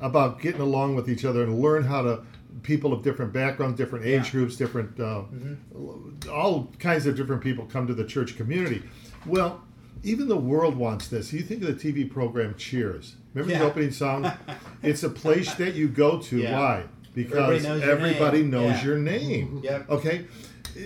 about 0.00 0.40
getting 0.40 0.60
along 0.60 0.94
with 0.94 1.08
each 1.10 1.24
other 1.24 1.42
and 1.42 1.60
learn 1.60 1.82
how 1.82 2.02
to 2.02 2.22
people 2.62 2.92
of 2.92 3.02
different 3.02 3.32
backgrounds, 3.32 3.76
different 3.76 4.04
age 4.06 4.12
Yeah. 4.12 4.20
Mm-hmm. 4.22 4.38
groups, 4.38 4.56
different 4.56 5.00
uh, 5.00 5.22
all 6.30 6.72
kinds 6.78 7.06
of 7.06 7.16
different 7.16 7.42
people 7.42 7.66
come 7.66 7.86
to 7.86 7.94
the 7.94 8.04
church 8.04 8.36
community. 8.36 8.82
Well, 9.26 9.62
even 10.02 10.28
the 10.28 10.36
world 10.36 10.76
wants 10.76 11.08
this. 11.08 11.32
You 11.32 11.40
think 11.42 11.62
of 11.62 11.78
the 11.78 11.92
TV 11.92 12.08
program 12.10 12.54
Cheers. 12.56 13.16
Remember 13.34 13.52
Yeah. 13.52 13.58
the 13.60 13.64
opening 13.66 13.90
song? 13.90 14.30
it's 14.82 15.02
a 15.02 15.10
place 15.10 15.52
that 15.54 15.74
you 15.74 15.88
go 15.88 16.18
to. 16.22 16.38
Yeah. 16.38 16.58
Why? 16.58 16.84
Because 17.16 17.64
Everybody 17.64 17.68
knows 17.68 17.82
your 17.82 17.90
everybody 17.90 18.38
name. 18.42 18.50
knows 18.50 18.70
Yeah. 18.72 18.84
your 18.84 18.98
name. 18.98 19.60
Yep. 19.64 19.90
Okay, 19.90 20.24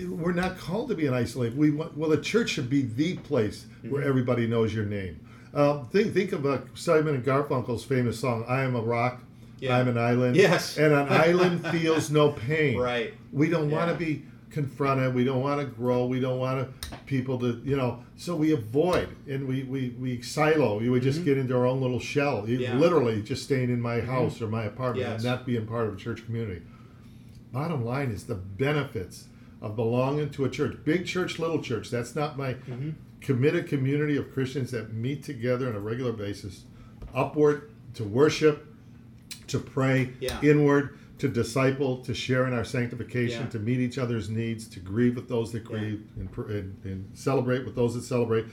we're 0.07 0.31
not 0.31 0.57
called 0.57 0.87
to 0.89 0.95
be 0.95 1.05
an 1.05 1.13
isolated. 1.13 1.57
We 1.57 1.69
want, 1.71 1.97
well, 1.97 2.09
the 2.09 2.17
church 2.21 2.49
should 2.51 2.69
be 2.69 2.81
the 2.83 3.17
place 3.17 3.65
Mm-hmm. 3.83 3.91
where 3.93 4.03
everybody 4.03 4.47
knows 4.47 4.73
your 4.73 4.85
name. 4.85 5.19
Um, 5.53 5.87
think 5.91 6.13
think 6.13 6.31
of 6.31 6.45
uh, 6.45 6.59
Simon 6.75 7.15
and 7.15 7.25
Garfunkel's 7.25 7.83
famous 7.83 8.17
song 8.19 8.45
"I 8.47 8.61
Am 8.63 8.75
a 8.75 8.81
Rock." 8.81 9.21
Yeah. 9.59 9.77
I'm 9.77 9.87
an 9.87 9.97
island. 9.97 10.35
Yes. 10.37 10.77
And 10.77 10.93
an 10.93 11.07
island 11.27 11.67
feels 11.67 12.09
no 12.09 12.31
pain. 12.31 12.77
Right. 12.79 13.13
We 13.31 13.49
don't 13.49 13.69
want 13.69 13.91
to 13.91 13.95
be 13.97 14.23
confront 14.51 14.99
it. 15.01 15.13
We 15.13 15.23
don't 15.23 15.41
want 15.41 15.59
to 15.61 15.65
grow. 15.65 16.05
We 16.05 16.19
don't 16.19 16.39
want 16.39 16.67
to, 16.81 16.97
people 17.05 17.39
to, 17.39 17.61
you 17.63 17.75
know, 17.77 18.03
so 18.17 18.35
we 18.35 18.51
avoid 18.53 19.09
and 19.27 19.47
we, 19.47 19.63
we, 19.63 19.89
we 19.99 20.21
silo. 20.21 20.79
We 20.79 20.89
would 20.89 21.01
just 21.03 21.21
Mhm. 21.21 21.25
get 21.25 21.37
into 21.37 21.55
our 21.55 21.65
own 21.65 21.81
little 21.81 21.99
shell, 21.99 22.47
Yeah. 22.47 22.77
literally 22.77 23.21
just 23.21 23.43
staying 23.43 23.69
in 23.69 23.79
my 23.81 24.01
house 24.01 24.41
or 24.41 24.47
my 24.47 24.63
apartment 24.65 25.07
Yes. 25.07 25.23
and 25.23 25.23
not 25.31 25.45
being 25.45 25.65
part 25.65 25.87
of 25.87 25.93
a 25.93 25.97
church 25.97 26.25
community. 26.25 26.61
Bottom 27.51 27.83
line 27.85 28.11
is 28.11 28.25
the 28.25 28.35
benefits 28.35 29.27
of 29.61 29.75
belonging 29.75 30.29
to 30.31 30.45
a 30.45 30.49
church, 30.49 30.77
big 30.83 31.05
church, 31.05 31.39
little 31.39 31.61
church. 31.61 31.89
That's 31.89 32.15
not 32.15 32.37
my 32.37 32.53
Mhm. 32.55 32.93
committed 33.21 33.67
community 33.67 34.17
of 34.17 34.31
Christians 34.33 34.71
that 34.71 34.93
meet 34.93 35.23
together 35.23 35.67
on 35.69 35.75
a 35.75 35.79
regular 35.79 36.11
basis, 36.13 36.63
upward 37.13 37.69
to 37.93 38.03
worship, 38.03 38.65
to 39.47 39.59
pray, 39.59 40.09
Yeah. 40.19 40.39
inward 40.41 40.97
to 41.21 41.27
disciple, 41.27 41.97
to 41.97 42.13
share 42.15 42.47
in 42.47 42.53
our 42.53 42.63
sanctification, 42.65 43.43
Yeah. 43.43 43.49
to 43.49 43.59
meet 43.59 43.79
each 43.79 43.97
other's 43.99 44.29
needs, 44.29 44.67
to 44.69 44.79
grieve 44.79 45.15
with 45.15 45.29
those 45.29 45.51
that 45.51 45.63
Yeah. 45.69 45.77
grieve, 45.79 46.01
and, 46.17 46.29
and, 46.49 46.75
and 46.83 47.05
celebrate 47.13 47.63
with 47.63 47.75
those 47.75 47.93
that 47.93 48.01
celebrate, 48.01 48.45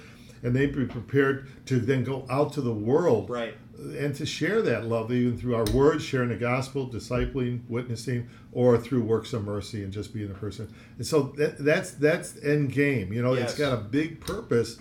and 0.42 0.54
they 0.54 0.66
be 0.66 0.84
prepared 0.84 1.46
to 1.66 1.80
then 1.80 2.04
go 2.04 2.26
out 2.28 2.52
to 2.52 2.60
the 2.60 2.72
world 2.72 3.30
Right. 3.30 3.54
and 3.98 4.14
to 4.16 4.26
share 4.26 4.60
that 4.62 4.86
love 4.86 5.10
even 5.10 5.38
through 5.38 5.54
our 5.54 5.64
words, 5.72 6.04
sharing 6.04 6.28
the 6.28 6.36
gospel, 6.36 6.86
discipling, 6.88 7.60
witnessing, 7.70 8.28
or 8.52 8.76
through 8.76 9.02
works 9.02 9.32
of 9.32 9.44
mercy 9.44 9.82
and 9.82 9.90
just 9.92 10.12
being 10.12 10.30
a 10.30 10.34
person. 10.34 10.68
And 10.98 11.06
so 11.06 11.32
that, 11.38 11.56
that's 11.58 11.92
that's 11.92 12.36
end 12.44 12.72
game. 12.72 13.12
You 13.14 13.22
know, 13.22 13.32
Yes. 13.34 13.50
it's 13.50 13.58
got 13.58 13.72
a 13.72 13.80
big 13.82 14.20
purpose, 14.20 14.76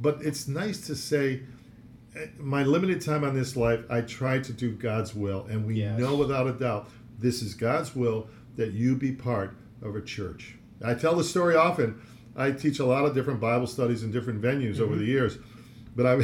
but 0.00 0.18
it's 0.22 0.46
nice 0.48 0.86
to 0.86 0.94
say. 0.94 1.40
eh, 2.14 2.26
My 2.38 2.62
limited 2.62 3.00
time 3.00 3.24
on 3.24 3.32
this 3.34 3.56
life, 3.56 3.80
I 3.88 4.02
try 4.02 4.38
to 4.38 4.52
do 4.52 4.72
God's 4.72 5.14
will, 5.14 5.46
and 5.48 5.64
we 5.66 5.76
Yes. 5.76 5.98
know 5.98 6.14
without 6.14 6.46
a 6.46 6.52
doubt 6.52 6.90
this 7.22 7.42
is 7.42 7.54
God's 7.54 7.94
will 7.94 8.28
that 8.56 8.72
you 8.72 8.96
be 8.96 9.12
part 9.12 9.56
of 9.82 9.96
a 9.96 10.02
church. 10.02 10.56
I 10.84 10.94
tell 10.94 11.14
the 11.14 11.24
story 11.24 11.54
often. 11.54 12.00
I 12.34 12.50
teach 12.50 12.78
a 12.78 12.86
lot 12.86 13.04
of 13.04 13.14
different 13.14 13.40
Bible 13.40 13.66
studies 13.66 14.02
in 14.02 14.10
different 14.10 14.40
venues 14.40 14.80
over 14.80 14.92
mm-hmm. 14.92 15.00
the 15.00 15.06
years, 15.06 15.38
but 15.94 16.06
I, 16.06 16.22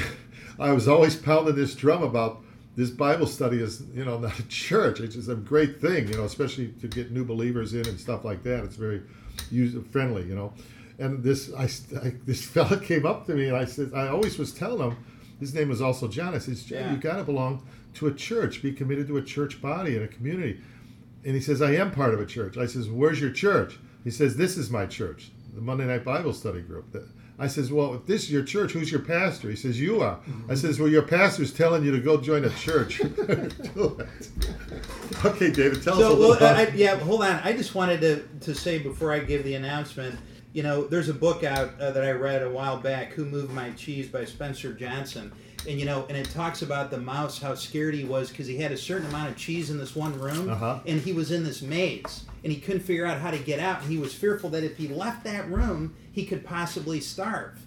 I 0.58 0.72
was 0.72 0.88
always 0.88 1.16
pounding 1.16 1.54
this 1.54 1.74
drum 1.74 2.02
about 2.02 2.42
this 2.76 2.90
Bible 2.90 3.26
study 3.26 3.60
is, 3.60 3.82
you 3.92 4.04
know, 4.04 4.18
not 4.18 4.38
a 4.38 4.46
church. 4.48 5.00
It's 5.00 5.16
just 5.16 5.28
a 5.28 5.34
great 5.34 5.80
thing, 5.80 6.06
you 6.08 6.16
know, 6.16 6.24
especially 6.24 6.68
to 6.80 6.86
get 6.86 7.10
new 7.10 7.24
believers 7.24 7.74
in 7.74 7.86
and 7.88 7.98
stuff 7.98 8.24
like 8.24 8.44
that. 8.44 8.62
It's 8.64 8.76
very 8.76 9.02
user 9.50 9.80
friendly, 9.82 10.22
you 10.22 10.36
know. 10.36 10.52
And 11.00 11.22
this, 11.22 11.52
I, 11.54 11.64
I, 11.98 12.14
this 12.24 12.46
fella 12.46 12.78
came 12.78 13.04
up 13.04 13.26
to 13.26 13.34
me 13.34 13.48
and 13.48 13.56
I 13.56 13.64
said, 13.64 13.90
I 13.94 14.08
always 14.08 14.38
was 14.38 14.52
telling 14.52 14.92
him, 14.92 14.96
his 15.40 15.54
name 15.54 15.68
was 15.68 15.82
also 15.82 16.06
John. 16.06 16.34
I 16.34 16.38
says, 16.38 16.64
John, 16.64 16.78
Yeah. 16.78 16.92
you 16.92 16.98
got 16.98 17.16
to 17.16 17.24
belong 17.24 17.66
to 17.94 18.06
a 18.06 18.14
church, 18.14 18.62
be 18.62 18.72
committed 18.72 19.08
to 19.08 19.16
a 19.16 19.22
church 19.22 19.60
body 19.60 19.96
and 19.96 20.04
a 20.04 20.08
community. 20.08 20.60
And 21.24 21.34
he 21.34 21.40
says, 21.40 21.60
I 21.60 21.72
am 21.72 21.90
part 21.90 22.14
of 22.14 22.20
a 22.20 22.26
church. 22.26 22.56
I 22.56 22.66
says, 22.66 22.88
Where's 22.88 23.20
your 23.20 23.30
church? 23.30 23.78
He 24.04 24.10
says, 24.10 24.36
This 24.36 24.56
is 24.56 24.70
my 24.70 24.86
church, 24.86 25.30
the 25.54 25.60
Monday 25.60 25.84
Night 25.86 26.04
Bible 26.04 26.32
Study 26.32 26.62
group. 26.62 26.96
I 27.38 27.46
says, 27.48 27.70
Well, 27.70 27.94
if 27.94 28.06
this 28.06 28.24
is 28.24 28.32
your 28.32 28.44
church, 28.44 28.72
who's 28.72 28.90
your 28.90 29.02
pastor? 29.02 29.50
He 29.50 29.56
says, 29.56 29.80
You 29.80 30.00
are. 30.00 30.20
I 30.48 30.54
says, 30.54 30.78
Well, 30.80 30.88
your 30.88 31.02
pastor's 31.02 31.52
telling 31.52 31.84
you 31.84 31.90
to 31.92 32.00
go 32.00 32.18
join 32.20 32.44
a 32.44 32.50
church. 32.50 33.00
Okay, 35.24 35.50
David, 35.50 35.82
tell 35.82 35.94
us 35.94 36.00
a 36.00 36.02
So, 36.02 36.14
little 36.14 36.36
well, 36.40 36.56
I, 36.56 36.68
yeah, 36.74 36.96
hold 36.96 37.22
on. 37.22 37.40
I 37.42 37.52
just 37.52 37.74
wanted 37.74 38.00
to, 38.02 38.22
to 38.46 38.54
say 38.54 38.78
before 38.78 39.12
I 39.12 39.18
give 39.18 39.42
the 39.42 39.54
announcement, 39.54 40.16
you 40.52 40.62
know, 40.62 40.86
there's 40.86 41.08
a 41.08 41.14
book 41.14 41.42
out 41.42 41.78
uh, 41.80 41.90
that 41.90 42.04
I 42.04 42.12
read 42.12 42.42
a 42.42 42.48
while 42.50 42.76
back, 42.78 43.12
Who 43.14 43.24
Moved 43.24 43.52
My 43.52 43.70
Cheese 43.70 44.08
by 44.08 44.24
Spencer 44.24 44.72
Johnson. 44.72 45.32
And, 45.68 45.78
you 45.78 45.84
know, 45.84 46.06
and 46.08 46.16
it 46.16 46.30
talks 46.30 46.62
about 46.62 46.90
the 46.90 46.96
mouse, 46.98 47.38
how 47.42 47.54
scared 47.54 47.92
he 47.94 48.04
was 48.04 48.30
because 48.30 48.46
he 48.46 48.56
had 48.56 48.72
a 48.72 48.76
certain 48.76 49.06
amount 49.08 49.30
of 49.30 49.36
cheese 49.36 49.68
in 49.68 49.76
this 49.76 49.94
one 49.94 50.18
room 50.18 50.48
Uh-huh. 50.48 50.80
and 50.86 50.98
he 50.98 51.12
was 51.12 51.30
in 51.30 51.44
this 51.44 51.60
maze 51.60 52.24
and 52.42 52.50
he 52.50 52.58
couldn't 52.58 52.80
figure 52.80 53.04
out 53.04 53.18
how 53.20 53.30
to 53.30 53.38
get 53.38 53.60
out. 53.60 53.82
And 53.82 53.90
he 53.90 53.98
was 53.98 54.14
fearful 54.14 54.48
that 54.50 54.64
if 54.64 54.78
he 54.78 54.88
left 54.88 55.24
that 55.24 55.46
room, 55.50 55.94
he 56.10 56.24
could 56.24 56.42
possibly 56.42 57.00
starve. 57.00 57.66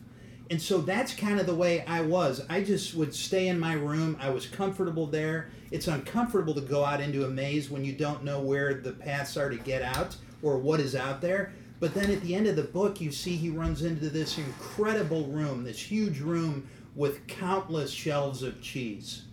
And 0.50 0.60
so 0.60 0.80
that's 0.80 1.14
kind 1.14 1.40
of 1.40 1.46
the 1.46 1.54
way 1.56 1.86
I 1.86 2.02
was. 2.02 2.42
I 2.50 2.64
just 2.64 2.96
would 2.96 3.14
stay 3.14 3.48
in 3.50 3.60
my 3.60 3.74
room. 3.74 4.18
I 4.20 4.32
was 4.32 4.48
comfortable 4.48 5.06
there. 5.06 5.50
It's 5.70 5.88
uncomfortable 5.88 6.56
to 6.56 6.62
go 6.62 6.84
out 6.84 7.02
into 7.02 7.24
a 7.26 7.30
maze 7.30 7.70
when 7.70 7.86
you 7.86 7.94
don't 7.94 8.24
know 8.24 8.42
where 8.42 8.74
the 8.74 8.92
paths 8.94 9.38
are 9.38 9.50
to 9.50 9.58
get 9.58 9.84
out 9.84 10.16
or 10.42 10.58
what 10.58 10.80
is 10.80 10.96
out 10.96 11.22
there. 11.22 11.54
But 11.80 11.94
then 11.94 12.10
at 12.12 12.22
the 12.22 12.34
end 12.36 12.48
of 12.48 12.56
the 12.56 12.64
book, 12.64 13.00
you 13.00 13.12
see 13.12 13.36
he 13.38 13.50
runs 13.50 13.84
into 13.84 14.10
this 14.10 14.38
incredible 14.38 15.28
room, 15.28 15.64
this 15.64 15.80
huge 15.80 16.20
room 16.20 16.68
with 16.96 17.26
countless 17.28 17.92
shelves 17.92 18.44
of 18.44 18.62
cheese. 18.62 19.24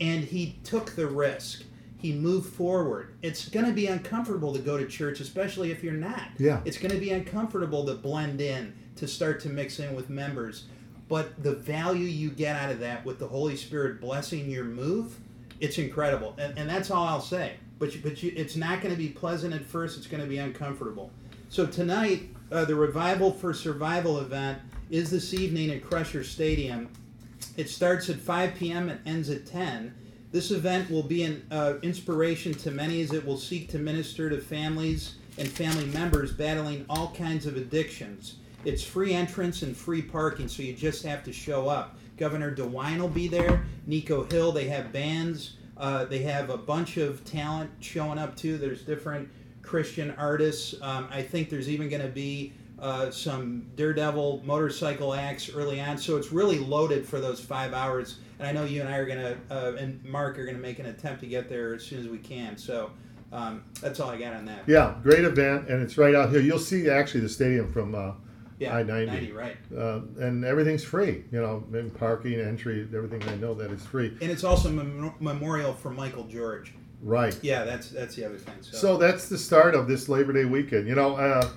And 0.00 0.24
he 0.24 0.58
took 0.64 0.94
the 0.96 1.06
risk. 1.06 1.64
He 1.98 2.12
moved 2.12 2.52
forward. 2.52 3.14
It's 3.22 3.48
going 3.48 3.66
to 3.66 3.72
be 3.72 3.86
uncomfortable 3.86 4.52
to 4.52 4.58
go 4.58 4.76
to 4.76 4.86
church, 4.86 5.20
especially 5.20 5.70
if 5.70 5.84
you're 5.84 5.92
not. 5.92 6.28
Yeah. 6.38 6.60
It's 6.64 6.78
going 6.78 6.90
to 6.90 6.98
be 6.98 7.10
uncomfortable 7.10 7.86
to 7.86 7.94
blend 7.94 8.40
in, 8.40 8.74
to 8.96 9.06
start 9.06 9.40
to 9.40 9.48
mix 9.48 9.78
in 9.78 9.94
with 9.94 10.10
members. 10.10 10.66
But 11.08 11.42
the 11.42 11.54
value 11.54 12.06
you 12.06 12.30
get 12.30 12.56
out 12.56 12.70
of 12.70 12.80
that 12.80 13.04
with 13.04 13.18
the 13.18 13.28
Holy 13.28 13.56
Spirit 13.56 14.00
blessing 14.00 14.50
your 14.50 14.64
move, 14.64 15.18
it's 15.60 15.78
incredible. 15.78 16.34
And, 16.38 16.58
and 16.58 16.68
that's 16.68 16.90
all 16.90 17.04
I'll 17.04 17.20
say. 17.20 17.54
But, 17.78 17.94
you, 17.94 18.00
but 18.02 18.22
you, 18.22 18.32
it's 18.34 18.56
not 18.56 18.80
going 18.80 18.94
to 18.94 18.98
be 18.98 19.08
pleasant 19.08 19.54
at 19.54 19.64
first, 19.64 19.98
it's 19.98 20.06
going 20.06 20.22
to 20.22 20.28
be 20.28 20.38
uncomfortable. 20.38 21.10
So 21.50 21.66
tonight, 21.66 22.30
uh, 22.50 22.64
the 22.64 22.74
Revival 22.74 23.30
for 23.32 23.52
Survival 23.52 24.18
event 24.18 24.58
is 24.92 25.10
this 25.10 25.32
evening 25.32 25.70
at 25.70 25.82
Crusher 25.82 26.22
Stadium. 26.22 26.86
It 27.56 27.70
starts 27.70 28.10
at 28.10 28.16
5 28.16 28.54
p.m. 28.56 28.90
and 28.90 29.00
ends 29.06 29.30
at 29.30 29.46
10. 29.46 29.94
This 30.32 30.50
event 30.50 30.90
will 30.90 31.02
be 31.02 31.22
an 31.22 31.46
uh, 31.50 31.74
inspiration 31.80 32.52
to 32.56 32.70
many 32.70 33.00
as 33.00 33.10
it 33.14 33.24
will 33.24 33.38
seek 33.38 33.70
to 33.70 33.78
minister 33.78 34.28
to 34.28 34.38
families 34.38 35.14
and 35.38 35.48
family 35.48 35.86
members 35.86 36.34
battling 36.34 36.84
all 36.90 37.10
kinds 37.16 37.46
of 37.46 37.56
addictions. 37.56 38.36
It's 38.66 38.84
free 38.84 39.14
entrance 39.14 39.62
and 39.62 39.74
free 39.74 40.02
parking, 40.02 40.46
so 40.46 40.62
you 40.62 40.74
just 40.74 41.02
have 41.06 41.24
to 41.24 41.32
show 41.32 41.70
up. 41.70 41.96
Governor 42.18 42.54
DeWine 42.54 43.00
will 43.00 43.08
be 43.08 43.28
there, 43.28 43.64
Nico 43.86 44.24
Hill, 44.24 44.52
they 44.52 44.68
have 44.68 44.92
bands, 44.92 45.56
uh, 45.78 46.04
they 46.04 46.18
have 46.18 46.50
a 46.50 46.58
bunch 46.58 46.98
of 46.98 47.24
talent 47.24 47.70
showing 47.80 48.18
up 48.18 48.36
too. 48.36 48.58
There's 48.58 48.82
different 48.82 49.30
Christian 49.62 50.10
artists. 50.18 50.74
Um, 50.82 51.08
I 51.10 51.22
think 51.22 51.48
there's 51.48 51.70
even 51.70 51.88
going 51.88 52.02
to 52.02 52.08
be 52.08 52.52
uh, 52.82 53.10
some 53.10 53.64
Daredevil 53.76 54.42
motorcycle 54.44 55.14
acts 55.14 55.48
early 55.48 55.80
on. 55.80 55.96
So 55.96 56.16
it's 56.16 56.32
really 56.32 56.58
loaded 56.58 57.06
for 57.06 57.20
those 57.20 57.40
five 57.40 57.72
hours. 57.72 58.18
And 58.40 58.48
I 58.48 58.52
know 58.52 58.64
you 58.64 58.80
and 58.80 58.90
I 58.92 58.96
are 58.96 59.06
going 59.06 59.20
to, 59.20 59.36
uh, 59.50 59.76
and 59.76 60.04
Mark 60.04 60.36
are 60.38 60.44
going 60.44 60.56
to 60.56 60.60
make 60.62 60.80
an 60.80 60.86
attempt 60.86 61.20
to 61.20 61.26
get 61.28 61.48
there 61.48 61.74
as 61.74 61.84
soon 61.84 62.00
as 62.00 62.08
we 62.08 62.18
can. 62.18 62.58
So 62.58 62.90
um, 63.32 63.62
that's 63.80 64.00
all 64.00 64.10
I 64.10 64.18
got 64.18 64.34
on 64.34 64.44
that. 64.46 64.64
Yeah, 64.66 64.96
great 65.02 65.24
event, 65.24 65.68
and 65.68 65.80
it's 65.80 65.96
right 65.96 66.14
out 66.14 66.30
here. 66.30 66.40
You'll 66.40 66.58
see 66.58 66.90
actually 66.90 67.20
the 67.20 67.28
stadium 67.28 67.72
from 67.72 67.94
uh, 67.94 68.12
Yeah, 68.58 68.76
I-90. 68.76 69.32
right. 69.32 69.56
uh, 69.78 70.00
and 70.18 70.44
everything's 70.44 70.82
free. 70.84 71.24
You 71.30 71.40
know, 71.40 71.64
and 71.72 71.94
parking, 71.94 72.40
entry, 72.40 72.86
everything. 72.94 73.22
I 73.28 73.36
know 73.36 73.54
that 73.54 73.70
is 73.70 73.86
free. 73.86 74.08
And 74.20 74.30
it's 74.30 74.42
also 74.44 74.68
a 74.70 74.72
mem- 74.72 75.14
memorial 75.20 75.72
for 75.72 75.90
Michael 75.90 76.24
George. 76.24 76.74
Right. 77.00 77.38
Yeah, 77.42 77.64
that's 77.64 77.90
that's 77.90 78.16
the 78.16 78.24
other 78.24 78.38
thing. 78.38 78.54
So, 78.60 78.76
So 78.76 78.96
that's 78.96 79.28
the 79.28 79.38
start 79.38 79.74
of 79.76 79.86
this 79.88 80.08
Labor 80.08 80.32
Day 80.32 80.44
weekend. 80.44 80.86
You 80.88 80.94
know, 80.96 81.14
uh, 81.16 81.48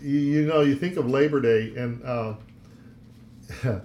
you, 0.00 0.18
you 0.18 0.46
know, 0.46 0.60
you 0.62 0.74
think 0.74 0.96
of 0.96 1.08
Labor 1.08 1.40
Day, 1.40 1.74
and 1.76 2.02
uh, 2.04 2.34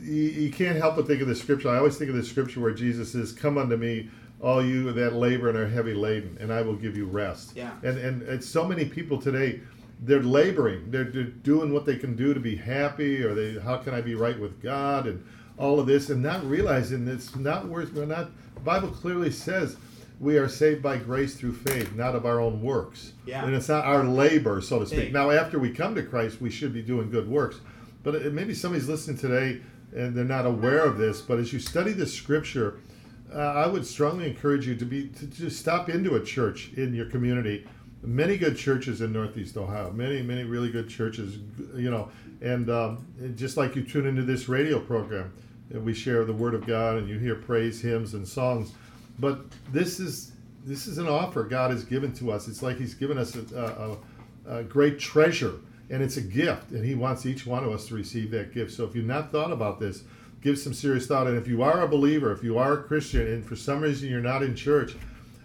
you, 0.00 0.12
you 0.12 0.50
can't 0.50 0.76
help 0.76 0.96
but 0.96 1.06
think 1.06 1.22
of 1.22 1.28
the 1.28 1.34
scripture. 1.34 1.68
I 1.68 1.78
always 1.78 1.96
think 1.96 2.10
of 2.10 2.16
the 2.16 2.24
scripture 2.24 2.60
where 2.60 2.72
Jesus 2.72 3.12
says, 3.12 3.32
"Come 3.32 3.58
unto 3.58 3.76
me, 3.76 4.10
all 4.40 4.64
you 4.64 4.92
that 4.92 5.14
labor 5.14 5.48
and 5.48 5.58
are 5.58 5.68
heavy 5.68 5.94
laden, 5.94 6.36
and 6.40 6.52
I 6.52 6.62
will 6.62 6.76
give 6.76 6.96
you 6.96 7.06
rest." 7.06 7.52
Yeah. 7.56 7.72
And 7.82 7.98
and 7.98 8.22
it's 8.22 8.48
so 8.48 8.64
many 8.64 8.84
people 8.84 9.20
today. 9.20 9.60
They're 10.04 10.22
laboring. 10.22 10.90
They're, 10.90 11.04
they're 11.04 11.22
doing 11.22 11.72
what 11.72 11.86
they 11.86 11.94
can 11.94 12.16
do 12.16 12.34
to 12.34 12.40
be 12.40 12.56
happy, 12.56 13.22
or 13.22 13.34
they 13.34 13.60
how 13.60 13.76
can 13.78 13.94
I 13.94 14.00
be 14.00 14.14
right 14.14 14.38
with 14.38 14.60
God, 14.60 15.06
and 15.06 15.24
all 15.58 15.78
of 15.78 15.86
this, 15.86 16.10
and 16.10 16.22
not 16.22 16.44
realizing 16.44 17.06
it's 17.06 17.36
not 17.36 17.66
worth. 17.66 17.92
We're 17.92 18.06
not. 18.06 18.30
The 18.54 18.60
Bible 18.60 18.88
clearly 18.88 19.30
says 19.30 19.76
we 20.22 20.38
are 20.38 20.48
saved 20.48 20.80
by 20.80 20.96
grace 20.96 21.34
through 21.34 21.52
faith, 21.52 21.96
not 21.96 22.14
of 22.14 22.24
our 22.24 22.40
own 22.40 22.62
works. 22.62 23.12
Yeah. 23.26 23.44
And 23.44 23.56
it's 23.56 23.68
not 23.68 23.84
our 23.84 24.04
labor, 24.04 24.60
so 24.60 24.78
to 24.78 24.86
speak. 24.86 25.06
Hey. 25.06 25.10
Now, 25.10 25.30
after 25.30 25.58
we 25.58 25.70
come 25.70 25.96
to 25.96 26.02
Christ, 26.02 26.40
we 26.40 26.48
should 26.48 26.72
be 26.72 26.80
doing 26.80 27.10
good 27.10 27.28
works. 27.28 27.58
But 28.04 28.14
it, 28.14 28.32
maybe 28.32 28.54
somebody's 28.54 28.88
listening 28.88 29.18
today 29.18 29.60
and 29.92 30.14
they're 30.14 30.24
not 30.24 30.46
aware 30.46 30.84
of 30.84 30.96
this. 30.96 31.20
But 31.20 31.40
as 31.40 31.52
you 31.52 31.58
study 31.58 31.92
the 31.92 32.06
Scripture, 32.06 32.78
uh, 33.34 33.38
I 33.38 33.66
would 33.66 33.84
strongly 33.84 34.28
encourage 34.28 34.64
you 34.64 34.76
to 34.76 34.84
be 34.84 35.08
to 35.08 35.26
just 35.26 35.58
stop 35.58 35.88
into 35.88 36.14
a 36.14 36.22
church 36.22 36.70
in 36.76 36.94
your 36.94 37.06
community. 37.06 37.66
Many 38.04 38.36
good 38.36 38.56
churches 38.56 39.00
in 39.00 39.12
Northeast 39.12 39.56
Ohio. 39.56 39.90
Many, 39.90 40.22
many 40.22 40.44
really 40.44 40.70
good 40.70 40.88
churches. 40.88 41.38
You 41.74 41.90
know, 41.90 42.10
and 42.40 42.70
um, 42.70 43.34
just 43.34 43.56
like 43.56 43.74
you 43.74 43.82
tune 43.82 44.06
into 44.06 44.22
this 44.22 44.48
radio 44.48 44.78
program, 44.78 45.32
we 45.72 45.94
share 45.94 46.24
the 46.24 46.32
Word 46.32 46.54
of 46.54 46.64
God, 46.64 46.98
and 46.98 47.08
you 47.08 47.18
hear 47.18 47.34
praise 47.34 47.80
hymns 47.80 48.14
and 48.14 48.26
songs. 48.26 48.72
But 49.18 49.40
this 49.72 50.00
is 50.00 50.32
this 50.64 50.86
is 50.86 50.98
an 50.98 51.08
offer 51.08 51.42
God 51.44 51.70
has 51.72 51.84
given 51.84 52.12
to 52.14 52.30
us. 52.30 52.46
It's 52.48 52.62
like 52.62 52.78
He's 52.78 52.94
given 52.94 53.18
us 53.18 53.34
a, 53.36 53.98
a, 54.46 54.58
a 54.58 54.62
great 54.64 54.98
treasure, 54.98 55.54
and 55.90 56.02
it's 56.02 56.16
a 56.16 56.22
gift, 56.22 56.70
and 56.70 56.84
He 56.84 56.94
wants 56.94 57.26
each 57.26 57.46
one 57.46 57.64
of 57.64 57.72
us 57.72 57.86
to 57.88 57.94
receive 57.94 58.30
that 58.30 58.54
gift. 58.54 58.72
So 58.72 58.84
if 58.84 58.94
you've 58.94 59.06
not 59.06 59.32
thought 59.32 59.50
about 59.52 59.80
this, 59.80 60.04
give 60.40 60.58
some 60.58 60.72
serious 60.72 61.06
thought. 61.06 61.26
And 61.26 61.36
if 61.36 61.48
you 61.48 61.62
are 61.62 61.82
a 61.82 61.88
believer, 61.88 62.30
if 62.32 62.42
you 62.44 62.58
are 62.58 62.74
a 62.74 62.82
Christian, 62.82 63.26
and 63.26 63.44
for 63.44 63.56
some 63.56 63.80
reason 63.80 64.08
you're 64.08 64.20
not 64.20 64.42
in 64.42 64.54
church, 64.54 64.94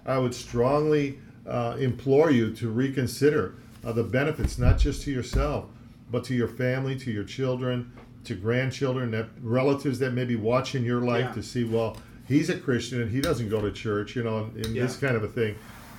I 0.05 0.17
would 0.19 0.33
strongly 0.35 1.19
uh, 1.47 1.77
implore 1.79 2.29
you 2.31 2.53
to 2.55 2.69
reconsider 2.69 3.55
uh, 3.85 3.91
the 3.93 4.03
benefits, 4.03 4.57
not 4.57 4.77
just 4.77 5.01
to 5.03 5.11
yourself, 5.11 5.65
but 6.11 6.23
to 6.25 6.33
your 6.35 6.47
family, 6.47 6.95
to 6.99 7.11
your 7.11 7.23
children, 7.23 7.91
to 8.25 8.35
grandchildren, 8.35 9.11
that 9.11 9.27
relatives 9.41 9.97
that 9.99 10.13
may 10.13 10.25
be 10.25 10.35
watching 10.35 10.83
your 10.83 11.01
life 11.01 11.25
Yeah. 11.29 11.33
to 11.33 11.43
see, 11.43 11.63
well, 11.63 11.97
he's 12.27 12.49
a 12.49 12.57
Christian 12.57 13.01
and 13.01 13.11
he 13.11 13.21
doesn't 13.21 13.49
go 13.49 13.61
to 13.61 13.71
church, 13.71 14.15
you 14.15 14.23
know, 14.23 14.39
and, 14.39 14.65
and 14.65 14.75
this 14.75 14.97
kind 14.97 15.15
of 15.15 15.23
a 15.23 15.27
thing. 15.27 15.55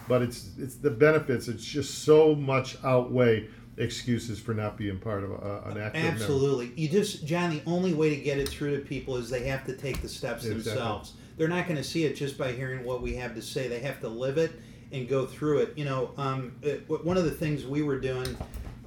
But 0.06 0.22
it's 0.22 0.50
it's 0.58 0.76
the 0.76 0.90
benefits. 0.90 1.48
It's 1.48 1.64
just 1.64 2.04
so 2.04 2.34
much 2.34 2.76
outweigh 2.84 3.48
excuses 3.76 4.40
for 4.40 4.54
not 4.54 4.76
being 4.76 4.98
part 4.98 5.24
of 5.24 5.30
a, 5.30 5.62
an 5.66 5.78
active 5.78 6.02
member. 6.02 6.20
Absolutely. 6.20 6.72
You 6.76 6.88
just, 6.88 7.24
John, 7.24 7.50
the 7.50 7.62
only 7.66 7.94
way 7.94 8.10
to 8.10 8.16
get 8.16 8.38
it 8.38 8.48
through 8.48 8.76
to 8.76 8.84
people 8.84 9.16
is 9.16 9.30
they 9.30 9.46
have 9.46 9.64
to 9.66 9.76
take 9.76 10.02
the 10.02 10.08
steps 10.08 10.44
Exactly. 10.44 10.72
themselves. 10.72 11.12
They're 11.36 11.48
not 11.48 11.66
going 11.66 11.76
to 11.76 11.84
see 11.84 12.04
it 12.04 12.14
just 12.14 12.36
by 12.36 12.52
hearing 12.52 12.84
what 12.84 13.02
we 13.02 13.14
have 13.14 13.34
to 13.36 13.42
say. 13.42 13.68
They 13.68 13.78
have 13.80 14.00
to 14.00 14.08
live 14.08 14.38
it 14.38 14.52
and 14.90 15.08
go 15.08 15.26
through 15.26 15.58
it. 15.58 15.78
You 15.78 15.84
know, 15.84 16.10
um, 16.16 16.56
it, 16.62 16.88
one 16.88 17.16
of 17.16 17.24
the 17.24 17.30
things 17.30 17.64
we 17.66 17.82
were 17.82 18.00
doing, 18.00 18.36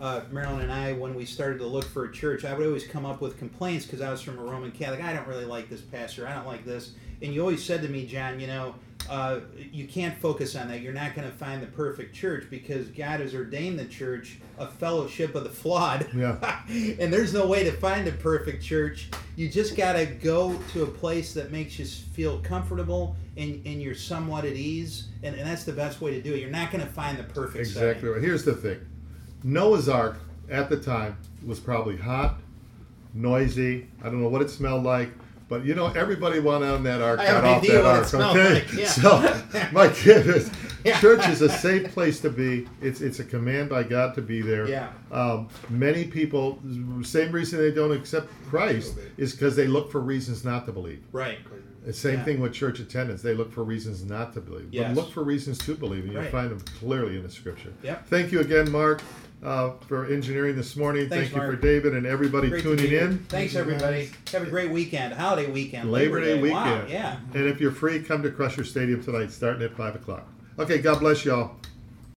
uh, 0.02 0.22
Marilyn 0.32 0.62
and 0.62 0.72
I, 0.72 0.94
when 0.94 1.14
we 1.14 1.26
started 1.26 1.60
to 1.60 1.68
look 1.68 1.86
for 1.86 2.06
a 2.06 2.12
church, 2.12 2.44
I 2.44 2.54
would 2.56 2.66
always 2.66 2.88
come 2.88 3.06
up 3.06 3.22
with 3.22 3.38
complaints 3.38 3.86
because 3.86 4.02
I 4.02 4.10
was 4.10 4.20
from 4.20 4.40
a 4.40 4.42
Roman 4.42 4.72
Catholic. 4.72 5.04
I 5.04 5.14
don't 5.14 5.28
really 5.28 5.46
like 5.46 5.70
this 5.70 5.82
pastor. 5.82 6.28
I 6.28 6.34
don't 6.34 6.48
like 6.48 6.66
this. 6.66 6.94
And 7.22 7.32
you 7.32 7.42
always 7.42 7.64
said 7.64 7.84
to 7.84 7.88
me, 7.88 8.08
John, 8.08 8.40
you 8.40 8.48
know, 8.48 8.74
uh, 9.10 9.42
you 9.72 9.88
can't 9.88 10.18
focus 10.18 10.56
on 10.56 10.70
that. 10.70 10.82
You're 10.82 10.94
not 10.94 11.14
going 11.14 11.30
to 11.30 11.36
find 11.36 11.62
the 11.62 11.68
perfect 11.68 12.16
church 12.16 12.48
because 12.50 12.88
God 12.88 13.20
has 13.20 13.36
ordained 13.36 13.78
the 13.78 13.86
church 13.86 14.40
a 14.58 14.66
fellowship 14.66 15.36
of 15.36 15.44
the 15.44 15.50
flawed. 15.52 16.08
Yeah. 16.16 16.62
and 16.68 17.14
there's 17.14 17.34
no 17.34 17.46
way 17.46 17.64
to 17.64 17.72
find 17.72 18.08
a 18.08 18.12
perfect 18.12 18.64
church. 18.64 19.10
You 19.36 19.50
just 19.50 19.78
got 19.78 19.94
to 19.94 20.08
go 20.08 20.60
to 20.74 20.84
a 20.84 20.88
place 20.88 21.34
that 21.36 21.52
makes 21.52 21.78
you 21.78 21.86
feel 21.86 22.40
comfortable 22.40 23.16
and, 23.38 23.62
and 23.68 23.80
you're 23.82 23.94
somewhat 23.94 24.46
at 24.46 24.54
ease. 24.54 25.10
And, 25.22 25.36
and 25.36 25.48
that's 25.48 25.64
the 25.64 25.74
best 25.74 26.02
way 26.02 26.12
to 26.12 26.22
do 26.22 26.34
it. 26.34 26.40
You're 26.40 26.50
not 26.50 26.72
going 26.72 26.84
to 26.84 26.92
find 26.92 27.20
the 27.20 27.24
perfect 27.24 27.60
Exactly 27.60 28.10
setting. 28.10 28.24
Here's 28.24 28.46
the 28.46 28.56
thing 28.56 28.80
Noah's 29.44 29.90
Ark 29.90 30.18
at 30.50 30.70
the 30.70 30.78
time 30.78 31.18
was 31.46 31.60
probably 31.60 31.98
hot, 31.98 32.38
noisy. 33.14 33.88
I 34.02 34.06
don't 34.06 34.22
know 34.22 34.30
what 34.30 34.42
it 34.42 34.50
smelled 34.50 34.84
like. 34.84 35.10
But 35.50 35.66
you 35.66 35.76
know, 35.76 35.88
everybody 35.88 36.40
went 36.40 36.64
on 36.64 36.82
that 36.84 37.02
ark, 37.02 37.20
got 37.20 37.44
off 37.44 37.62
that 37.68 37.84
ark. 37.86 38.14
Okay, 38.14 38.54
like, 38.54 38.74
yeah. 38.78 38.88
so 38.88 39.20
my 39.74 39.88
goodness, 40.06 40.50
Yeah. 40.86 40.98
church 41.02 41.28
is 41.28 41.42
a 41.42 41.50
safe 41.50 41.92
place 41.92 42.22
to 42.22 42.30
be. 42.30 42.70
It's 42.82 43.02
it's 43.02 43.20
a 43.20 43.26
command 43.26 43.68
by 43.70 43.84
God 43.84 44.16
to 44.16 44.22
be 44.22 44.42
there. 44.42 44.66
Yeah. 44.70 44.94
Um, 45.12 45.50
many 45.70 46.06
people, 46.06 46.58
the 46.64 47.04
same 47.04 47.34
reason 47.34 47.60
they 47.60 47.72
don't 47.72 47.92
accept 47.92 48.30
Christ 48.50 48.98
is 49.18 49.34
because 49.34 49.58
they 49.58 49.68
look 49.68 49.92
for 49.92 50.00
reasons 50.00 50.46
not 50.46 50.66
to 50.68 50.72
believe. 50.72 51.04
Right. 51.12 51.40
The 51.86 51.92
same 51.92 52.20
Yeah. 52.20 52.24
thing 52.24 52.40
with 52.40 52.54
church 52.54 52.80
attendance. 52.80 53.22
They 53.22 53.34
look 53.34 53.52
for 53.52 53.66
reasons 53.66 54.06
not 54.06 54.32
to 54.36 54.40
believe. 54.40 54.70
Yes. 54.72 54.96
But 54.96 55.02
look 55.04 55.12
for 55.12 55.24
reasons 55.26 55.58
to 55.66 55.76
believe, 55.76 56.06
and 56.06 56.14
you'll 56.14 56.22
Right. 56.22 56.32
find 56.32 56.50
them 56.52 56.62
clearly 56.80 57.18
in 57.18 57.24
the 57.24 57.30
scripture. 57.30 57.74
Yep. 57.84 58.08
Thank 58.08 58.32
you 58.32 58.40
again, 58.40 58.72
Mark, 58.72 59.02
uh, 59.44 59.72
for 59.88 60.06
engineering 60.06 60.56
this 60.56 60.76
morning. 60.76 61.10
Thanks, 61.10 61.30
Thank 61.30 61.32
you 61.32 61.38
Mark. 61.38 61.56
for 61.56 61.62
David 61.62 61.96
and 61.96 62.06
everybody 62.06 62.50
Great 62.50 62.64
tuning 62.64 62.92
in. 62.92 63.20
Thanks, 63.26 63.54
Thank 63.54 63.56
everybody. 63.56 64.06
guys. 64.08 64.34
Have 64.34 64.44
a 64.44 64.50
great 64.50 64.70
weekend. 64.72 65.14
Holiday 65.14 65.50
weekend. 65.50 65.92
Labor 65.92 66.22
Day 66.22 66.36
Wow. 66.36 66.42
weekend. 66.76 66.90
Yeah. 66.90 67.18
And 67.34 67.48
if 67.48 67.60
you're 67.60 67.72
free, 67.72 68.00
come 68.02 68.22
to 68.24 68.32
Crusher 68.32 68.64
Stadium 68.64 69.04
tonight, 69.04 69.32
starting 69.32 69.64
at 69.64 69.76
5 69.76 69.96
o'clock. 69.96 70.28
Okay, 70.60 70.78
God 70.80 71.00
bless 71.00 71.26
y'all. 71.26 71.56